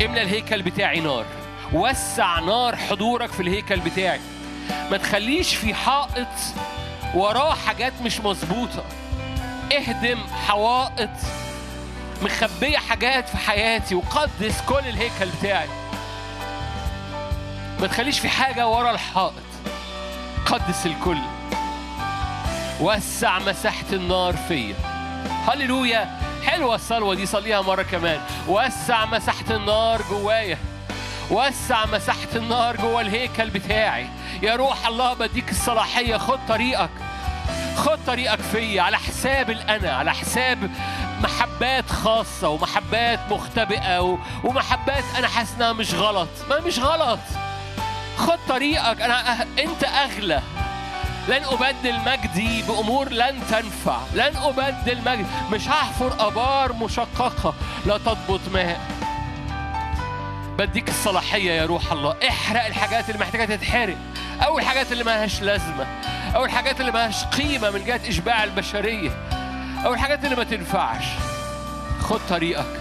املى 0.04 0.22
الهيكل 0.22 0.62
بتاعي 0.62 1.00
نار. 1.00 1.24
وسع 1.72 2.40
نار 2.40 2.76
حضورك 2.76 3.32
في 3.32 3.40
الهيكل 3.40 3.80
بتاعي. 3.80 4.20
ما 4.90 4.96
تخليش 4.96 5.54
في 5.54 5.74
حائط 5.74 6.28
وراه 7.14 7.54
حاجات 7.54 7.92
مش 8.02 8.20
مظبوطة. 8.20 8.84
اهدم 9.72 10.18
حوائط 10.48 11.10
مخبية 12.22 12.78
حاجات 12.78 13.28
في 13.28 13.36
حياتي 13.36 13.94
وقدس 13.94 14.60
كل 14.68 14.78
الهيكل 14.78 15.28
بتاعي. 15.38 15.68
ما 17.80 17.86
تخليش 17.86 18.18
في 18.18 18.28
حاجة 18.28 18.68
ورا 18.68 18.90
الحائط. 18.90 19.32
قدس 20.46 20.86
الكل. 20.86 21.18
وسع 22.80 23.38
مساحة 23.38 23.86
النار 23.92 24.36
فيا. 24.36 24.74
هللويا. 25.48 26.20
حلوة 26.46 26.74
الصلوة 26.74 27.14
دي 27.14 27.26
صليها 27.26 27.60
مرة 27.62 27.82
كمان. 27.82 28.20
وسع 28.48 29.04
مساحة 29.04 29.50
النار 29.50 30.02
جوايا. 30.10 30.58
وسع 31.30 31.86
مساحة 31.86 32.36
النار 32.36 32.76
جوا 32.76 33.00
الهيكل 33.00 33.50
بتاعي. 33.50 34.06
يا 34.42 34.56
روح 34.56 34.86
الله 34.86 35.14
بديك 35.14 35.50
الصلاحية 35.50 36.16
خد 36.16 36.38
طريقك. 36.48 36.90
خد 37.76 37.98
طريقك 38.06 38.40
فيا. 38.40 38.82
على 38.82 38.96
حساب 38.98 39.50
الأنا 39.50 39.92
على 39.92 40.14
حساب 40.14 40.70
محبات 41.22 41.90
خاصة 41.90 42.48
ومحبات 42.48 43.20
مختبئة. 43.30 44.18
ومحبات 44.44 45.04
أنا 45.18 45.28
حاسس 45.28 45.54
إنها 45.56 45.72
مش 45.72 45.94
غلط. 45.94 46.28
ما 46.50 46.60
مش 46.60 46.78
غلط. 46.78 47.18
خد 48.16 48.38
طريقك. 48.48 49.00
أنا 49.00 49.32
أه... 49.32 49.46
أنت 49.58 49.84
أغلى. 49.84 50.42
لن 51.28 51.44
أبدل 51.44 52.00
مجدي 52.06 52.62
بأمور 52.62 53.08
لن 53.08 53.40
تنفع. 53.50 53.98
لن 54.14 54.36
أبدل 54.36 54.98
مجدي. 55.06 55.26
مش 55.52 55.68
هحفر 55.68 56.26
أبار 56.26 56.72
مشققة. 56.72 57.54
لا 57.86 57.98
تضبط 57.98 58.40
ماء. 58.52 58.80
بديك 60.58 60.88
الصلاحية 60.88 61.52
يا 61.52 61.66
روح 61.66 61.92
الله. 61.92 62.16
احرق 62.28 62.66
الحاجات 62.66 63.08
اللي 63.10 63.20
محتاجة 63.20 63.56
تتحرق. 63.56 63.96
أو 64.46 64.58
الحاجات 64.58 64.92
اللي 64.92 65.04
مالهاش 65.04 65.42
لازمة. 65.42 65.86
أو 66.36 66.44
الحاجات 66.44 66.80
اللي 66.80 66.92
مالهاش 66.92 67.24
قيمة 67.24 67.70
من 67.70 67.84
جهة 67.84 68.00
إشباع 68.08 68.44
البشرية. 68.44 69.10
أو 69.86 69.94
الحاجات 69.94 70.24
اللي 70.24 70.36
ما 70.36 70.44
تنفعش. 70.44 71.04
خد 72.00 72.20
طريقك. 72.28 72.80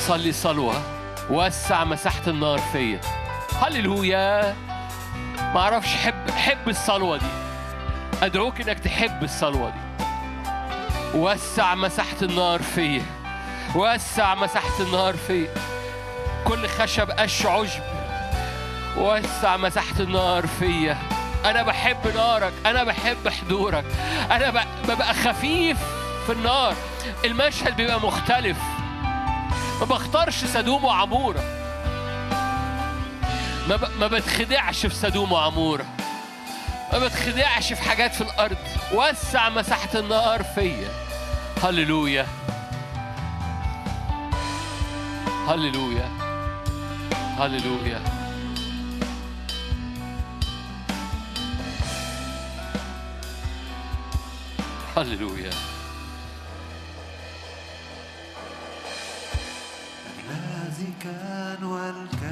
صلي 0.00 0.32
صلوة. 0.32 0.82
وسع 1.30 1.84
مساحة 1.84 2.22
النار 2.26 2.58
فيا. 2.58 3.00
هللويا. 3.62 4.54
ما 5.38 5.60
أعرفش 5.60 5.94
حب 5.96 6.30
حب 6.30 6.68
الصلوة 6.68 7.16
دي. 7.16 7.26
أدعوك 8.22 8.60
إنك 8.60 8.78
تحب 8.78 9.24
الصلوة 9.24 9.70
دي. 9.70 10.04
وسع 11.14 11.74
مساحة 11.74 12.16
النار 12.22 12.62
فيا. 12.62 13.02
وسع 13.76 14.34
مساحة 14.34 14.80
النار 14.80 15.16
فيا 15.16 15.54
كل 16.44 16.68
خشب 16.68 17.10
قش 17.10 17.46
عشب 17.46 17.82
وسع 18.96 19.56
مساحة 19.56 20.00
النار 20.00 20.46
فيا. 20.46 20.98
أنا 21.44 21.62
بحب 21.62 22.14
نارك 22.14 22.52
أنا 22.66 22.84
بحب 22.84 23.28
حضورك. 23.28 23.84
أنا 24.30 24.64
ببقى 24.88 25.14
خفيف 25.14 25.78
في 26.26 26.32
النار. 26.32 26.74
المشهد 27.24 27.76
بيبقى 27.76 28.00
مختلف. 28.00 28.56
ما 29.80 29.86
بختارش 29.86 30.44
سدوم 30.44 30.84
وعمورة. 30.84 31.40
ما, 33.68 33.76
ب... 33.76 33.88
ما 34.00 34.06
بتخدعش 34.06 34.86
في 34.86 34.94
سدوم 34.94 35.32
وعمورة. 35.32 35.84
ما 36.92 36.98
بتخدعش 36.98 37.72
في 37.72 37.82
حاجات 37.82 38.14
في 38.14 38.20
الأرض. 38.20 38.56
وسع 38.92 39.48
مساحة 39.48 39.98
النار 39.98 40.42
فيا. 40.42 40.88
هللويا. 41.64 42.26
هللويا. 45.46 46.08
هللويا. 47.38 48.00
هللويا. 54.96 55.50
الذي 60.18 60.92
كان 61.00 61.64
والكائن 61.64 62.25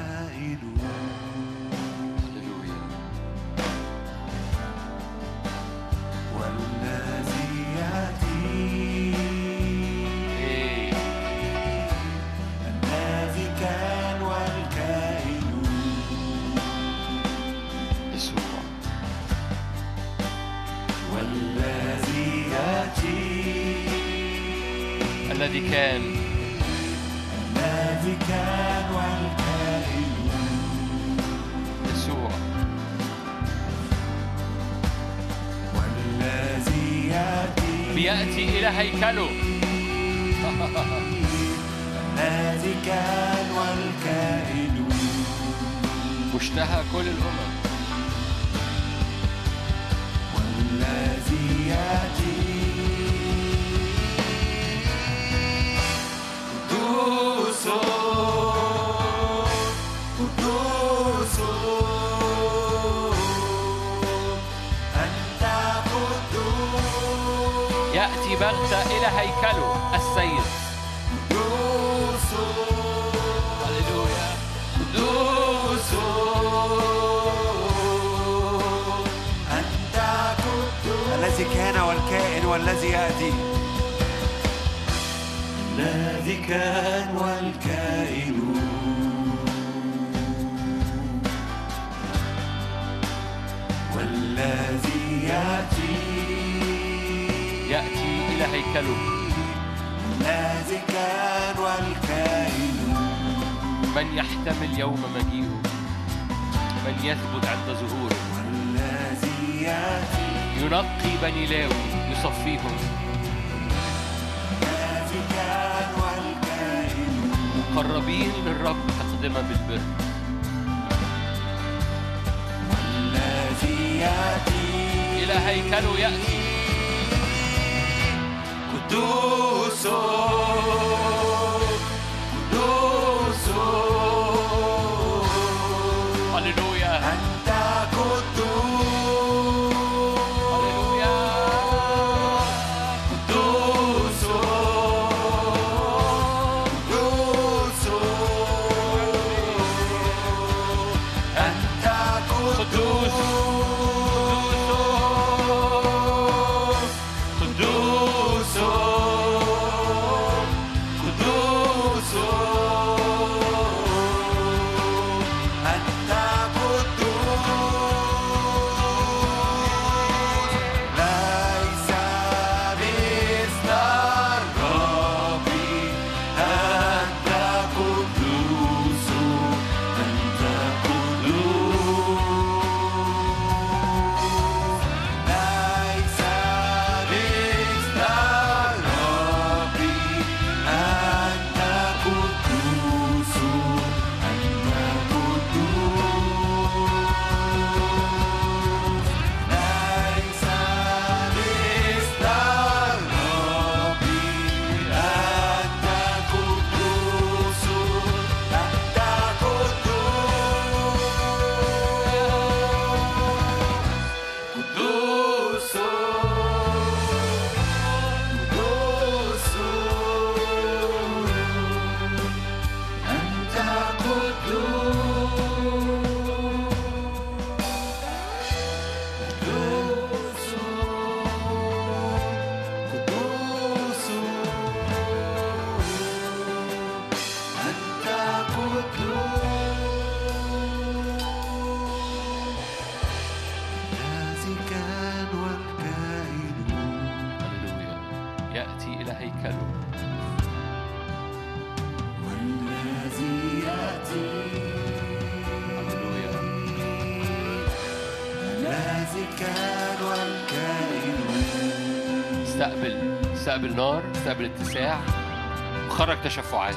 تشفعات. 266.55 266.75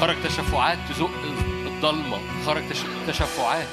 خرج 0.00 0.16
تشفعات 0.24 0.78
تزق 0.88 1.10
الضلمة. 1.66 2.18
خرج 2.46 2.62
تشفعات. 3.06 3.66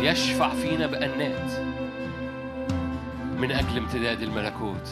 يشفع 0.00 0.48
فينا 0.54 0.86
بأنات 0.86 1.50
من 3.36 3.52
أجل 3.52 3.78
امتداد 3.78 4.22
الملكوت. 4.22 4.88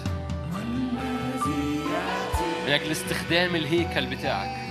من 2.66 2.72
أجل 2.72 2.90
استخدام 2.90 3.56
الهيكل 3.56 4.06
بتاعك. 4.06 4.67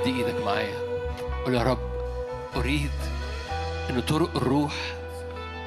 مد 0.00 0.06
إيدك 0.06 0.44
معايا. 0.44 0.78
قول 1.44 1.54
يا 1.54 1.62
رب 1.62 1.78
أريد 2.56 2.90
أن 3.90 4.00
طرق 4.00 4.36
الروح 4.36 4.74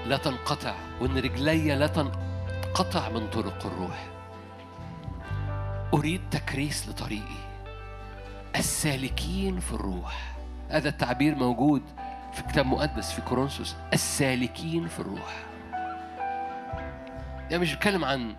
لا 0.05 0.17
تنقطع 0.17 0.75
وأن 1.01 1.17
رجلي 1.17 1.75
لا 1.75 1.87
تنقطع 1.87 3.09
من 3.09 3.29
طرق 3.29 3.65
الروح. 3.65 4.07
أريد 5.93 6.21
تكريس 6.31 6.89
لطريقي 6.89 7.41
السالكين 8.55 9.59
في 9.59 9.73
الروح. 9.73 10.33
هذا 10.69 10.89
التعبير 10.89 11.35
موجود 11.35 11.81
في 12.33 12.41
كتاب 12.43 12.65
مقدس 12.65 13.11
في 13.11 13.21
كورنثوس 13.21 13.75
السالكين 13.93 14.87
في 14.87 14.99
الروح. 14.99 15.43
يعني 17.49 17.57
مش 17.57 17.75
بتكلم 17.75 18.05
عن 18.05 18.35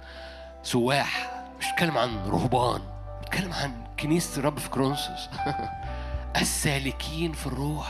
سواح 0.63 1.31
مش 1.61 1.73
بتكلم 1.73 1.99
عن 1.99 2.17
رهبان 2.29 2.81
بتكلم 3.23 3.53
عن 3.53 3.73
كنيسة 4.03 4.39
الرب 4.39 4.59
في 4.59 4.71
كورنثوس. 4.71 5.29
السالكين 6.41 7.33
في 7.33 7.47
الروح. 7.47 7.89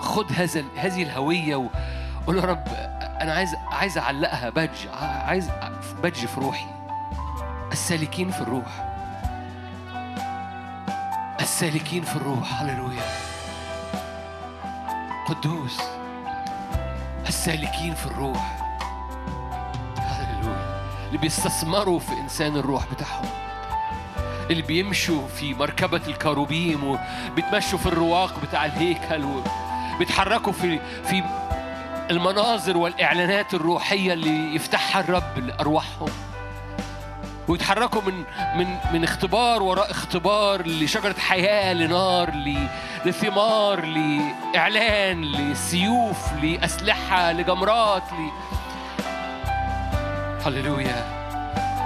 خد 0.00 0.32
هذا 0.32 0.64
هذه 0.76 1.02
الهوية 1.02 1.56
وقول 1.56 2.38
يا 2.38 2.42
رب 2.42 2.64
أنا 3.20 3.34
عايز 3.34 3.54
عايز 3.70 3.98
أعلقها 3.98 4.50
badge 4.50 4.88
عايز 5.26 5.50
badge 6.02 6.26
في 6.26 6.40
روحي. 6.40 6.66
السالكين 7.72 8.30
في 8.30 8.40
الروح. 8.40 8.86
السالكين 11.40 12.02
في 12.02 12.16
الروح. 12.16 12.62
هللويا. 12.62 13.02
قدوس. 15.26 15.80
السالكين 17.28 17.94
في 17.94 18.06
الروح. 18.06 18.59
اللي 21.10 21.18
بيستثمروا 21.18 21.98
في 21.98 22.12
إنسان 22.12 22.56
الروح 22.56 22.84
بتاعهم 22.92 23.28
اللي 24.50 24.62
بيمشوا 24.62 25.28
في 25.28 25.54
مركبة 25.54 26.00
الكروبيم 26.08 26.84
وبيتمشوا 26.84 27.78
في 27.78 27.86
الرواق 27.86 28.34
بتاع 28.42 28.64
الهيكل 28.64 29.24
وبيتحركوا 29.94 30.52
في 30.52 30.78
في 31.04 31.22
المناظر 32.10 32.76
والإعلانات 32.76 33.54
الروحية 33.54 34.12
اللي 34.12 34.54
يفتحها 34.54 35.00
الرب 35.00 35.38
لأرواحهم. 35.38 36.08
ويتحركوا 37.48 38.02
من 38.02 38.24
من 38.56 38.76
من 38.92 39.04
اختبار 39.04 39.62
وراء 39.62 39.90
اختبار 39.90 40.66
لشجرة 40.66 41.14
حياة 41.18 41.72
لنار 41.72 42.30
لثمار 43.04 43.84
لإعلان 43.84 45.22
لسيوف 45.24 46.32
لأسلحة 46.42 47.32
لجمرات 47.32 48.02
ل... 48.12 48.30
هللويا 50.46 51.04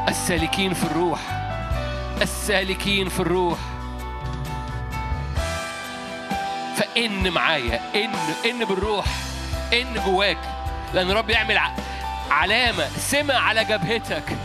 السالكين 0.09 0.75
في 0.75 0.85
الروح. 0.85 1.21
السالكين 2.23 3.09
في 3.09 3.21
الروح. 3.21 3.59
فإن 6.77 7.31
معايا 7.31 7.81
إن 7.95 8.11
إن 8.51 8.65
بالروح. 8.65 9.07
إن 9.73 9.95
جواك. 10.07 10.39
لأن 10.95 11.11
الرب 11.11 11.31
يعمل 11.31 11.61
علامة. 12.31 12.89
سمة 12.99 13.35
على 13.35 13.65
جبهتك. 13.65 14.37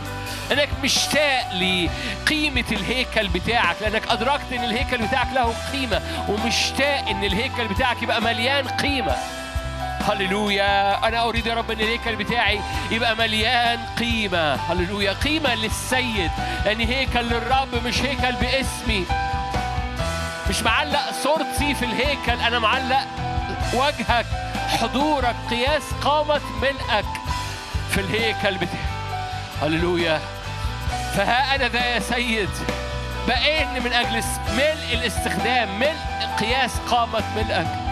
انك 0.52 0.68
مشتاق 0.84 1.52
لقيمة 1.52 2.64
الهيكل 2.72 3.28
بتاعك. 3.28 3.76
لأنك 3.80 4.08
أدركت 4.08 4.52
إن 4.52 4.64
الهيكل 4.64 5.06
بتاعك 5.06 5.28
له 5.34 5.54
قيمة. 5.72 6.02
ومشتاق 6.28 7.08
إن 7.08 7.24
الهيكل 7.24 7.68
بتاعك 7.68 8.02
يبقى 8.02 8.20
مليان 8.22 8.68
قيمة. 8.68 9.16
هللويا. 10.08 11.08
أنا 11.08 11.24
أريد 11.24 11.46
يا 11.46 11.54
رب 11.54 11.70
أن 11.70 11.80
الهيكل 11.80 12.16
بتاعي 12.16 12.60
يبقى 12.90 13.16
مليان 13.16 13.78
قيمة. 13.98 14.54
هللويا. 14.54 15.12
قيمة 15.12 15.54
للسيد. 15.54 16.30
لأن 16.64 16.80
هيكل 16.80 17.20
للرب 17.20 17.86
مش 17.86 18.02
هيكل 18.02 18.32
باسمي. 18.32 19.06
مش 20.50 20.62
معلق 20.62 21.12
صورتي 21.22 21.74
في 21.74 21.84
الهيكل. 21.84 22.40
أنا 22.40 22.58
معلق 22.58 23.06
وجهك 23.74 24.26
حضورك 24.80 25.36
قياس 25.50 25.82
قامة 26.02 26.40
ملئك 26.62 27.06
في 27.90 28.00
الهيكل 28.00 28.54
بتاعي. 28.54 28.90
هللويا. 29.62 30.20
فها 31.16 31.54
أنا 31.54 31.68
ذا 31.68 31.86
يا 31.86 32.00
سيد. 32.00 32.50
بئن 33.28 33.82
من 33.84 33.92
أجل 33.92 34.22
ملء 34.56 34.94
الاستخدام 34.94 35.78
ملء 35.78 35.96
قياس 36.40 36.70
قامة 36.90 37.22
ملئك. 37.36 37.89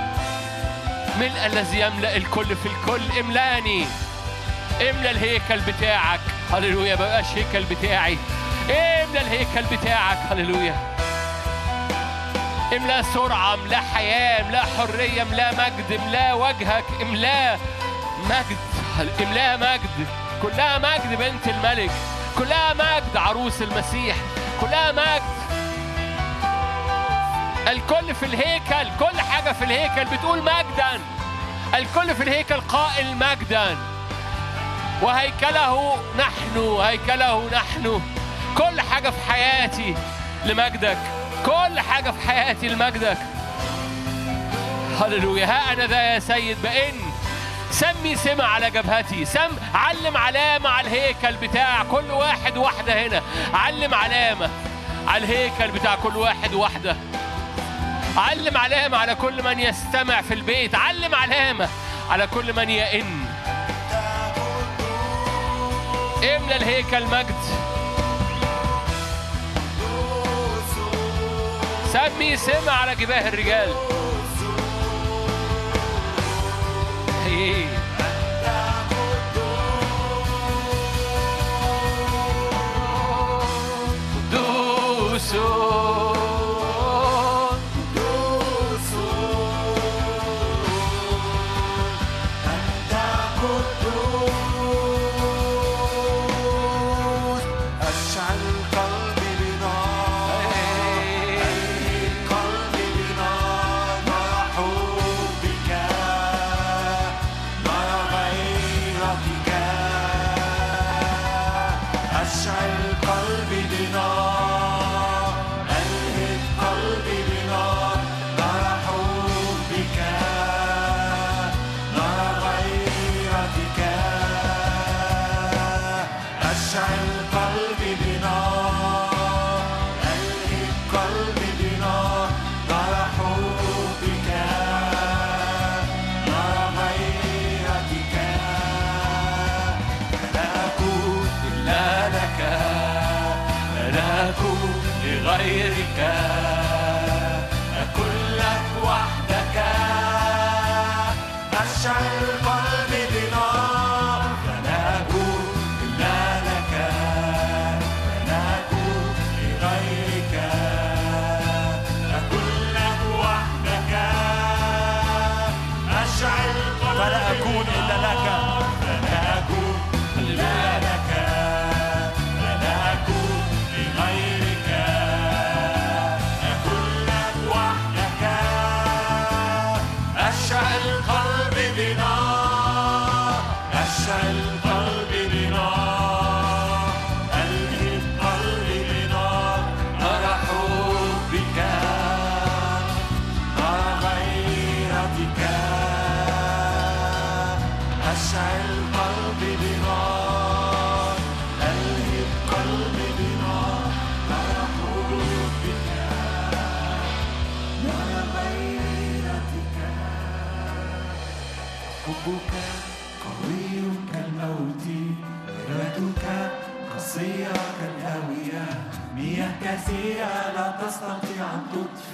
ملء 1.18 1.46
الذي 1.46 1.80
يملأ 1.80 2.16
الكل 2.16 2.56
في 2.56 2.66
الكل. 2.66 3.18
املأني. 3.20 3.86
املى 4.80 5.10
الهيكل 5.10 5.60
بتاعك. 5.60 6.20
هللويا. 6.52 6.96
ما 6.96 7.04
بقاش 7.04 7.26
هيكل 7.34 7.64
بتاعي. 7.64 8.18
املى 8.70 9.20
الهيكل 9.20 9.76
بتاعك. 9.76 10.18
هللويا. 10.30 10.74
املأ 12.76 13.02
سرعة. 13.02 13.54
املأ 13.54 13.80
حياة. 13.80 14.40
املأ 14.40 14.62
حرية. 14.78 15.22
املأ 15.22 15.52
مجد. 15.52 16.00
املأ 16.00 16.34
وجهك. 16.34 16.84
املأ 17.02 17.58
مجد. 18.24 18.58
املأ 19.20 19.56
مجد. 19.56 20.06
كلها 20.42 20.78
مجد 20.78 21.18
بنت 21.18 21.48
الملك. 21.48 21.90
كلها 22.38 22.74
مجد 22.74 23.16
عروس 23.16 23.62
المسيح. 23.62 24.16
كلها 24.60 24.92
مجد 24.92 25.22
الكل 27.68 28.14
في 28.14 28.26
الهيكل 28.26 28.90
كل 28.98 29.20
حاجة 29.20 29.52
في 29.52 29.64
الهيكل. 29.64 30.16
بتقول 30.16 30.42
مجدا 30.42 31.00
الكل 31.74 32.14
في 32.14 32.22
الهيكل 32.22 32.60
قائل 32.60 33.16
مجدا 33.16 33.76
وهيكله 35.02 35.96
نحن 36.18 36.58
هيكله 36.58 37.50
نحن. 37.52 38.00
كل 38.56 38.80
حاجة 38.80 39.10
في 39.10 39.32
حياتي 39.32 39.94
لمجدك. 40.44 40.98
كل 41.46 41.80
حاجة 41.80 42.10
في 42.10 42.28
حياتي 42.28 42.68
لمجدك. 42.68 43.18
هللويا. 45.00 45.46
ها 45.46 45.72
أنا 45.72 45.86
ذا 45.86 46.02
يا 46.02 46.18
سيد 46.18 46.62
بإن 46.62 46.94
سمي 47.70 48.16
سمة 48.16 48.44
على 48.44 48.70
جبهتي. 48.70 49.24
سم 49.24 49.50
علم 49.74 50.16
علامة 50.16 50.68
على 50.68 50.88
الهيكل 50.88 51.32
بتاع 51.32 51.84
كل 51.84 52.10
واحد 52.10 52.56
واحدة 52.56 53.06
هنا. 53.06 53.22
علم 53.54 53.94
علامة 53.94 54.50
على 55.06 55.24
الهيكل 55.24 55.68
بتاع 55.68 55.94
كل 55.94 56.16
واحد 56.16 56.54
واحدة 56.54 56.96
علم 58.18 58.56
علامة 58.56 58.96
على 58.96 59.14
كل 59.14 59.42
من 59.42 59.60
يستمع 59.60 60.22
في 60.22 60.34
البيت. 60.34 60.74
علم 60.74 61.14
علامة 61.14 61.68
على 62.10 62.26
كل 62.26 62.52
من 62.52 62.70
يئن. 62.70 63.26
املى 66.22 66.56
الهيكل 66.56 67.06
مجد 67.06 67.34
سمي 71.92 72.36
سمع 72.36 72.72
على 72.72 72.94
جباه 72.94 73.28
الرجال. 73.28 73.74
هي 77.26 77.77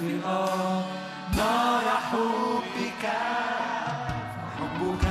تطفئ 0.05 0.83
نار 1.37 1.85
حبك 2.09 3.03
فحبك 4.57 5.05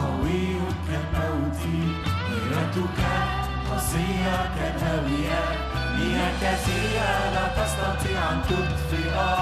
قوي 0.00 0.46
كالموت 0.88 1.60
غيرتك 2.30 3.00
قاسية 3.70 4.36
هي 5.98 6.16
كثيرة 6.42 7.12
لا 7.34 7.46
تستطيع 7.58 8.30
أن 8.32 8.40
تطفئ 8.48 9.41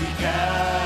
غيرتك 0.00 0.81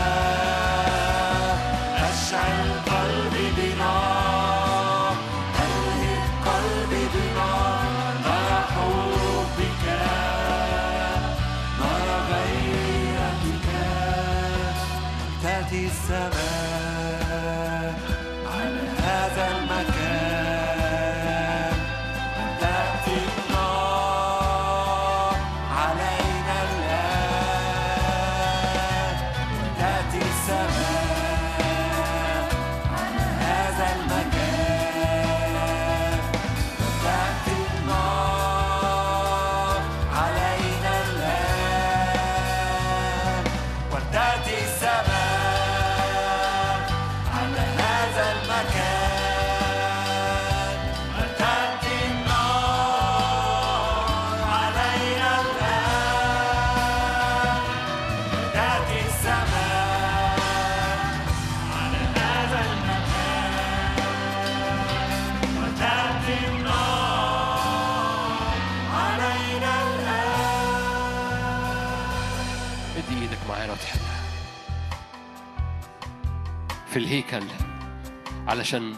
في 76.97 77.03
الهيكل 77.03 77.43
علشان 78.49 78.95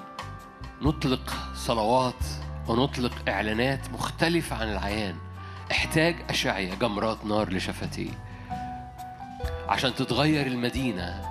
نطلق 0.82 1.34
صلوات 1.54 2.24
ونطلق 2.68 3.12
إعلانات 3.28 3.90
مختلفة 3.90 4.56
عن 4.56 4.68
العيان. 4.68 5.16
احتاج 5.70 6.16
اشعيا 6.30 6.74
جمرات 6.74 7.24
نار 7.24 7.52
لشفتيه 7.52 8.10
عشان 9.68 9.94
تتغير 9.94 10.46
المدينة 10.46 11.22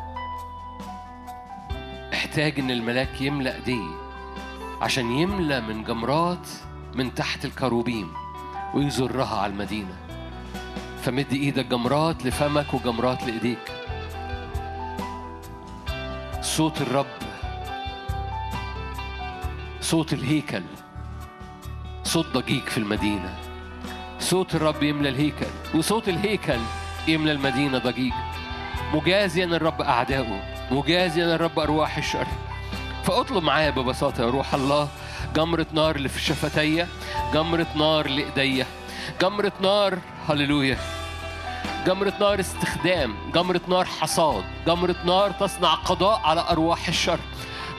احتاج 2.14 2.60
إن 2.60 2.72
الملاك 2.72 3.22
يملأ 3.22 3.56
ايديه 3.56 3.96
عشان 4.82 5.12
يملأ 5.12 5.60
من 5.60 5.84
جمرات 5.84 6.48
من 6.96 7.16
تحت 7.16 7.46
الكروبيم 7.46 8.12
ويزرها 8.74 9.38
على 9.38 9.52
المدينة. 9.52 9.96
فمد 11.04 11.34
إيدك 11.34 11.66
جمرات 11.66 12.26
لفمك 12.26 12.74
وجمرات 12.74 13.24
لإيديك. 13.24 13.77
صوت 16.58 16.82
الرب 16.82 17.06
صوت 19.82 20.14
الهيكل 20.14 20.64
صوت 22.04 22.26
ضجيج 22.26 22.64
في 22.64 22.78
المدينة. 22.78 23.36
صوت 24.20 24.56
الرب 24.56 24.84
يملى 24.84 25.10
الهيكل 25.10 25.46
وصوت 25.76 26.10
الهيكل 26.10 26.60
يملى 27.08 27.32
المدينة 27.32 27.78
ضجيج. 27.78 28.14
مجازيا 28.94 29.46
الرب 29.46 29.82
أعدائه 29.82 30.42
مجازيا 30.72 31.36
الرب 31.36 31.60
أرواح 31.60 31.98
الشر. 31.98 32.28
فأطلب 33.04 33.44
معايا 33.44 33.70
ببساطة 33.70 34.24
يا 34.24 34.30
روح 34.30 34.54
الله 34.54 34.90
جمرة 35.36 35.68
نار 35.74 35.96
اللي 35.96 36.10
في 36.10 36.22
شفتي 36.22 36.86
جمرة 37.34 37.68
نار 37.76 38.08
لإيديا 38.08 38.66
جمرة 39.22 39.54
نار 39.62 40.00
هللويا. 40.30 40.78
جمرة 41.88 42.14
نار 42.20 42.40
استخدام 42.40 43.32
جمرة 43.32 43.62
نار 43.68 43.86
حصاد 43.86 44.44
جمرة 44.68 44.96
نار 45.06 45.32
تصنع 45.32 45.74
قضاء 45.74 46.22
على 46.24 46.46
أرواح 46.50 46.88
الشر. 46.88 47.20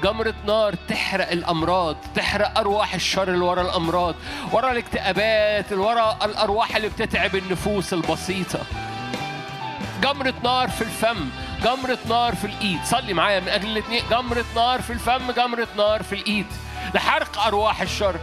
جمرة 0.02 0.34
نار 0.46 0.74
تحرق 0.88 1.30
الأمراض 1.30 1.96
تحرق 2.14 2.58
أرواح 2.58 2.94
الشر 2.94 3.28
اللي 3.28 3.44
ورا 3.44 3.62
الأمراض 3.62 4.14
ورا 4.52 4.72
الاكتئابات 4.72 5.72
اللي 5.72 5.84
ورا 5.84 6.24
الأرواح 6.24 6.76
اللي 6.76 6.88
بتتعب 6.88 7.36
النفوس 7.36 7.92
البسيطة. 7.92 8.60
جمرة 10.02 10.34
نار 10.44 10.68
في 10.68 10.82
الفم 10.82 11.28
جمرة 11.62 11.98
نار 12.08 12.34
في 12.34 12.44
الإيد. 12.44 12.84
صلي 12.84 13.14
معايا 13.14 13.40
من 13.40 13.48
أجل 13.48 13.68
الاثنين 13.68 14.02
جمرة 14.10 14.44
نار 14.56 14.82
في 14.82 14.92
الفم 14.92 15.30
جمرة 15.30 15.68
نار 15.76 16.02
في 16.02 16.14
الإيد. 16.14 16.46
لحرق 16.94 17.38
أرواح 17.46 17.80
الشر. 17.80 18.16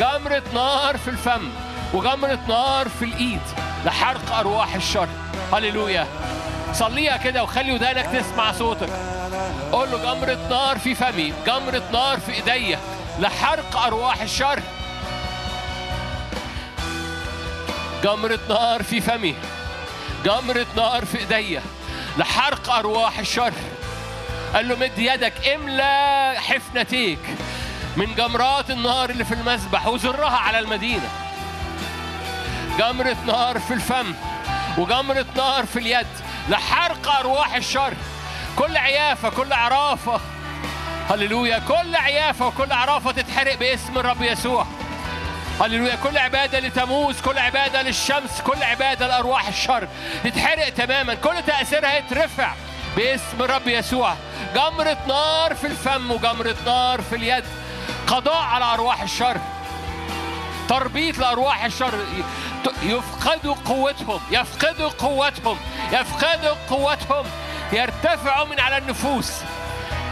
جمرة 0.00 0.42
نار 0.54 0.98
في 0.98 1.08
الفم. 1.10 1.48
وجمرة 1.94 2.38
نار 2.48 2.88
في 2.88 3.04
الإيد 3.04 3.40
لحرق 3.84 4.32
أرواح 4.32 4.74
الشر. 4.74 5.08
هللويا. 5.52 6.06
صليها 6.72 7.16
كده 7.16 7.42
وخلي 7.42 7.72
ودانك 7.72 8.06
تسمع 8.06 8.52
صوتك. 8.52 8.88
قول 9.72 9.90
له 9.90 9.98
جمرة 9.98 10.38
نار 10.50 10.78
في 10.78 10.94
فمي 10.94 11.32
جمرة 11.46 11.82
نار 11.92 12.20
في 12.20 12.32
إيديا 12.32 12.78
لحرق 13.18 13.76
أرواح 13.76 14.20
الشر. 14.22 14.60
جمرة 18.04 18.38
نار 18.48 18.82
في 18.82 19.00
فمي 19.00 19.34
جمرة 20.24 20.66
نار 20.76 21.04
في 21.04 21.18
إيديا 21.18 21.62
لحرق 22.18 22.70
أرواح 22.70 23.18
الشر. 23.18 23.52
قال 24.54 24.68
له 24.68 24.76
مد 24.76 24.98
يدك 24.98 25.48
املى 25.54 26.34
حفنتيك 26.36 27.18
من 27.96 28.14
جمرات 28.14 28.70
النار 28.70 29.10
اللي 29.10 29.24
في 29.24 29.34
المسبح 29.34 29.86
وزرها 29.86 30.36
على 30.36 30.58
المدينة. 30.58 31.25
جمرة 32.78 33.16
نار 33.26 33.58
في 33.58 33.74
الفم 33.74 34.14
وجمرة 34.78 35.26
نار 35.36 35.66
في 35.66 35.78
اليد 35.78 36.06
لحرق 36.48 37.18
أرواح 37.18 37.54
الشر. 37.54 37.94
كل 38.56 38.76
عيافة 38.76 39.28
كل 39.28 39.52
عرافة 39.52 40.20
هللويا. 41.10 41.58
كل 41.58 41.96
عيافة 41.96 42.46
وكل 42.46 42.72
عرافة 42.72 43.12
تتحرق 43.12 43.54
باسم 43.58 43.98
الرب 43.98 44.22
يسوع. 44.22 44.66
هللويا. 45.60 45.96
كل 45.96 46.18
عبادة 46.18 46.60
لتموز 46.60 47.20
كل 47.20 47.38
عبادة 47.38 47.82
للشمس 47.82 48.40
كل 48.40 48.62
عبادة 48.62 49.06
لأرواح 49.06 49.48
الشر 49.48 49.88
تتحرق 50.24 50.68
تماما. 50.68 51.14
كل 51.14 51.42
تأثيرها 51.46 51.96
يترفع 51.96 52.52
باسم 52.96 53.40
الرب 53.40 53.68
يسوع. 53.68 54.14
جمرة 54.54 54.98
نار 55.08 55.54
في 55.54 55.66
الفم 55.66 56.10
وجمرة 56.10 56.56
نار 56.66 57.02
في 57.02 57.16
اليد. 57.16 57.44
قضاء 58.06 58.42
على 58.42 58.64
أرواح 58.64 59.02
الشر. 59.02 59.36
تربيط 60.68 61.18
لأرواح 61.18 61.64
الشر. 61.64 62.04
يفقدوا 62.82 63.54
قوتهم 63.64 64.20
يفقدوا 64.30 64.88
قوتهم 64.88 65.58
يفقدوا 65.92 66.54
قوتهم. 66.70 67.24
يرتفعوا 67.72 68.46
من 68.46 68.60
على 68.60 68.78
النفوس 68.78 69.32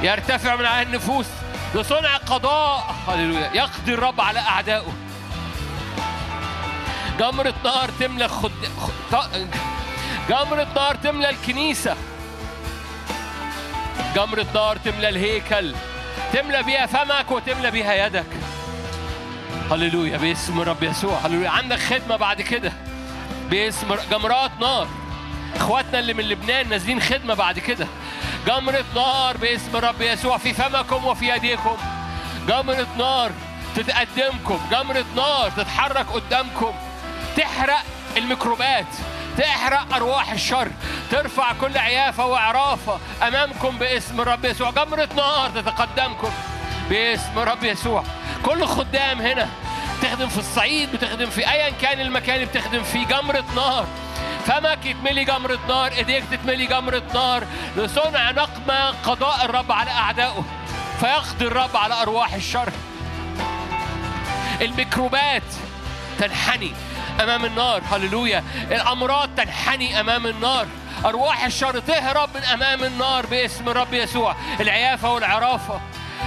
يرتفع 0.02 0.56
من 0.56 0.66
على 0.66 0.82
النفوس 0.82 1.26
لصنع 1.74 2.16
قضاء. 2.16 2.94
هللويا. 3.08 3.50
يقضي 3.54 3.94
الرب 3.94 4.20
على 4.20 4.38
أعدائه. 4.38 4.92
جمرة 7.18 7.54
نار 7.64 7.90
تملى 8.00 8.28
خد... 8.28 8.52
خد... 9.12 9.48
جمرة 10.28 10.66
نار 10.74 10.94
تملى 10.94 11.30
الكنيسة. 11.30 11.96
جمرة 14.14 14.46
نار 14.54 14.76
تملى 14.76 15.08
الهيكل. 15.08 15.74
تملى 16.32 16.62
بيها 16.62 16.86
فمك 16.86 17.30
وتملى 17.30 17.70
بيها 17.70 18.06
يدك. 18.06 18.26
هللويا 19.70 20.16
باسم 20.16 20.60
الرب 20.60 20.82
يسوع 20.82 21.18
هللويا. 21.18 21.50
عندك 21.50 21.78
خدمة 21.78 22.16
بعد 22.16 22.42
كده؟ 22.42 22.72
باسم 23.50 23.96
جمرات 24.10 24.50
نار. 24.60 24.88
إخواتنا 25.56 25.98
اللي 25.98 26.14
من 26.14 26.24
لبنان 26.24 26.68
نازلين 26.68 27.00
خدمة 27.00 27.34
بعد 27.34 27.58
كده. 27.58 27.86
جمرة 28.46 28.84
نار 28.94 29.36
باسم 29.36 29.76
الرب 29.76 30.00
يسوع 30.00 30.38
في 30.38 30.54
فمكم 30.54 31.04
وفي 31.04 31.28
يديكم. 31.28 31.76
جمرة 32.48 32.86
نار 32.98 33.30
تتقدمكم. 33.76 34.60
جمرة 34.70 35.04
نار 35.16 35.50
تتحرك 35.50 36.06
قدامكم. 36.06 36.74
تحرق 37.36 37.82
الميكروبات. 38.16 38.86
تحرق 39.38 39.94
أرواح 39.94 40.32
الشر. 40.32 40.68
ترفع 41.10 41.52
كل 41.60 41.78
عيافة 41.78 42.26
وعرافة 42.26 42.98
أمامكم 43.28 43.78
باسم 43.78 44.20
الرب 44.20 44.44
يسوع. 44.44 44.70
جمرة 44.70 45.08
نار 45.16 45.50
تتقدمكم. 45.50 46.30
باسم 46.90 47.38
الرب 47.38 47.64
يسوع. 47.64 48.04
كل 48.42 48.66
خدام 48.66 49.20
هنا 49.20 49.48
بتخدم 49.98 50.28
في 50.28 50.38
الصعيد 50.38 50.92
بتخدم 50.92 51.30
في 51.30 51.50
ايا 51.50 51.70
كان 51.70 52.00
المكان 52.00 52.44
بتخدم 52.44 52.82
فيه 52.82 53.06
جمرة 53.06 53.44
نار. 53.56 53.86
فمك 54.46 54.86
يتملي 54.86 55.24
جمرة 55.24 55.58
نار 55.68 55.92
إيديك 55.92 56.24
تتملي 56.30 56.66
جمرة 56.66 57.02
نار. 57.14 57.44
لصنع 57.76 58.30
نقمة 58.30 58.90
قضاء 58.90 59.44
الرب 59.44 59.72
على 59.72 59.90
أعدائه 59.90 60.44
فيقضي 61.00 61.46
الرب 61.46 61.76
على 61.76 62.02
أرواح 62.02 62.34
الشر. 62.34 62.72
الميكروبات 64.60 65.42
تنحني 66.18 66.72
أمام 67.22 67.44
النار. 67.44 67.82
هللويا. 67.92 68.44
الأمراض 68.70 69.30
تنحني 69.36 70.00
أمام 70.00 70.26
النار. 70.26 70.66
أرواح 71.04 71.44
الشر 71.44 71.78
تهرب 71.78 72.28
من 72.34 72.44
أمام 72.44 72.84
النار 72.84 73.26
باسم 73.26 73.68
الرب 73.68 73.94
يسوع. 73.94 74.36
العيافة 74.60 75.12
والعرافة. 75.12 75.80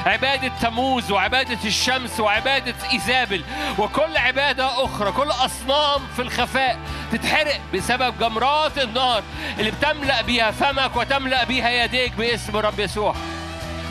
عبادة 0.05 0.51
تموز 0.61 1.11
وعبادة 1.11 1.57
الشمس 1.65 2.19
وعبادة 2.19 2.75
إيزابل 2.93 3.43
وكل 3.77 4.17
عبادة 4.17 4.85
أخرى 4.85 5.11
كل 5.11 5.29
أصنام 5.29 6.01
في 6.15 6.21
الخفاء 6.21 6.79
تتحرق 7.11 7.59
بسبب 7.73 8.19
جمرات 8.19 8.77
النار 8.77 9.23
اللي 9.59 9.71
بتملأ 9.71 10.21
بيها 10.21 10.51
فمك 10.51 10.95
وتملأ 10.95 11.43
بيها 11.43 11.69
يديك 11.69 12.13
باسم 12.13 12.57
الرب 12.57 12.79
يسوع. 12.79 13.15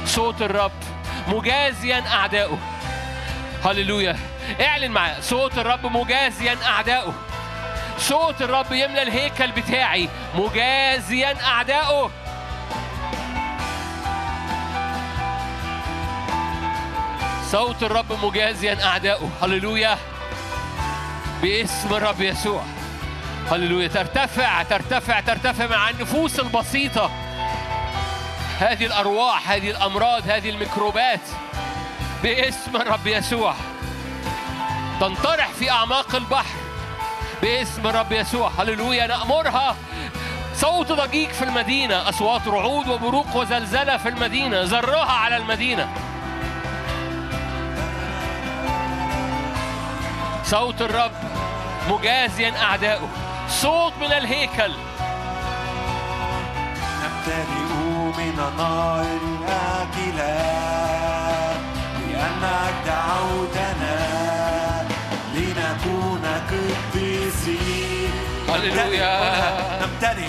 صوت 0.07 0.43
الرب 0.43 0.73
مجازيا 1.29 2.05
أعدائه. 2.13 2.59
هللويا. 3.65 4.17
اعلن 4.61 4.91
معايا. 4.91 5.21
صوت 5.21 5.59
الرب 5.59 5.97
مجازيا 5.97 6.57
أعدائه. 6.67 7.15
صوت 7.99 8.43
الرب 8.43 8.73
يملى 8.73 9.03
الهيكل 9.03 9.53
بتاعي 9.53 10.09
مجازيا 10.35 11.37
أعدائه. 11.45 12.11
صوت 17.57 17.83
الرب 17.83 18.25
مجازيا 18.25 18.85
أعدائه 18.85 19.31
هللويا. 19.43 19.99
باسم 21.43 21.95
الرب 21.95 22.21
يسوع. 22.21 22.63
هللويا. 23.51 23.89
ترتفع 23.89 24.63
ترتفع 24.63 25.21
ترتفع 25.21 25.67
مع 25.67 25.91
النفوس 25.91 26.41
البسيطة. 26.41 27.11
هذه 28.59 28.87
الأرواح 28.87 29.51
هذه 29.51 29.71
الأمراض 29.71 30.31
هذه 30.31 30.51
الميكروبات. 30.51 31.21
باسم 32.23 32.77
الرب 32.77 33.07
يسوع. 33.07 33.55
تنطرح 35.01 35.49
في 35.49 35.71
أعماق 35.71 36.15
البحر. 36.15 36.59
باسم 37.43 37.87
الرب 37.87 38.13
يسوع. 38.13 38.51
هللويا. 38.59 39.07
نأمرها. 39.07 39.77
صوت 40.55 40.93
ضجيج 40.93 41.29
في 41.29 41.45
المدينة. 41.45 42.09
أصوات 42.09 42.49
رعود 42.49 42.89
وبروق 42.89 43.37
وزلزلة 43.37 43.97
في 43.97 44.09
المدينة. 44.09 44.65
زرها 44.65 45.13
على 45.13 45.37
المدينة. 45.37 45.89
صوت 50.51 50.83
الرب 50.83 51.13
مجازيا 51.91 52.53
أعدائه. 52.63 53.09
صوت 53.49 53.93
من 54.01 54.13
الهيكل. 54.13 54.73
نمتلئ 57.03 57.69
من 58.19 58.39
النار 58.49 59.07
الآكلة 59.23 60.35
لأنك 62.13 62.75
دعوتنا 62.87 63.99
لنكون 65.35 66.25
قديسين. 66.51 68.11
هللويا. 68.49 69.15
نمتلئ 69.83 70.29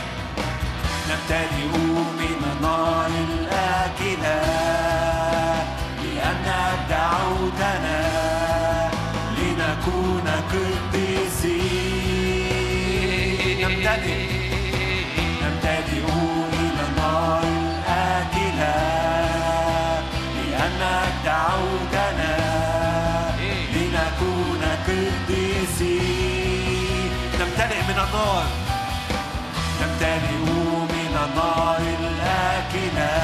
نمتلئ 1.10 1.68
من 2.20 2.42
النار 2.54 3.12
الآكلة 31.78 33.18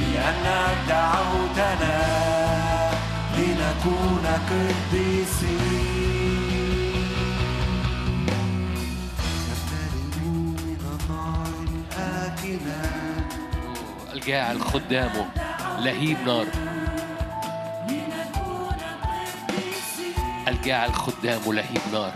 لأنك 0.00 0.76
دعوتنا 0.88 1.98
لنكون 3.36 4.26
قديسين. 4.50 5.82
لهيب 15.78 16.18
نار. 16.26 16.46
الجاعل 20.48 20.94
خدامه 20.94 21.54
لهيب 21.54 21.80
نار. 21.92 22.12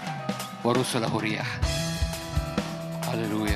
ورسله 0.64 1.18
رياح. 1.18 1.46
هللويا. 3.12 3.55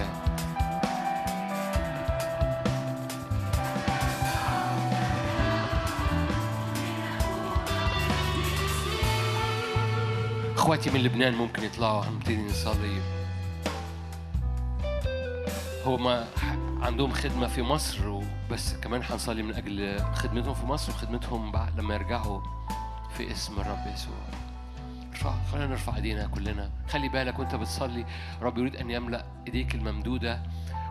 إخواتي 10.70 10.90
من 10.90 11.00
لبنان 11.02 11.34
ممكن 11.34 11.64
يطلعوا 11.64 12.04
هنبتدي 12.04 12.36
نصلي 12.36 13.00
هو 15.84 15.96
ما 15.96 16.26
عندهم 16.82 17.12
خدمة 17.12 17.46
في 17.46 17.62
مصر 17.62 18.08
وبس 18.08 18.74
كمان 18.74 19.02
هنصلي 19.04 19.42
من 19.42 19.54
أجل 19.54 20.00
خدمتهم 20.14 20.54
في 20.54 20.66
مصر 20.66 20.92
وخدمتهم 20.92 21.52
بعد 21.52 21.80
لما 21.80 21.94
يرجعوا 21.94 22.40
في 23.16 23.32
اسم 23.32 23.60
الرب 23.60 23.86
يسوع. 23.94 25.34
خلينا 25.52 25.66
نرفع 25.66 25.96
إيدينا 25.96 26.26
كلنا. 26.26 26.70
خلي 26.88 27.08
بالك 27.08 27.38
وأنت 27.38 27.54
بتصلي 27.54 28.06
رب 28.42 28.58
يريد 28.58 28.76
أن 28.76 28.90
يملأ 28.90 29.24
إيديك 29.46 29.74
الممدودة. 29.74 30.42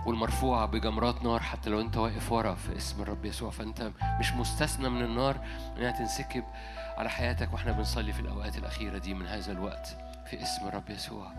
والمرفوعة 0.05 0.65
بجمرات 0.65 1.23
نار 1.23 1.39
حتى 1.39 1.69
لو 1.69 1.81
انت 1.81 1.97
واقف 1.97 2.31
ورا 2.31 2.53
في 2.53 2.77
اسم 2.77 3.01
الرب 3.01 3.26
يسوع. 3.26 3.49
فانت 3.49 3.91
مش 4.19 4.34
مستثنى 4.34 4.89
من 4.89 5.01
النار 5.01 5.38
انها 5.77 5.91
تنسكب 5.91 6.43
على 6.97 7.09
حياتك 7.09 7.53
وإحنا 7.53 7.71
بنصلي 7.71 8.13
في 8.13 8.19
الأوقات 8.19 8.57
الأخيرة 8.57 8.97
دي 8.97 9.13
من 9.13 9.27
هذا 9.27 9.51
الوقت 9.51 9.97
في 10.26 10.43
اسم 10.43 10.67
الرب 10.67 10.89
يسوع. 10.89 11.31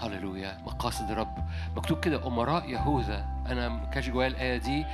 هللويا. 0.00 0.58
مقاصد 0.66 1.10
الرب. 1.10 1.48
مكتوب 1.76 2.00
كده 2.00 2.26
أمراء 2.26 2.68
يهوذا. 2.68 3.26
أنا 3.46 3.68
ما 3.68 3.86
كانش 3.86 4.08
جوايا 4.08 4.28
الآية 4.28 4.56
دي. 4.56 4.86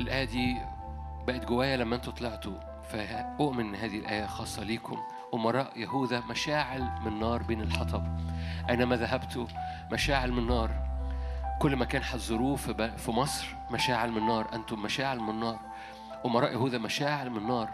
الآية 0.00 0.24
دي 0.24 0.56
بقت 1.26 1.44
جوايا 1.44 1.76
لما 1.76 1.96
أنتوا 1.96 2.12
طلعتوا. 2.12 2.58
فأؤمن 2.92 3.60
إن 3.60 3.74
هذه 3.74 3.98
الآية 3.98 4.26
خاصة 4.26 4.62
ليكم. 4.62 4.98
أمراء 5.34 5.78
يهوذا 5.78 6.20
مشاعل 6.20 6.90
من 7.04 7.20
نار 7.20 7.42
بين 7.42 7.60
الحطب 7.60 8.18
أينما 8.70 8.96
ذهبت 8.96 9.46
مشاعل 9.92 10.32
من 10.32 10.46
نار 10.46 10.70
كل 11.58 11.76
حتزوروه 12.02 12.56
في 12.56 12.72
ب- 12.72 12.96
في 12.96 13.10
مصر 13.10 13.46
مشاعل 13.70 14.12
من 14.12 14.26
نار 14.26 14.54
أنتم 14.54 14.82
مشاعل 14.82 15.20
من 15.20 15.40
نار 15.40 15.58
أمراء 16.26 16.52
يهوذا 16.52 16.78
مشاعل 16.78 17.30
من 17.30 17.46
نار. 17.46 17.68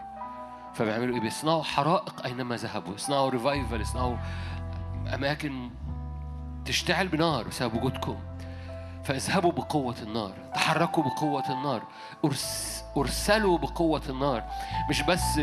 فبيعملوا 0.73 1.15
إيه؟ 1.15 1.21
بيصنعوا 1.21 1.63
حرائق 1.63 2.25
أينما 2.25 2.55
ذهبوا 2.55 2.95
يصنعوا 2.95 3.29
ريفايفل 3.29 3.81
يصنعوا 3.81 4.17
أماكن 5.13 5.69
تشتعل 6.65 7.07
بنار 7.07 7.47
بسبب 7.47 7.73
وجودكم. 7.75 8.15
فاذهبوا 9.03 9.51
بقوة 9.51 9.95
النار 10.01 10.33
تحركوا 10.55 11.03
بقوة 11.03 11.51
النار. 11.51 11.81
أرس 12.25 12.74
أرسلوا 12.97 13.57
بقوة 13.57 14.01
النار. 14.09 14.43
مش 14.89 15.01
بس 15.01 15.37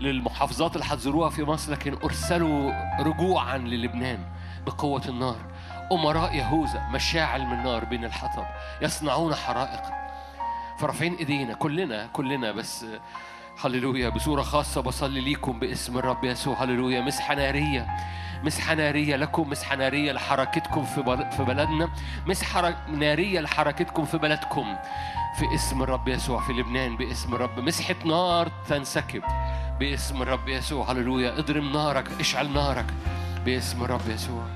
للمحافظات 0.00 0.76
اللي 0.76 0.86
هتزوروها 0.88 1.30
في 1.30 1.44
مصر 1.44 1.72
لكن 1.72 1.96
أرسلوا 2.04 2.72
رجوعا 3.02 3.58
للبنان 3.58 4.18
بقوة 4.66 5.02
النار. 5.08 5.40
أمراء 5.92 6.34
يهوذا 6.34 6.88
مشاعل 6.92 7.46
من 7.46 7.62
نار 7.62 7.84
بين 7.84 8.04
الحطب 8.04 8.44
يصنعون 8.82 9.34
حرائق. 9.34 9.82
فرافعين 10.78 11.14
إيدينا 11.14 11.54
كلنا 11.54 12.06
كلنا 12.06 12.52
بس 12.52 12.86
هللويا 13.64 14.08
بصورة 14.08 14.42
خاصة 14.42 14.80
بصلي 14.80 15.20
ليكم 15.20 15.58
باسم 15.58 15.98
الرب 15.98 16.24
يسوع. 16.24 16.62
هللويا 16.62 17.00
مسحة 17.00 17.34
نارية. 17.34 17.86
مسحة 18.44 18.74
نارية 18.74 19.16
لكم 19.16 19.50
مسحة 19.50 19.76
نارية 19.76 20.12
لحركتكم 20.12 20.84
في 20.84 21.44
بلدنا 21.44 21.90
مسحة 22.26 22.86
نارية 22.88 23.40
لحركتكم 23.40 24.04
في 24.04 24.18
بلدكم. 24.18 24.76
في 25.38 25.54
اسم 25.54 25.82
الرب 25.82 26.08
يسوع 26.08 26.40
في 26.40 26.52
لبنان 26.52 26.96
باسم 26.96 27.34
الرب. 27.34 27.60
مسحة 27.60 27.94
نار 28.04 28.48
تنسكب. 28.68 29.22
باسم 29.80 30.22
الرب 30.22 30.48
يسوع 30.48 30.92
هللويا. 30.92 31.38
اضرم 31.38 31.72
نارك 31.72 32.08
اشعل 32.20 32.52
نارك. 32.52 32.86
باسم 33.44 33.84
الرب 33.84 34.08
يسوع. 34.08 34.46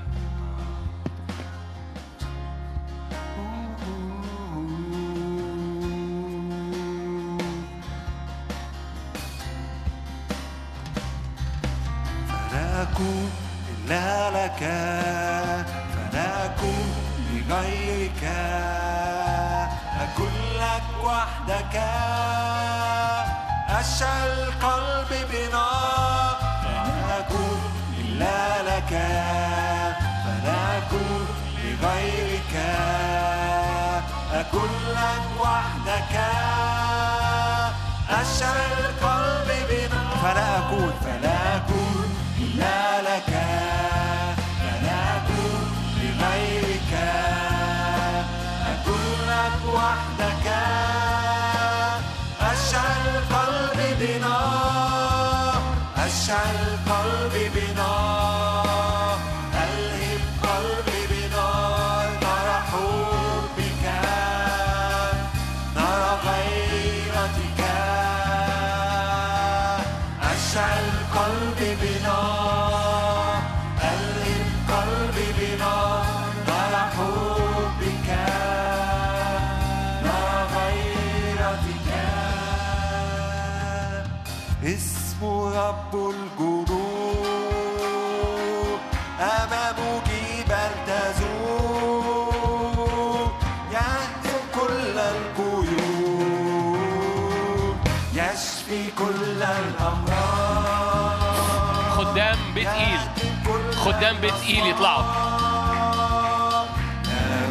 دم 104.01 104.17
تقيل 104.29 104.67
يطلعوا 104.67 105.03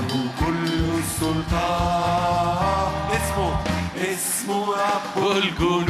له 0.09 0.24
كل 0.40 0.64
السلطان. 0.98 2.90
اسمه 3.12 3.51
اسمه 3.97 4.60
رب 4.72 5.16
الجنود 5.36 5.89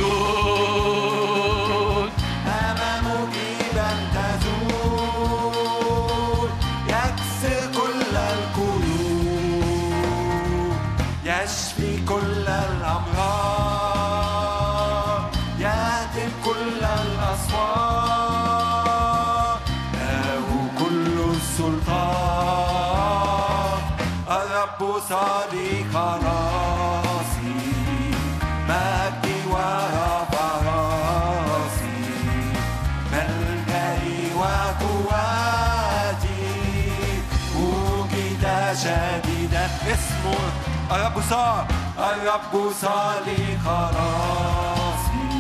بوسى 41.31 41.65
الرب 41.99 42.73
صليب 42.81 43.67
راسي 43.67 45.31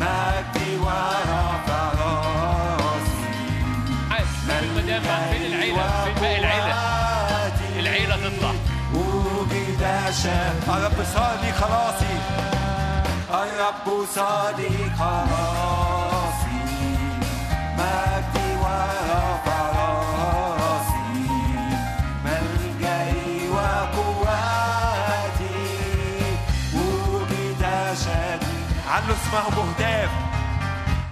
مجدي 0.00 0.76
ورفع 0.76 1.92
راسي 2.00 3.28
عاش 4.10 4.32
دافع 4.86 5.30
فين؟ 5.30 5.42
العيلة. 5.52 6.04
فين 6.04 6.14
باقي 6.14 6.38
العيلة؟ 6.38 6.74
العيلة 7.78 8.16
تطلع. 8.16 8.52
وجد 8.94 9.82
الرب 10.68 11.04
صليب 11.14 11.54
خلاصي. 11.54 12.14
الرب 13.30 13.86
صليب 14.14 14.92
خلاصي. 14.98 15.87
اسمه 29.28 29.50
بهداف. 29.50 30.10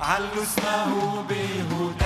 علو 0.01 0.43
اسمه 0.43 1.23
بهداف. 1.29 2.06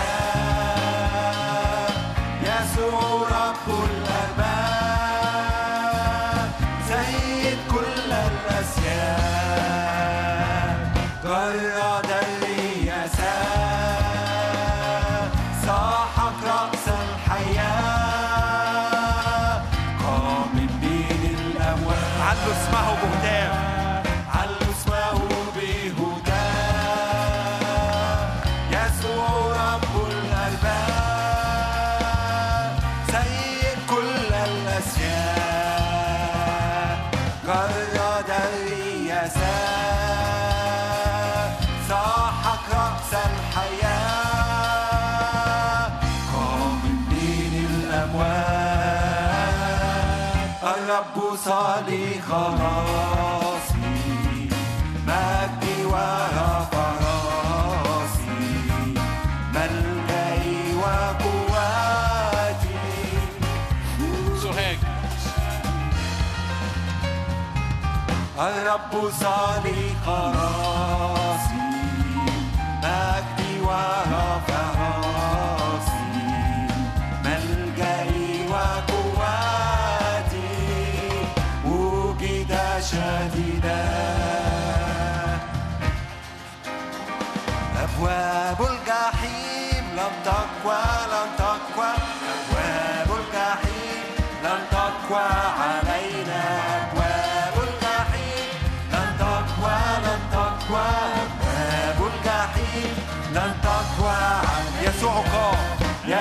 صديق 69.08 70.06
ربي 70.08 70.49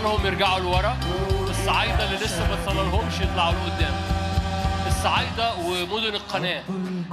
لهم 0.00 0.26
يرجعوا 0.26 0.58
لورا. 0.58 0.96
الصعايدة 1.50 2.04
اللي 2.04 2.16
لسه 2.16 2.48
ما 2.48 2.56
تصلالهمش 2.56 3.20
يطلعوا 3.20 3.52
لقدام. 3.52 3.94
الصعايدة 4.86 5.54
ومدن 5.54 6.14
القناة 6.14 6.62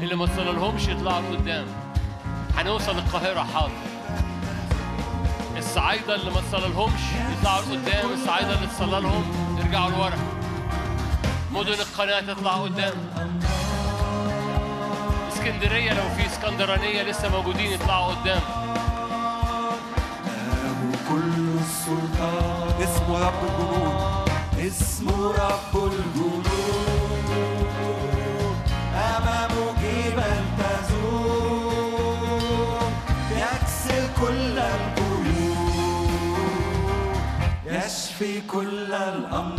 اللي 0.02 0.16
ما 0.16 0.26
تصلالهمش 0.26 0.88
يطلعوا 0.88 1.22
لقدام. 1.22 1.66
هنوصل 2.58 2.98
القاهرة 2.98 3.48
حاضر. 3.54 3.72
الصعايدة 5.58 6.16
اللي 6.16 6.32
ما 6.32 6.42
تصلالهمش 6.42 7.02
يطلعوا 7.38 7.62
لقدام. 7.62 8.14
الصعايدة 8.14 8.54
اللي 8.54 8.68
تصلالهم 8.68 9.58
يرجعوا 9.60 9.92
لورا. 9.92 10.18
مدن 11.52 11.74
القناة 11.74 12.20
تطلع 12.20 12.52
قدام. 12.52 12.94
اسكندرية 15.34 15.94
لو 15.94 16.10
في 16.18 16.26
اسكندرانية 16.26 17.04
لسه 17.04 17.30
موجودين 17.30 17.72
يطلعوا 17.72 18.14
قدام. 18.14 18.42
له 20.66 20.92
كل 21.10 21.60
السلطان. 21.60 22.55
اسمه 23.06 23.20
رب 23.28 23.42
الجنود. 23.44 24.30
اسمه 24.68 25.32
رب 25.32 25.74
الجنود. 25.84 26.48
أمامه 28.96 29.66
جبال 29.82 30.44
تزول. 30.58 31.76
يكسر 33.32 34.04
كل 34.22 34.56
القيود. 34.60 35.56
يشفي 37.66 38.34
كل 38.42 38.94
الأمراض 38.94 39.55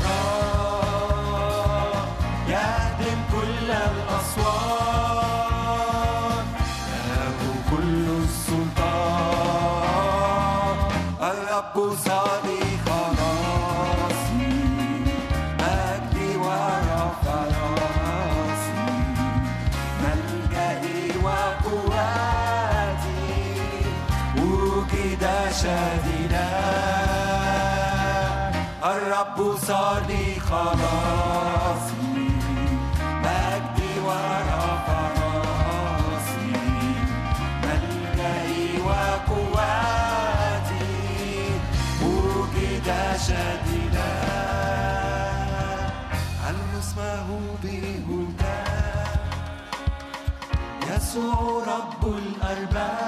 أرباب 52.47 53.06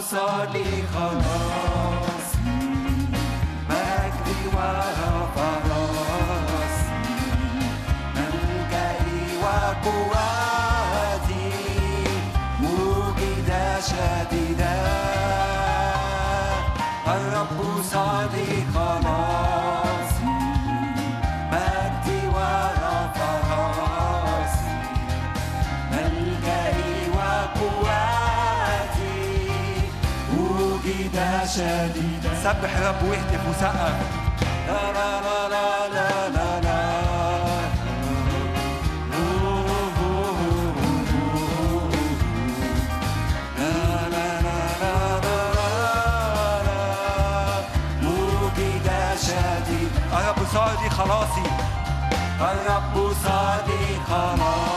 صديقنا 0.00 1.73
سبح 32.44 32.76
الرب 32.76 33.02
واهتف 33.02 33.48
وسقف 33.48 33.96
لا 34.68 34.92
لا 34.92 35.20
لا 35.20 35.48
لا 35.48 35.88
لا 35.88 36.28
لا 36.28 36.60
لا. 36.60 36.84
الرب 50.12 50.46
صادق 50.54 50.88
خلاصي. 50.88 51.42
الرب 52.40 53.12
صادق 53.24 54.02
خلاصي. 54.08 54.73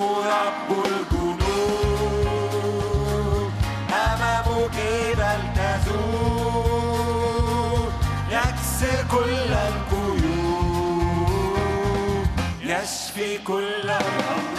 رب 0.00 0.70
الجنود 0.84 1.52
أمامه 3.90 4.68
يكسر 8.30 9.04
كل 9.10 9.52
القيود. 9.52 10.32
يشفي 12.62 13.38
كل 13.38 13.62
الأمراض 13.84 14.51